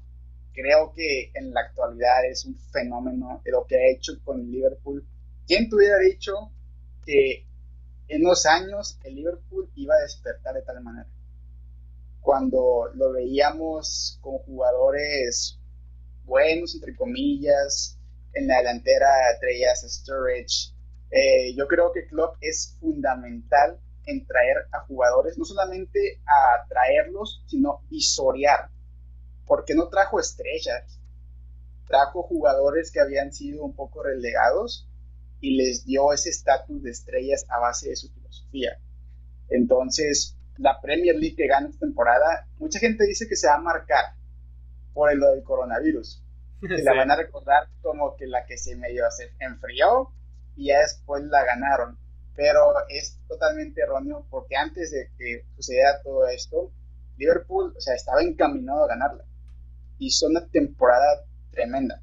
Creo 0.52 0.92
que 0.94 1.31
en 1.35 1.52
la 1.52 1.62
actualidad 1.62 2.26
es 2.31 2.44
un 2.44 2.59
fenómeno 2.59 3.40
lo 3.46 3.66
que 3.66 3.76
ha 3.76 3.90
hecho 3.90 4.12
con 4.24 4.50
Liverpool. 4.50 5.05
¿Quién 5.46 5.68
te 5.68 5.76
hubiera 5.76 5.98
dicho 5.98 6.50
que 7.05 7.46
en 8.09 8.22
los 8.22 8.44
años 8.46 8.98
el 9.05 9.16
Liverpool 9.16 9.70
iba 9.74 9.94
a 9.94 10.02
despertar 10.02 10.55
de 10.55 10.62
tal 10.62 10.83
manera? 10.83 11.09
Cuando 12.20 12.90
lo 12.94 13.12
veíamos 13.12 14.18
con 14.20 14.38
jugadores 14.38 15.59
buenos, 16.24 16.74
entre 16.74 16.94
comillas, 16.94 17.98
en 18.35 18.46
la 18.46 18.59
delantera 18.59 19.09
traías 19.40 19.85
Sturridge, 19.88 20.72
eh, 21.12 21.55
yo 21.55 21.68
creo 21.68 21.92
que 21.92 22.07
Klopp 22.07 22.37
es 22.40 22.79
fundamental 22.81 23.79
en 24.07 24.27
traer 24.27 24.57
a 24.72 24.81
jugadores, 24.87 25.37
no 25.37 25.44
solamente 25.44 26.20
a 26.27 26.66
traerlos, 26.66 27.44
sino 27.46 27.83
visorear, 27.90 28.70
porque 29.46 29.75
no 29.75 29.88
trajo 29.88 30.18
estrellas, 30.18 30.98
trajo 31.87 32.22
jugadores 32.22 32.90
que 32.90 33.01
habían 33.01 33.31
sido 33.31 33.62
un 33.62 33.75
poco 33.77 34.03
relegados 34.03 34.88
y 35.40 35.57
les 35.57 35.85
dio 35.85 36.14
ese 36.14 36.31
estatus 36.31 36.83
de 36.83 36.90
estrellas 36.90 37.44
a 37.51 37.59
base 37.59 37.90
de 37.90 37.96
su 37.96 38.09
filosofía. 38.09 38.79
Entonces, 39.51 40.38
la 40.57 40.81
Premier 40.81 41.16
League 41.16 41.37
que 41.37 41.46
gana 41.46 41.68
esta 41.68 41.81
temporada, 41.81 42.46
mucha 42.59 42.79
gente 42.79 43.05
dice 43.05 43.29
que 43.29 43.37
se 43.37 43.48
va 43.48 43.57
a 43.57 43.61
marcar 43.61 44.14
por 44.94 45.14
lo 45.14 45.31
del 45.33 45.42
coronavirus. 45.42 46.22
Se 46.62 46.83
la 46.85 46.94
van 46.94 47.11
a 47.11 47.16
recordar 47.16 47.68
como 47.83 48.16
que 48.16 48.27
la 48.27 48.46
que 48.46 48.57
se 48.57 48.77
medio 48.77 49.05
se 49.11 49.33
enfrió 49.40 50.12
y 50.57 50.69
ya 50.69 50.81
después 50.81 51.23
la 51.25 51.45
ganaron. 51.45 51.99
Pero 52.35 52.73
es 52.88 53.19
totalmente 53.29 53.83
erróneo 53.83 54.27
porque 54.31 54.57
antes 54.57 54.91
de 54.91 55.11
que 55.19 55.45
sucediera 55.57 56.03
todo 56.03 56.27
esto, 56.29 56.71
Liverpool, 57.19 57.75
o 57.77 57.81
sea, 57.81 57.95
estaba 57.95 58.23
encaminado 58.23 58.85
a 58.85 58.88
ganarla. 58.88 59.25
Hizo 59.99 60.27
una 60.27 60.47
temporada 60.47 61.25
tremenda. 61.51 62.01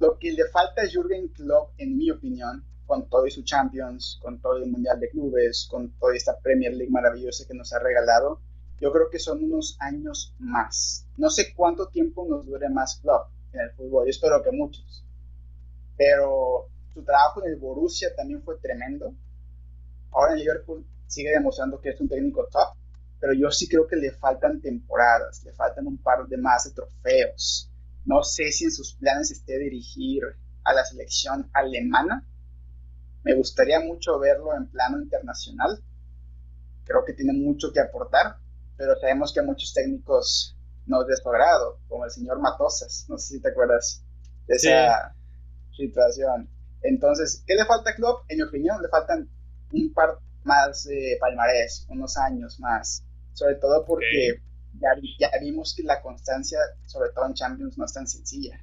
Lo 0.00 0.18
que 0.18 0.32
le 0.32 0.44
falta 0.46 0.82
a 0.82 0.88
Jürgen 0.88 1.28
Klopp, 1.28 1.72
en 1.78 1.96
mi 1.96 2.10
opinión, 2.10 2.64
con 2.86 3.08
todo 3.08 3.26
y 3.26 3.30
su 3.30 3.42
Champions, 3.42 4.18
con 4.22 4.40
todo 4.40 4.56
el 4.56 4.70
Mundial 4.70 4.98
de 4.98 5.10
Clubes, 5.10 5.68
con 5.70 5.90
toda 5.98 6.16
esta 6.16 6.38
Premier 6.38 6.72
League 6.72 6.90
maravillosa 6.90 7.46
que 7.46 7.54
nos 7.54 7.72
ha 7.72 7.78
regalado, 7.78 8.40
yo 8.80 8.92
creo 8.92 9.10
que 9.10 9.18
son 9.18 9.44
unos 9.44 9.76
años 9.80 10.34
más. 10.38 11.06
No 11.16 11.30
sé 11.30 11.52
cuánto 11.54 11.88
tiempo 11.88 12.26
nos 12.28 12.46
dure 12.46 12.68
más 12.70 12.98
Klopp 13.02 13.28
en 13.52 13.60
el 13.60 13.70
fútbol, 13.72 14.06
yo 14.06 14.10
espero 14.10 14.42
que 14.42 14.52
muchos. 14.52 15.04
Pero 15.96 16.68
su 16.92 17.02
trabajo 17.02 17.44
en 17.44 17.52
el 17.52 17.56
Borussia 17.58 18.14
también 18.14 18.42
fue 18.42 18.58
tremendo. 18.58 19.14
Ahora 20.12 20.32
en 20.32 20.40
Liverpool 20.40 20.86
sigue 21.06 21.30
demostrando 21.30 21.80
que 21.80 21.90
es 21.90 22.00
un 22.00 22.08
técnico 22.08 22.46
top, 22.50 22.74
pero 23.20 23.32
yo 23.32 23.50
sí 23.50 23.68
creo 23.68 23.86
que 23.86 23.96
le 23.96 24.12
faltan 24.12 24.60
temporadas, 24.60 25.42
le 25.44 25.52
faltan 25.52 25.86
un 25.86 25.98
par 25.98 26.26
de 26.26 26.36
más 26.36 26.64
de 26.64 26.70
trofeos. 26.72 27.70
No 28.04 28.22
sé 28.22 28.50
si 28.52 28.64
en 28.64 28.72
sus 28.72 28.94
planes 28.94 29.30
esté 29.30 29.58
dirigir 29.58 30.22
a 30.64 30.72
la 30.72 30.84
selección 30.84 31.48
alemana. 31.52 32.24
Me 33.24 33.34
gustaría 33.34 33.80
mucho 33.80 34.18
verlo 34.18 34.54
en 34.56 34.66
plano 34.68 35.00
internacional. 35.00 35.82
Creo 36.84 37.04
que 37.04 37.12
tiene 37.12 37.32
mucho 37.32 37.72
que 37.72 37.80
aportar, 37.80 38.36
pero 38.76 38.98
sabemos 38.98 39.32
que 39.32 39.40
a 39.40 39.42
muchos 39.42 39.74
técnicos 39.74 40.56
no 40.86 41.02
es 41.02 41.08
de 41.08 41.16
su 41.16 41.28
agrado, 41.28 41.78
como 41.88 42.04
el 42.04 42.10
señor 42.10 42.40
Matosas. 42.40 43.04
No 43.08 43.18
sé 43.18 43.34
si 43.34 43.42
te 43.42 43.50
acuerdas 43.50 44.02
de 44.46 44.56
esa 44.56 45.14
situación. 45.76 46.48
Entonces, 46.82 47.42
¿qué 47.46 47.54
le 47.54 47.64
falta 47.64 47.90
a 47.90 47.94
Klopp? 47.94 48.24
En 48.28 48.38
mi 48.38 48.42
opinión, 48.42 48.80
le 48.82 48.88
faltan 48.88 49.28
un 49.72 49.92
par 49.92 50.18
más 50.44 50.84
de 50.84 51.16
palmarés, 51.20 51.86
unos 51.88 52.16
años 52.16 52.58
más. 52.60 53.04
sobre 53.32 53.54
todo 53.56 53.84
porque 53.84 54.40
ya, 54.80 54.88
ya, 55.18 55.30
vimos 55.40 55.74
que 55.76 55.84
la 55.84 56.02
constancia, 56.02 56.58
sobre 56.86 57.10
todo 57.10 57.26
en 57.26 57.34
Champions, 57.34 57.78
no 57.78 57.84
es 57.84 57.92
tan 57.92 58.06
sencilla. 58.06 58.60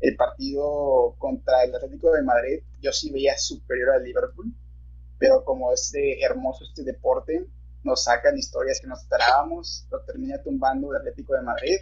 El 0.00 0.16
partido 0.16 1.14
contra 1.18 1.62
el 1.62 1.74
Atlético 1.74 2.10
de 2.12 2.22
Madrid, 2.22 2.62
yo 2.80 2.92
sí 2.92 3.12
veía 3.12 3.38
superior 3.38 3.90
al 3.90 4.02
Liverpool, 4.02 4.52
pero 5.18 5.44
como 5.44 5.72
es 5.72 5.92
de 5.92 6.20
hermoso 6.20 6.64
este 6.64 6.82
deporte, 6.82 7.46
nos 7.84 8.04
sacan 8.04 8.36
historias 8.36 8.80
que 8.80 8.88
nos 8.88 9.02
esperábamos, 9.02 9.86
lo 9.90 10.00
termina 10.04 10.42
tumbando 10.42 10.90
el 10.90 10.98
Atlético 10.98 11.34
de 11.34 11.42
Madrid, 11.42 11.78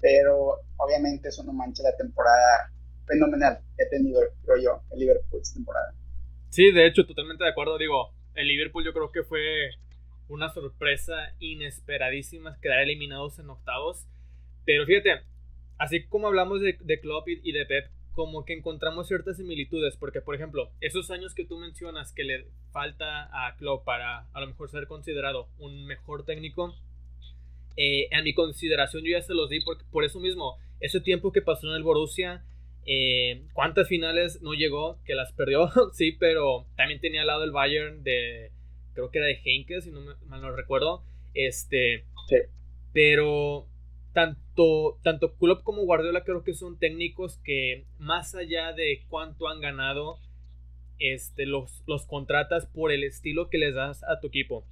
pero 0.00 0.60
obviamente 0.76 1.28
eso 1.28 1.42
no 1.44 1.52
mancha 1.52 1.82
la 1.82 1.96
temporada 1.96 2.70
fenomenal 3.08 3.58
que 3.76 3.86
tenido, 3.86 4.20
creo 4.44 4.62
yo, 4.62 4.82
el 4.92 5.00
Liverpool 5.00 5.40
esta 5.42 5.54
temporada. 5.54 5.94
Sí, 6.50 6.70
de 6.72 6.86
hecho, 6.86 7.06
totalmente 7.06 7.44
de 7.44 7.50
acuerdo. 7.50 7.78
Digo, 7.78 8.12
el 8.34 8.48
Liverpool 8.48 8.84
yo 8.84 8.92
creo 8.92 9.10
que 9.10 9.22
fue 9.22 9.70
una 10.28 10.50
sorpresa 10.50 11.34
inesperadísima 11.40 12.58
quedar 12.60 12.80
eliminados 12.80 13.38
en 13.38 13.50
octavos. 13.50 14.06
Pero 14.64 14.86
fíjate, 14.86 15.22
así 15.78 16.04
como 16.04 16.28
hablamos 16.28 16.60
de, 16.60 16.76
de 16.80 17.00
Klopp 17.00 17.28
y, 17.28 17.52
de 17.52 17.66
Pep, 17.66 17.90
como 18.12 18.44
que 18.44 18.52
encontramos 18.52 19.08
ciertas 19.08 19.36
similitudes. 19.36 19.96
Porque, 19.96 20.20
por 20.20 20.34
ejemplo, 20.34 20.70
esos 20.80 21.10
años 21.10 21.34
que 21.34 21.44
tú 21.44 21.58
mencionas 21.58 22.12
que 22.12 22.24
le 22.24 22.46
falta 22.72 23.28
a 23.32 23.56
Klopp 23.56 23.84
para 23.84 24.26
a 24.32 24.40
lo 24.40 24.46
mejor 24.46 24.70
ser 24.70 24.86
considerado 24.86 25.48
un 25.58 25.86
mejor 25.86 26.24
técnico, 26.24 26.74
eh, 27.76 28.08
a 28.12 28.22
mi 28.22 28.34
consideración 28.34 29.04
yo 29.04 29.12
ya 29.12 29.22
se 29.22 29.34
los 29.34 29.50
di 29.50 29.60
porque, 29.60 29.84
por 29.90 30.04
eso 30.04 30.18
mismo, 30.18 30.56
ese 30.80 31.00
tiempo 31.00 31.32
que 31.32 31.42
pasó 31.42 31.68
en 31.68 31.76
el 31.76 31.82
Borussia 31.82 32.44
eh, 32.90 33.42
¿Cuántas 33.52 33.86
finales 33.86 34.40
no 34.40 34.54
llegó? 34.54 34.98
Que 35.04 35.14
las 35.14 35.34
perdió, 35.34 35.70
sí, 35.92 36.12
pero 36.12 36.64
también 36.74 37.00
tenía 37.02 37.20
al 37.20 37.26
lado 37.26 37.44
el 37.44 37.52
Bayern 37.52 38.02
de, 38.02 38.50
creo 38.94 39.10
que 39.10 39.18
era 39.18 39.26
de 39.26 39.38
Henke, 39.44 39.82
si 39.82 39.90
no 39.90 40.00
me, 40.00 40.14
mal 40.26 40.40
no 40.40 40.56
recuerdo. 40.56 41.04
Este, 41.34 42.06
pero 42.94 43.66
tanto, 44.14 44.98
tanto 45.02 45.34
Klopp 45.34 45.64
como 45.64 45.82
Guardiola 45.82 46.24
creo 46.24 46.42
que 46.44 46.54
son 46.54 46.78
técnicos 46.78 47.36
que 47.44 47.84
más 47.98 48.34
allá 48.34 48.72
de 48.72 49.04
cuánto 49.10 49.48
han 49.48 49.60
ganado, 49.60 50.18
este, 50.98 51.44
los, 51.44 51.82
los 51.86 52.06
contratas 52.06 52.64
por 52.68 52.90
el 52.90 53.04
estilo 53.04 53.50
que 53.50 53.58
les 53.58 53.74
das 53.74 54.02
a 54.04 54.18
tu 54.18 54.28
equipo. 54.28 54.64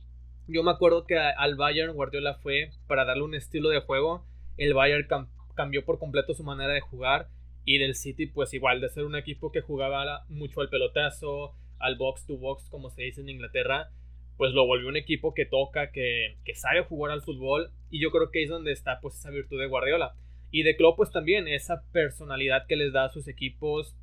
Yo 0.48 0.62
me 0.62 0.70
acuerdo 0.70 1.04
que 1.04 1.18
al 1.18 1.56
Bayern 1.56 1.92
Guardiola 1.92 2.36
fue 2.36 2.70
para 2.86 3.04
darle 3.04 3.24
un 3.24 3.34
estilo 3.34 3.68
de 3.68 3.80
juego. 3.80 4.24
El 4.56 4.72
Bayern 4.72 5.06
cambió 5.54 5.84
por 5.84 5.98
completo 5.98 6.32
su 6.32 6.44
manera 6.44 6.72
de 6.72 6.80
jugar 6.80 7.28
y 7.66 7.78
del 7.78 7.96
City, 7.96 8.26
pues 8.26 8.54
igual, 8.54 8.80
de 8.80 8.88
ser 8.88 9.04
un 9.04 9.16
equipo 9.16 9.50
que 9.50 9.60
jugaba 9.60 10.24
mucho 10.28 10.60
al 10.60 10.70
pelotazo, 10.70 11.52
al 11.80 11.96
box 11.96 12.24
to 12.24 12.38
box, 12.38 12.68
como 12.70 12.90
se 12.90 13.02
dice 13.02 13.20
en 13.20 13.28
Inglaterra, 13.28 13.90
pues 14.36 14.52
lo 14.52 14.66
volvió 14.66 14.88
un 14.88 14.96
equipo 14.96 15.34
que 15.34 15.46
toca, 15.46 15.90
que, 15.90 16.36
que 16.44 16.54
sabe 16.54 16.84
jugar 16.84 17.10
al 17.10 17.22
fútbol. 17.22 17.72
Y 17.90 18.00
yo 18.00 18.12
creo 18.12 18.30
que 18.30 18.44
es 18.44 18.50
donde 18.50 18.70
está 18.70 19.00
pues 19.00 19.16
esa 19.16 19.30
virtud 19.30 19.58
de 19.58 19.66
Guardiola. 19.66 20.14
Y 20.52 20.62
de 20.62 20.76
Klopp 20.76 20.96
pues 20.96 21.10
también, 21.10 21.48
esa 21.48 21.82
personalidad 21.92 22.66
que 22.68 22.76
les 22.76 22.92
da 22.92 23.06
a 23.06 23.12
sus 23.12 23.26
equipos, 23.26 23.96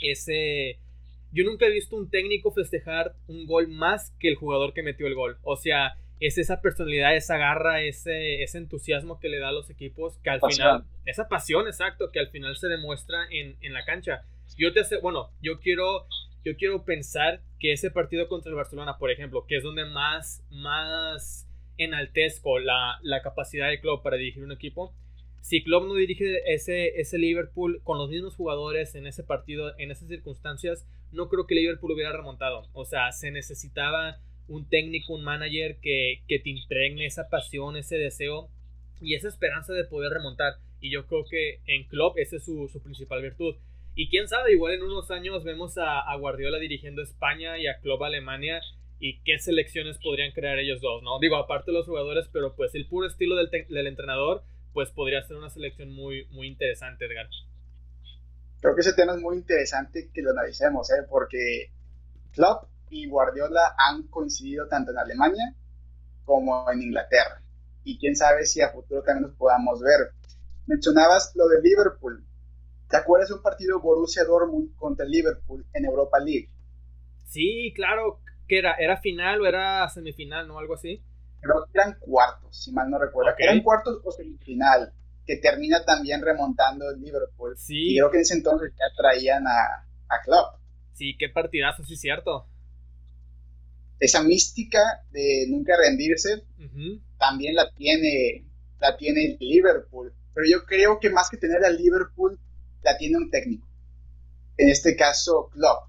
ese... 0.00 0.80
Yo 1.30 1.44
nunca 1.44 1.66
he 1.66 1.70
visto 1.70 1.96
un 1.96 2.10
técnico 2.10 2.50
festejar 2.50 3.14
un 3.28 3.46
gol 3.46 3.68
más 3.68 4.10
que 4.18 4.28
el 4.28 4.36
jugador 4.36 4.72
que 4.72 4.82
metió 4.82 5.06
el 5.06 5.14
gol. 5.14 5.38
O 5.42 5.56
sea, 5.56 5.96
es 6.20 6.38
esa 6.38 6.60
personalidad, 6.60 7.14
esa 7.16 7.36
garra, 7.36 7.82
ese, 7.82 8.42
ese 8.42 8.58
entusiasmo 8.58 9.18
que 9.18 9.28
le 9.28 9.38
da 9.38 9.48
a 9.48 9.52
los 9.52 9.70
equipos, 9.70 10.18
que 10.22 10.30
al 10.30 10.40
final, 10.40 10.84
esa 11.04 11.28
pasión, 11.28 11.66
exacto, 11.66 12.10
que 12.12 12.20
al 12.20 12.30
final 12.30 12.56
se 12.56 12.68
demuestra 12.68 13.26
en, 13.30 13.72
la 13.72 13.84
cancha. 13.84 14.24
Yo 14.56 14.72
te 14.72 14.84
sé, 14.84 14.98
bueno, 14.98 15.30
yo 15.42 15.60
quiero, 15.60 16.06
yo 16.44 16.56
quiero 16.56 16.84
pensar 16.84 17.40
que 17.58 17.72
ese 17.72 17.90
partido 17.90 18.28
contra 18.28 18.50
el 18.50 18.56
Barcelona, 18.56 18.98
por 18.98 19.10
ejemplo, 19.10 19.46
que 19.46 19.56
es 19.56 19.62
donde 19.62 19.84
más, 19.84 20.44
más 20.50 21.48
enaltezco 21.76 22.58
la, 22.58 22.98
la 23.02 23.22
capacidad 23.22 23.68
del 23.68 23.80
club 23.80 24.02
para 24.02 24.16
dirigir 24.16 24.44
un 24.44 24.52
equipo, 24.52 24.94
si 25.44 25.62
Klopp 25.62 25.84
no 25.86 25.92
dirige 25.92 26.54
ese, 26.54 26.98
ese 26.98 27.18
Liverpool 27.18 27.82
con 27.84 27.98
los 27.98 28.08
mismos 28.08 28.34
jugadores 28.34 28.94
en 28.94 29.06
ese 29.06 29.22
partido, 29.22 29.78
en 29.78 29.90
esas 29.90 30.08
circunstancias, 30.08 30.86
no 31.12 31.28
creo 31.28 31.46
que 31.46 31.54
Liverpool 31.54 31.92
hubiera 31.92 32.12
remontado. 32.12 32.66
O 32.72 32.86
sea, 32.86 33.12
se 33.12 33.30
necesitaba 33.30 34.20
un 34.48 34.68
técnico, 34.68 35.14
un 35.14 35.24
manager 35.24 35.76
que, 35.80 36.22
te 36.26 36.50
impregne 36.50 37.06
esa 37.06 37.28
pasión, 37.28 37.76
ese 37.76 37.96
deseo 37.96 38.48
y 39.00 39.14
esa 39.14 39.28
esperanza 39.28 39.72
de 39.72 39.84
poder 39.84 40.12
remontar. 40.12 40.54
Y 40.80 40.90
yo 40.90 41.06
creo 41.06 41.24
que 41.24 41.60
en 41.66 41.84
Klopp 41.84 42.18
esa 42.18 42.36
es 42.36 42.44
su, 42.44 42.70
principal 42.82 43.22
virtud. 43.22 43.56
Y 43.94 44.08
quién 44.08 44.28
sabe, 44.28 44.52
igual 44.52 44.74
en 44.74 44.82
unos 44.82 45.10
años 45.10 45.44
vemos 45.44 45.78
a, 45.78 46.14
Guardiola 46.16 46.58
dirigiendo 46.58 47.02
España 47.02 47.58
y 47.58 47.66
a 47.66 47.78
Klopp 47.78 48.02
Alemania 48.02 48.60
y 48.98 49.18
qué 49.20 49.38
selecciones 49.38 49.98
podrían 49.98 50.32
crear 50.32 50.58
ellos 50.58 50.80
dos, 50.80 51.02
¿no? 51.02 51.18
Digo, 51.20 51.36
aparte 51.36 51.70
de 51.70 51.78
los 51.78 51.86
jugadores, 51.86 52.28
pero 52.32 52.54
pues 52.54 52.74
el 52.74 52.86
puro 52.86 53.06
estilo 53.06 53.36
del, 53.36 53.50
del 53.50 53.86
entrenador, 53.86 54.42
pues 54.72 54.90
podría 54.90 55.22
ser 55.22 55.36
una 55.36 55.50
selección 55.50 55.90
muy, 55.90 56.26
muy 56.30 56.48
interesante, 56.48 57.06
Edgar. 57.06 57.28
Creo 58.60 58.74
que 58.74 58.80
ese 58.80 58.94
tema 58.94 59.14
es 59.14 59.20
muy 59.20 59.36
interesante 59.36 60.08
que 60.12 60.22
lo 60.22 60.30
analicemos, 60.30 60.90
¿eh? 60.90 61.04
Porque 61.08 61.70
Klopp 62.32 62.64
y 62.94 63.08
Guardiola 63.08 63.74
han 63.76 64.04
coincidido 64.04 64.68
tanto 64.68 64.92
en 64.92 64.98
Alemania 64.98 65.52
como 66.24 66.70
en 66.70 66.80
Inglaterra. 66.80 67.42
Y 67.82 67.98
quién 67.98 68.14
sabe 68.14 68.46
si 68.46 68.60
a 68.62 68.70
futuro 68.70 69.02
también 69.02 69.28
nos 69.28 69.36
podamos 69.36 69.80
ver. 69.80 70.12
Mencionabas 70.66 71.32
lo 71.34 71.48
de 71.48 71.60
Liverpool. 71.60 72.24
¿Te 72.88 72.96
acuerdas 72.96 73.28
de 73.28 73.34
un 73.34 73.42
partido 73.42 73.80
Borussia 73.80 74.24
Dortmund 74.24 74.76
contra 74.76 75.04
Liverpool 75.04 75.66
en 75.74 75.84
Europa 75.84 76.18
League? 76.20 76.48
Sí, 77.26 77.72
claro. 77.74 78.20
¿Qué 78.46 78.58
era? 78.58 78.74
¿Era 78.78 78.96
final 78.98 79.40
o 79.40 79.46
era 79.46 79.88
semifinal, 79.88 80.46
no? 80.46 80.58
Algo 80.58 80.74
así. 80.74 81.02
Creo 81.40 81.64
que 81.64 81.78
eran 81.78 81.98
cuartos, 81.98 82.56
si 82.56 82.72
mal 82.72 82.88
no 82.88 82.98
recuerdo. 82.98 83.34
Eran 83.38 83.60
cuartos 83.62 84.00
o 84.04 84.12
semifinal, 84.12 84.92
que 85.26 85.36
termina 85.38 85.84
también 85.84 86.22
remontando 86.22 86.88
el 86.90 87.00
Liverpool. 87.00 87.56
Sí. 87.58 87.94
Y 87.94 87.98
creo 87.98 88.10
que 88.10 88.18
en 88.18 88.22
ese 88.22 88.34
entonces 88.34 88.72
ya 88.72 88.84
traían 88.96 89.46
a, 89.46 89.84
a 90.08 90.22
Klopp. 90.22 90.60
Sí, 90.92 91.16
qué 91.18 91.28
partidazo, 91.28 91.84
sí, 91.84 91.96
cierto 91.96 92.46
esa 93.98 94.22
mística 94.22 94.80
de 95.10 95.46
nunca 95.48 95.76
rendirse 95.76 96.42
también 97.18 97.54
la 97.54 97.72
tiene, 97.72 98.44
la 98.80 98.96
tiene 98.96 99.36
Liverpool. 99.40 100.12
Pero 100.34 100.46
yo 100.50 100.64
creo 100.66 100.98
que 100.98 101.10
más 101.10 101.30
que 101.30 101.36
tener 101.36 101.64
a 101.64 101.70
Liverpool, 101.70 102.38
la 102.82 102.96
tiene 102.98 103.16
un 103.16 103.30
técnico. 103.30 103.66
En 104.56 104.68
este 104.68 104.96
caso, 104.96 105.48
Klopp. 105.52 105.88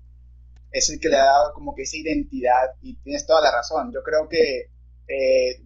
Es 0.72 0.90
el 0.90 1.00
que 1.00 1.08
le 1.08 1.16
ha 1.16 1.26
dado 1.26 1.54
como 1.54 1.74
que 1.74 1.84
esa 1.84 1.98
identidad 1.98 2.72
y 2.82 2.96
tienes 2.96 3.26
toda 3.26 3.42
la 3.42 3.52
razón. 3.52 3.94
Yo 3.94 4.04
creo 4.04 4.28
que 4.28 4.70
eh, 5.08 5.62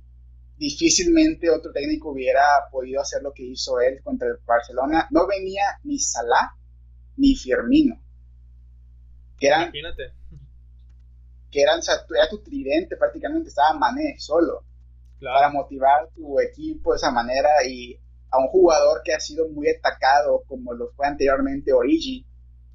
difícilmente 0.58 1.50
otro 1.50 1.72
técnico 1.72 2.12
hubiera 2.12 2.44
podido 2.72 3.02
hacer 3.02 3.24
lo 3.24 3.34
que 3.34 3.44
hizo 3.44 3.80
él 3.80 4.02
contra 4.04 4.28
el 4.28 4.38
Barcelona. 4.46 5.08
No 5.10 5.26
venía 5.26 5.64
ni 5.84 5.98
Salah 5.98 6.54
ni 7.18 7.36
Firmino. 7.36 8.00
Imagínate 9.64 10.19
que 11.52 11.62
eran, 11.62 11.80
era 12.16 12.30
tu 12.30 12.40
tridente 12.40 12.96
prácticamente, 12.96 13.50
estaba 13.50 13.74
Mané 13.74 14.16
solo, 14.20 14.64
para 15.22 15.50
motivar 15.50 16.10
tu 16.16 16.40
equipo 16.40 16.92
de 16.92 16.98
esa 16.98 17.12
manera 17.12 17.50
y 17.68 18.00
a 18.32 18.38
un 18.38 18.48
jugador 18.48 19.02
que 19.04 19.14
ha 19.14 19.20
sido 19.20 19.48
muy 19.50 19.68
atacado 19.70 20.44
como 20.48 20.74
lo 20.74 20.92
fue 20.92 21.08
anteriormente 21.08 21.74
Origi. 21.74 22.26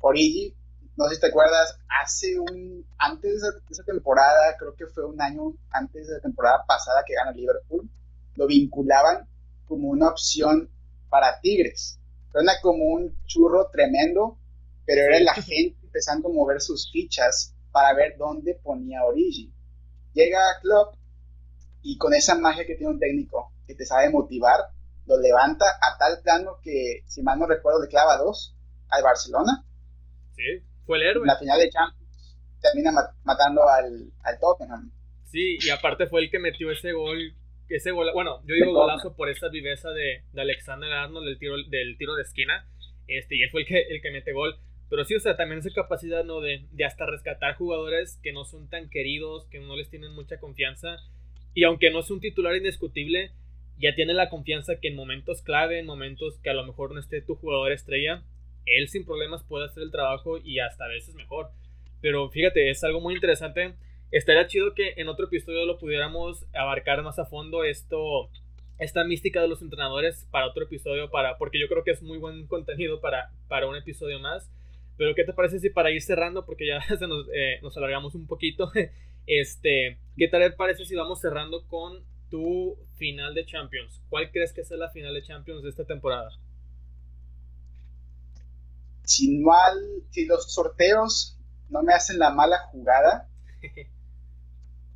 Origi, 0.00 0.54
no 0.96 1.08
sé 1.08 1.14
si 1.14 1.20
te 1.20 1.28
acuerdas, 1.28 1.78
hace 2.02 2.38
un, 2.38 2.84
antes 2.98 3.40
de 3.42 3.48
esa, 3.70 3.84
temporada, 3.84 4.56
creo 4.58 4.74
que 4.74 4.86
fue 4.86 5.04
un 5.04 5.20
año 5.20 5.54
antes 5.70 6.06
de 6.06 6.14
la 6.14 6.20
temporada 6.20 6.64
pasada 6.66 7.04
que 7.06 7.14
gana 7.14 7.32
Liverpool, 7.32 7.88
lo 8.34 8.46
vinculaban 8.46 9.26
como 9.66 9.88
una 9.88 10.08
opción 10.08 10.68
para 11.08 11.40
Tigres. 11.40 11.98
Era 12.34 12.60
como 12.60 12.84
un 12.84 13.16
churro 13.26 13.68
tremendo, 13.70 14.36
pero 14.84 15.02
era 15.02 15.20
la 15.20 15.34
gente 15.34 15.78
empezando 15.82 16.28
a 16.28 16.32
mover 16.32 16.60
sus 16.60 16.90
fichas 16.90 17.53
para 17.74 17.92
ver 17.92 18.16
dónde 18.16 18.54
ponía 18.62 19.02
Origi. 19.02 19.52
Llega 20.12 20.38
a 20.38 20.60
Club 20.60 20.96
y 21.82 21.98
con 21.98 22.14
esa 22.14 22.36
magia 22.36 22.64
que 22.64 22.76
tiene 22.76 22.92
un 22.92 23.00
técnico 23.00 23.50
que 23.66 23.74
te 23.74 23.84
sabe 23.84 24.10
motivar, 24.10 24.60
lo 25.06 25.20
levanta 25.20 25.64
a 25.82 25.98
tal 25.98 26.22
plano 26.22 26.60
que, 26.62 27.02
si 27.06 27.20
mal 27.22 27.36
no 27.36 27.46
recuerdo, 27.48 27.82
le 27.82 27.88
clava 27.88 28.16
dos 28.16 28.54
al 28.90 29.02
Barcelona. 29.02 29.64
Sí, 30.36 30.62
fue 30.86 30.98
el 30.98 31.02
héroe. 31.02 31.22
En 31.22 31.26
la 31.26 31.38
final 31.38 31.58
de 31.58 31.68
Champions 31.70 32.38
termina 32.62 32.92
matando 33.24 33.68
al, 33.68 34.12
al 34.22 34.38
Tottenham. 34.38 34.92
Sí, 35.24 35.58
y 35.60 35.70
aparte 35.70 36.06
fue 36.06 36.22
el 36.22 36.30
que 36.30 36.38
metió 36.38 36.70
ese 36.70 36.92
gol 36.92 37.34
ese 37.68 37.90
gol, 37.90 38.10
bueno, 38.12 38.42
yo 38.46 38.54
digo 38.54 38.72
golazo 38.72 39.16
por 39.16 39.28
esa 39.30 39.48
viveza 39.48 39.90
de, 39.90 40.22
de 40.32 40.40
Alexander 40.40 40.92
Arnold 40.92 41.26
del 41.26 41.38
tiro, 41.38 41.56
del 41.68 41.96
tiro 41.96 42.14
de 42.14 42.22
esquina, 42.22 42.68
este, 43.08 43.36
y 43.36 43.42
él 43.42 43.50
fue 43.50 43.62
el 43.62 43.66
que, 43.66 43.80
el 43.80 44.02
que 44.02 44.10
mete 44.10 44.32
gol. 44.32 44.56
Pero 44.94 45.04
sí, 45.04 45.14
o 45.16 45.20
sea, 45.20 45.36
también 45.36 45.58
esa 45.58 45.70
capacidad, 45.70 46.24
¿no? 46.24 46.40
De, 46.40 46.64
de 46.70 46.84
hasta 46.84 47.04
rescatar 47.06 47.56
jugadores 47.56 48.20
que 48.22 48.32
no 48.32 48.44
son 48.44 48.68
tan 48.68 48.88
queridos, 48.88 49.46
que 49.46 49.58
no 49.58 49.74
les 49.74 49.90
tienen 49.90 50.12
mucha 50.12 50.38
confianza. 50.38 50.98
Y 51.52 51.64
aunque 51.64 51.90
no 51.90 52.00
es 52.00 52.10
un 52.10 52.20
titular 52.20 52.54
indiscutible, 52.54 53.32
ya 53.78 53.94
tiene 53.94 54.14
la 54.14 54.30
confianza 54.30 54.78
que 54.80 54.88
en 54.88 54.96
momentos 54.96 55.42
clave, 55.42 55.80
en 55.80 55.86
momentos 55.86 56.38
que 56.38 56.50
a 56.50 56.54
lo 56.54 56.64
mejor 56.64 56.92
no 56.92 57.00
esté 57.00 57.22
tu 57.22 57.34
jugador 57.34 57.72
estrella, 57.72 58.22
él 58.66 58.88
sin 58.88 59.04
problemas 59.04 59.42
puede 59.42 59.66
hacer 59.66 59.82
el 59.82 59.90
trabajo 59.90 60.38
y 60.38 60.60
hasta 60.60 60.84
a 60.84 60.88
veces 60.88 61.14
mejor. 61.14 61.50
Pero 62.00 62.30
fíjate, 62.30 62.70
es 62.70 62.84
algo 62.84 63.00
muy 63.00 63.14
interesante 63.14 63.74
estaría 64.16 64.46
chido 64.46 64.74
que 64.74 64.94
en 64.96 65.08
otro 65.08 65.26
episodio 65.26 65.66
lo 65.66 65.76
pudiéramos 65.76 66.46
abarcar 66.54 67.02
más 67.02 67.18
a 67.18 67.26
fondo 67.26 67.64
esto, 67.64 68.30
esta 68.78 69.02
mística 69.02 69.40
de 69.40 69.48
los 69.48 69.60
entrenadores 69.60 70.28
para 70.30 70.46
otro 70.46 70.62
episodio, 70.64 71.10
para, 71.10 71.36
porque 71.36 71.58
yo 71.58 71.66
creo 71.66 71.82
que 71.82 71.90
es 71.90 72.00
muy 72.00 72.18
buen 72.18 72.46
contenido 72.46 73.00
para, 73.00 73.32
para 73.48 73.66
un 73.66 73.74
episodio 73.74 74.20
más. 74.20 74.48
Pero 74.96 75.14
¿qué 75.14 75.24
te 75.24 75.32
parece 75.32 75.58
si 75.58 75.70
para 75.70 75.90
ir 75.90 76.02
cerrando, 76.02 76.44
porque 76.44 76.66
ya 76.66 76.80
se 76.98 77.06
nos, 77.06 77.26
eh, 77.34 77.58
nos 77.62 77.76
alargamos 77.76 78.14
un 78.14 78.26
poquito, 78.26 78.70
este, 79.26 79.98
¿qué 80.16 80.28
tal 80.28 80.42
te 80.42 80.50
parece 80.52 80.84
si 80.84 80.94
vamos 80.94 81.20
cerrando 81.20 81.66
con 81.66 82.04
tu 82.30 82.76
final 82.96 83.34
de 83.34 83.46
Champions? 83.46 84.00
¿Cuál 84.08 84.30
crees 84.30 84.52
que 84.52 84.60
es 84.60 84.70
la 84.70 84.90
final 84.90 85.14
de 85.14 85.22
Champions 85.22 85.62
de 85.62 85.70
esta 85.70 85.84
temporada? 85.84 86.30
Si, 89.04 89.38
mal, 89.38 89.78
si 90.10 90.24
los 90.24 90.52
sorteos 90.52 91.38
no 91.68 91.82
me 91.82 91.92
hacen 91.92 92.18
la 92.18 92.30
mala 92.30 92.58
jugada, 92.70 93.28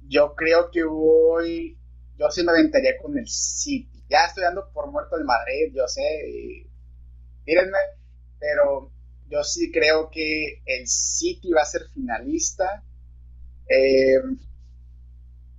yo 0.09 0.35
creo 0.35 0.71
que 0.71 0.85
voy, 0.85 1.77
yo 2.19 2.31
sí 2.31 2.43
me 2.43 2.53
aventaría 2.53 2.97
con 2.99 3.19
el 3.19 3.29
City. 3.29 4.03
Ya 4.09 4.25
estoy 4.25 4.45
dando 4.45 4.71
por 4.73 4.91
muerto 4.91 5.17
el 5.17 5.25
Madrid, 5.25 5.71
yo 5.75 5.87
sé, 5.87 6.03
mírenme, 7.45 7.79
pero 8.39 8.91
yo 9.29 9.43
sí 9.45 9.71
creo 9.71 10.11
que 10.11 10.63
el 10.65 10.87
City 10.87 11.53
va 11.53 11.63
a 11.63 11.67
ser 11.67 11.83
finalista. 11.93 12.83
Eh, 13.69 14.21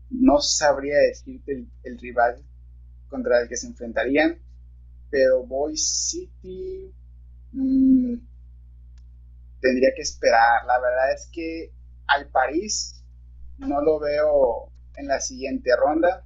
no 0.10 0.40
sabría 0.40 0.98
decirte 0.98 1.66
el, 1.84 2.00
rival 2.00 2.44
contra 3.10 3.42
el 3.42 3.48
que 3.48 3.58
se 3.58 3.68
enfrentarían, 3.68 4.40
pero 5.10 5.46
voy 5.46 5.78
City. 5.78 6.92
Mm, 7.52 8.16
tendría 9.62 9.90
que 9.96 10.02
esperar. 10.02 10.66
La 10.66 10.80
verdad 10.80 11.14
es 11.14 11.30
que 11.32 11.72
al 12.08 12.28
París 12.30 13.04
no 13.58 13.82
lo 13.82 14.00
veo 14.00 14.72
en 14.96 15.08
la 15.08 15.20
siguiente 15.22 15.70
ronda. 15.76 16.26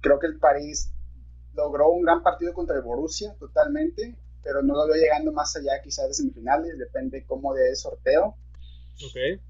Creo 0.00 0.18
que 0.20 0.26
el 0.26 0.38
París 0.38 0.92
logró 1.54 1.90
un 1.90 2.02
gran 2.02 2.22
partido 2.22 2.52
contra 2.52 2.76
el 2.76 2.82
Borussia 2.82 3.34
totalmente 3.38 4.16
pero 4.44 4.62
no 4.62 4.74
lo 4.74 4.86
veo 4.86 4.96
llegando 5.02 5.32
más 5.32 5.56
allá 5.56 5.80
quizás 5.82 6.08
de 6.08 6.14
semifinales, 6.14 6.78
depende 6.78 7.24
cómo 7.24 7.54
de 7.54 7.74
sorteo. 7.74 8.36
Ok. 9.06 9.40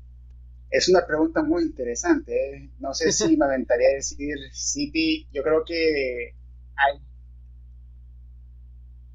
Es 0.71 0.89
una 0.89 1.07
pregunta 1.07 1.43
muy 1.43 1.65
interesante, 1.65 2.57
¿eh? 2.57 2.71
no 2.79 2.95
sé 2.95 3.13
si 3.13 3.37
me 3.37 3.45
aventaría 3.45 3.89
a 3.89 3.95
decir 3.95 4.37
City, 4.53 5.29
yo 5.33 5.43
creo 5.43 5.65
que 5.65 6.35
hay, 6.77 7.01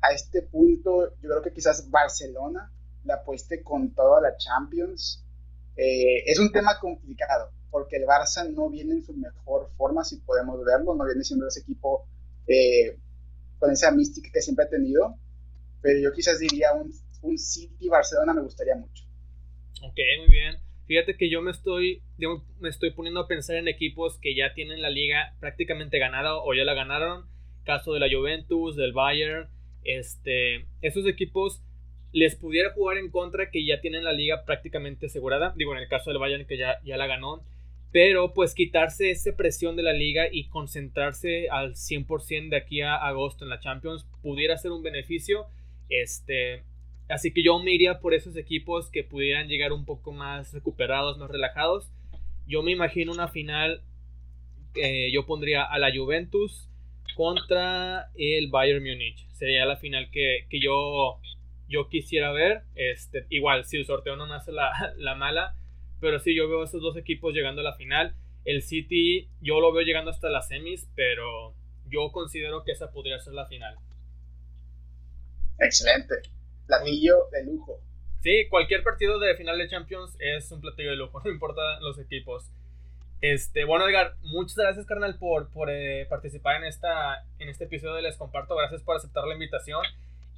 a 0.01 0.11
este 0.11 0.41
punto, 0.43 1.15
yo 1.21 1.29
creo 1.29 1.41
que 1.41 1.53
quizás 1.53 1.89
Barcelona 1.89 2.71
la 3.05 3.15
apueste 3.15 3.63
con 3.63 3.93
toda 3.93 4.21
la 4.21 4.37
Champions. 4.37 5.23
Eh, 5.75 6.23
es 6.25 6.39
un 6.39 6.51
tema 6.51 6.77
complicado, 6.79 7.51
porque 7.71 7.97
el 7.97 8.03
Barça 8.03 8.49
no 8.49 8.69
viene 8.69 8.95
en 8.95 9.03
su 9.03 9.13
mejor 9.13 9.69
forma, 9.77 10.03
si 10.03 10.17
podemos 10.17 10.63
verlo, 10.63 10.95
no 10.95 11.05
viene 11.05 11.23
siendo 11.23 11.47
ese 11.47 11.61
equipo 11.61 12.05
eh, 12.47 12.97
con 13.59 13.71
esa 13.71 13.91
mística 13.91 14.29
que 14.31 14.41
siempre 14.41 14.65
ha 14.65 14.69
tenido 14.69 15.17
pero 15.81 15.99
yo 15.99 16.11
quizás 16.13 16.39
diría 16.39 16.73
un, 16.73 16.93
un 17.21 17.37
City 17.37 17.87
Barcelona 17.87 18.33
me 18.33 18.41
gustaría 18.41 18.75
mucho. 18.75 19.03
Ok, 19.81 19.97
muy 20.19 20.27
bien. 20.27 20.57
Fíjate 20.89 21.15
que 21.15 21.29
yo 21.29 21.41
me 21.41 21.51
estoy, 21.51 22.01
me 22.59 22.69
estoy 22.69 22.91
poniendo 22.91 23.19
a 23.19 23.27
pensar 23.27 23.57
en 23.57 23.67
equipos 23.67 24.17
que 24.17 24.35
ya 24.35 24.53
tienen 24.55 24.81
la 24.81 24.89
liga 24.89 25.35
prácticamente 25.39 25.99
ganada 25.99 26.37
o 26.37 26.53
ya 26.53 26.63
la 26.63 26.73
ganaron. 26.73 27.25
Caso 27.63 27.93
de 27.93 27.99
la 27.99 28.07
Juventus, 28.11 28.75
del 28.75 28.93
Bayern. 28.93 29.47
Este, 29.83 30.65
esos 30.81 31.05
equipos 31.05 31.61
les 32.11 32.35
pudiera 32.35 32.71
jugar 32.73 32.97
en 32.97 33.11
contra 33.11 33.51
que 33.51 33.63
ya 33.65 33.81
tienen 33.81 34.03
la 34.03 34.13
liga 34.13 34.45
prácticamente 34.45 35.05
asegurada. 35.05 35.53
Digo, 35.55 35.73
en 35.73 35.83
el 35.83 35.87
caso 35.87 36.09
del 36.09 36.19
Bayern 36.19 36.47
que 36.47 36.57
ya, 36.57 36.79
ya 36.83 36.97
la 36.97 37.05
ganó. 37.05 37.43
Pero 37.91 38.33
pues 38.33 38.55
quitarse 38.55 39.11
esa 39.11 39.35
presión 39.35 39.75
de 39.75 39.83
la 39.83 39.93
liga 39.93 40.25
y 40.31 40.47
concentrarse 40.47 41.49
al 41.49 41.75
100% 41.75 42.49
de 42.49 42.57
aquí 42.57 42.81
a 42.81 42.95
agosto 42.95 43.45
en 43.45 43.49
la 43.49 43.59
Champions 43.59 44.07
pudiera 44.21 44.57
ser 44.57 44.71
un 44.71 44.83
beneficio 44.83 45.47
este, 45.89 46.63
así 47.09 47.33
que 47.33 47.43
yo 47.43 47.59
me 47.59 47.71
iría 47.73 47.99
por 47.99 48.13
esos 48.13 48.35
equipos 48.35 48.89
que 48.89 49.03
pudieran 49.03 49.47
llegar 49.47 49.73
un 49.73 49.85
poco 49.85 50.11
más 50.11 50.53
recuperados, 50.53 51.17
más 51.17 51.29
relajados. 51.29 51.91
Yo 52.47 52.63
me 52.63 52.71
imagino 52.71 53.11
una 53.11 53.27
final, 53.27 53.83
eh, 54.75 55.11
yo 55.11 55.25
pondría 55.25 55.63
a 55.63 55.77
la 55.79 55.91
Juventus 55.95 56.69
contra 57.15 58.09
el 58.15 58.49
Bayern 58.49 58.83
Múnich. 58.83 59.27
Sería 59.31 59.65
la 59.65 59.77
final 59.77 60.09
que, 60.11 60.45
yo, 60.51 61.19
yo 61.67 61.89
quisiera 61.89 62.31
ver. 62.31 62.63
Este, 62.75 63.25
igual, 63.29 63.65
si 63.65 63.77
el 63.77 63.85
sorteo 63.85 64.15
no 64.15 64.27
me 64.27 64.35
hace 64.35 64.51
la, 64.51 64.71
la 64.97 65.15
mala, 65.15 65.55
pero 65.99 66.19
sí, 66.19 66.35
yo 66.35 66.47
veo 66.47 66.63
esos 66.63 66.81
dos 66.81 66.97
equipos 66.97 67.33
llegando 67.33 67.61
a 67.61 67.63
la 67.63 67.75
final. 67.75 68.15
El 68.45 68.61
City, 68.61 69.27
yo 69.41 69.59
lo 69.59 69.71
veo 69.73 69.85
llegando 69.85 70.11
hasta 70.11 70.29
las 70.29 70.47
semis, 70.47 70.89
pero 70.95 71.53
yo 71.87 72.11
considero 72.11 72.63
que 72.63 72.71
esa 72.71 72.91
podría 72.91 73.19
ser 73.19 73.33
la 73.33 73.47
final. 73.47 73.75
Excelente. 75.59 76.15
Platillo 76.67 77.27
de 77.31 77.45
lujo. 77.45 77.79
Sí, 78.21 78.47
cualquier 78.49 78.83
partido 78.83 79.17
de 79.19 79.35
final 79.35 79.57
de 79.57 79.69
Champions 79.69 80.15
es 80.19 80.51
un 80.51 80.61
platillo 80.61 80.91
de 80.91 80.97
lujo, 80.97 81.21
no 81.25 81.31
importa 81.31 81.79
los 81.79 81.99
equipos. 81.99 82.49
Este, 83.21 83.65
bueno, 83.65 83.87
Edgar, 83.87 84.15
muchas 84.21 84.55
gracias, 84.55 84.85
carnal, 84.85 85.17
por, 85.17 85.49
por 85.51 85.69
eh, 85.69 86.05
participar 86.09 86.57
en, 86.57 86.63
esta, 86.65 87.25
en 87.37 87.49
este 87.49 87.65
episodio 87.65 87.95
de 87.95 88.01
Les 88.01 88.15
Comparto. 88.15 88.55
Gracias 88.55 88.81
por 88.81 88.95
aceptar 88.95 89.25
la 89.25 89.33
invitación. 89.33 89.83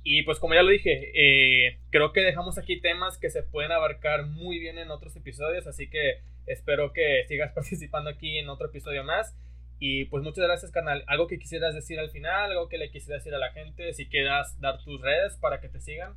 Y 0.04 0.24
pues 0.24 0.40
como 0.40 0.56
ya 0.56 0.64
lo 0.64 0.72
dije, 0.72 1.12
eh, 1.14 1.78
creo 1.92 2.12
que 2.12 2.22
dejamos 2.22 2.58
aquí 2.58 2.82
temas 2.82 3.20
que 3.20 3.30
se 3.30 3.44
pueden 3.44 3.72
abarcar 3.72 4.26
muy 4.26 4.58
bien 4.58 4.80
en 4.80 4.90
otros 4.90 5.16
episodios, 5.16 5.68
así 5.68 5.90
que 5.90 6.22
espero 6.48 6.92
que 6.92 7.24
sigas 7.28 7.52
participando 7.56 8.10
aquí 8.10 8.40
en 8.40 8.50
otro 8.50 8.68
episodio 8.68 9.04
más. 9.04 9.36
Y 9.84 10.06
pues 10.06 10.24
muchas 10.24 10.46
gracias, 10.46 10.72
canal. 10.72 11.04
¿Algo 11.08 11.26
que 11.26 11.40
quisieras 11.40 11.74
decir 11.74 11.98
al 11.98 12.12
final? 12.12 12.52
¿Algo 12.52 12.70
que 12.70 12.78
le 12.78 12.92
quisieras 12.92 13.24
decir 13.24 13.34
a 13.34 13.40
la 13.40 13.52
gente? 13.52 13.92
Si 13.94 14.08
quieras 14.08 14.56
dar 14.62 14.78
tus 14.78 15.02
redes 15.02 15.38
para 15.42 15.60
que 15.60 15.70
te 15.70 15.82
sigan. 15.82 16.14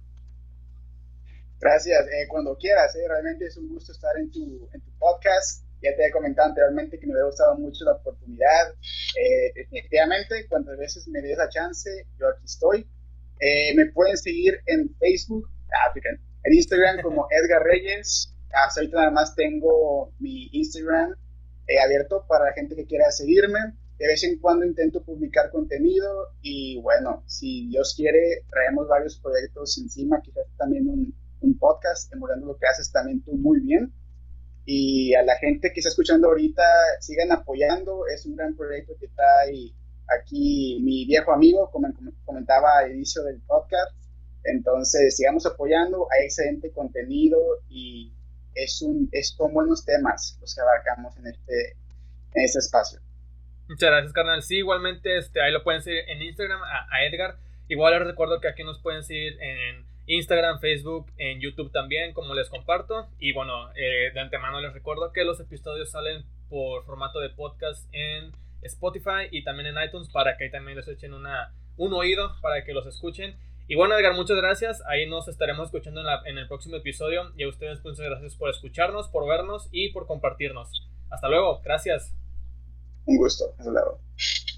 Gracias. 1.61 2.07
Eh, 2.09 2.29
cuando 2.29 2.59
quieras, 2.59 2.95
eh, 2.95 3.09
realmente 3.09 3.47
es 3.47 3.57
un 3.57 3.71
gusto 3.71 3.93
estar 3.93 4.15
en 4.19 4.31
tu, 4.31 4.69
en 4.71 4.83
tu 4.83 4.91
podcast. 4.99 5.65
Ya 5.81 5.97
te 5.97 6.07
he 6.07 6.11
comentado 6.11 6.51
anteriormente 6.51 7.01
que 7.01 7.07
me 7.07 7.15
hubiera 7.15 7.25
gustado 7.25 7.57
mucho 7.57 7.87
la 7.87 7.93
oportunidad. 7.93 8.75
Eh, 9.17 9.53
definitivamente, 9.55 10.47
cuantas 10.47 10.77
veces 10.77 11.09
me 11.09 11.23
des 11.23 11.39
la 11.39 11.49
chance, 11.49 11.89
yo 12.21 12.29
aquí 12.29 12.45
estoy. 12.45 12.87
Eh, 13.41 13.75
me 13.77 13.87
pueden 13.93 14.19
seguir 14.19 14.61
en 14.67 14.95
Facebook, 14.97 15.49
ah, 15.73 15.91
en 16.45 16.53
Instagram 16.53 17.01
como 17.01 17.27
Edgar 17.31 17.62
Reyes. 17.62 18.31
Hasta 18.53 18.81
ahorita 18.83 18.99
nada 18.99 19.11
más 19.11 19.35
tengo 19.35 20.12
mi 20.19 20.51
Instagram 20.53 21.17
eh, 21.67 21.81
abierto 21.81 22.25
para 22.29 22.47
la 22.47 22.53
gente 22.53 22.77
que 22.77 22.87
quiera 22.87 23.11
seguirme. 23.11 23.59
De 23.99 24.07
vez 24.09 24.25
en 24.25 24.39
cuando 24.41 24.67
intento 24.67 25.05
publicar 25.05 25.51
contenido 25.51 26.33
y 26.43 26.81
bueno, 26.81 27.23
si 27.27 27.69
Dios 27.69 27.95
quiere, 27.97 28.45
traemos 28.51 28.89
varios 28.89 29.19
proyectos 29.19 29.79
encima, 29.79 30.21
quizás 30.21 30.47
también 30.57 30.89
un, 30.89 31.15
podcast, 31.61 32.11
emulando 32.12 32.47
lo 32.47 32.57
que 32.57 32.67
haces 32.67 32.91
también 32.91 33.23
tú 33.23 33.33
muy 33.35 33.61
bien. 33.61 33.93
Y 34.65 35.15
a 35.15 35.23
la 35.23 35.37
gente 35.37 35.73
que 35.73 35.81
está 35.81 35.91
escuchando 35.91 36.29
ahorita, 36.29 36.62
sigan 37.01 37.31
apoyando, 37.33 38.07
es 38.07 38.25
un 38.25 38.35
gran 38.35 38.57
proyecto 38.57 38.95
que 38.99 39.07
está 39.07 39.23
ahí, 39.47 39.75
aquí 40.19 40.81
mi 40.83 41.05
viejo 41.05 41.33
amigo, 41.33 41.71
como 41.71 41.89
comentaba 42.25 42.79
al 42.79 42.93
inicio 42.93 43.23
del 43.25 43.43
podcast. 43.43 43.95
Entonces, 44.43 45.17
sigamos 45.17 45.45
apoyando, 45.45 46.09
hay 46.11 46.25
excelente 46.25 46.71
contenido 46.73 47.39
y 47.69 48.14
es 48.55 48.82
un, 48.82 49.09
es, 49.12 49.30
son 49.30 49.52
buenos 49.52 49.84
temas 49.84 50.38
los 50.40 50.55
que 50.55 50.61
abarcamos 50.61 51.16
en 51.18 51.26
este, 51.26 51.72
en 52.34 52.44
este 52.44 52.59
espacio. 52.59 53.00
Muchas 53.68 53.90
gracias, 53.90 54.12
carnal. 54.12 54.42
Sí, 54.42 54.59
igualmente, 54.59 55.16
este, 55.16 55.40
ahí 55.40 55.50
lo 55.50 55.64
pueden 55.64 55.82
seguir 55.82 56.02
en 56.09 56.22
Instagram 56.22 56.61
a, 56.62 57.05
Edgar. 57.07 57.38
Igual 57.68 57.98
les 57.98 58.07
recuerdo 58.07 58.40
que 58.40 58.48
aquí 58.48 58.62
nos 58.62 58.78
pueden 58.80 59.02
seguir 59.05 59.40
en 59.40 59.86
Instagram, 60.07 60.61
Facebook, 60.61 61.11
en 61.16 61.40
YouTube 61.40 61.72
también, 61.72 62.12
como 62.12 62.34
les 62.34 62.50
comparto. 62.50 63.09
Y 63.18 63.32
bueno, 63.32 63.70
eh, 63.74 64.11
de 64.12 64.20
antemano 64.20 64.61
les 64.61 64.74
recuerdo 64.74 65.12
que 65.12 65.24
los 65.24 65.40
episodios 65.40 65.90
salen 65.90 66.24
por 66.50 66.84
formato 66.84 67.20
de 67.20 67.30
podcast 67.30 67.88
en 67.92 68.32
Spotify 68.61 69.28
y 69.30 69.44
también 69.44 69.74
en 69.74 69.82
iTunes 69.82 70.11
para 70.11 70.36
que 70.36 70.44
ahí 70.44 70.50
también 70.50 70.76
les 70.76 70.88
echen 70.88 71.14
una, 71.14 71.55
un 71.78 71.94
oído 71.94 72.36
para 72.42 72.64
que 72.64 72.74
los 72.74 72.86
escuchen. 72.86 73.34
Y 73.67 73.77
bueno, 73.77 73.97
Edgar, 73.99 74.15
muchas 74.15 74.37
gracias. 74.37 74.83
Ahí 74.87 75.09
nos 75.09 75.27
estaremos 75.29 75.67
escuchando 75.67 76.03
en, 76.27 76.39
el 76.39 76.47
próximo 76.49 76.77
episodio. 76.77 77.33
Y 77.37 77.45
a 77.45 77.49
ustedes, 77.49 77.83
muchas 77.83 78.05
gracias 78.05 78.37
por 78.37 78.51
escucharnos, 78.51 79.09
por 79.09 79.27
vernos 79.27 79.69
y 79.73 79.91
por 79.91 80.07
compartirnos. 80.07 80.87
Hasta 81.11 81.29
luego. 81.29 81.61
Gracias. 81.65 82.15
Un 83.07 83.17
gusto. 83.17 83.55
Hasta 83.59 83.71
luego. 83.71 84.03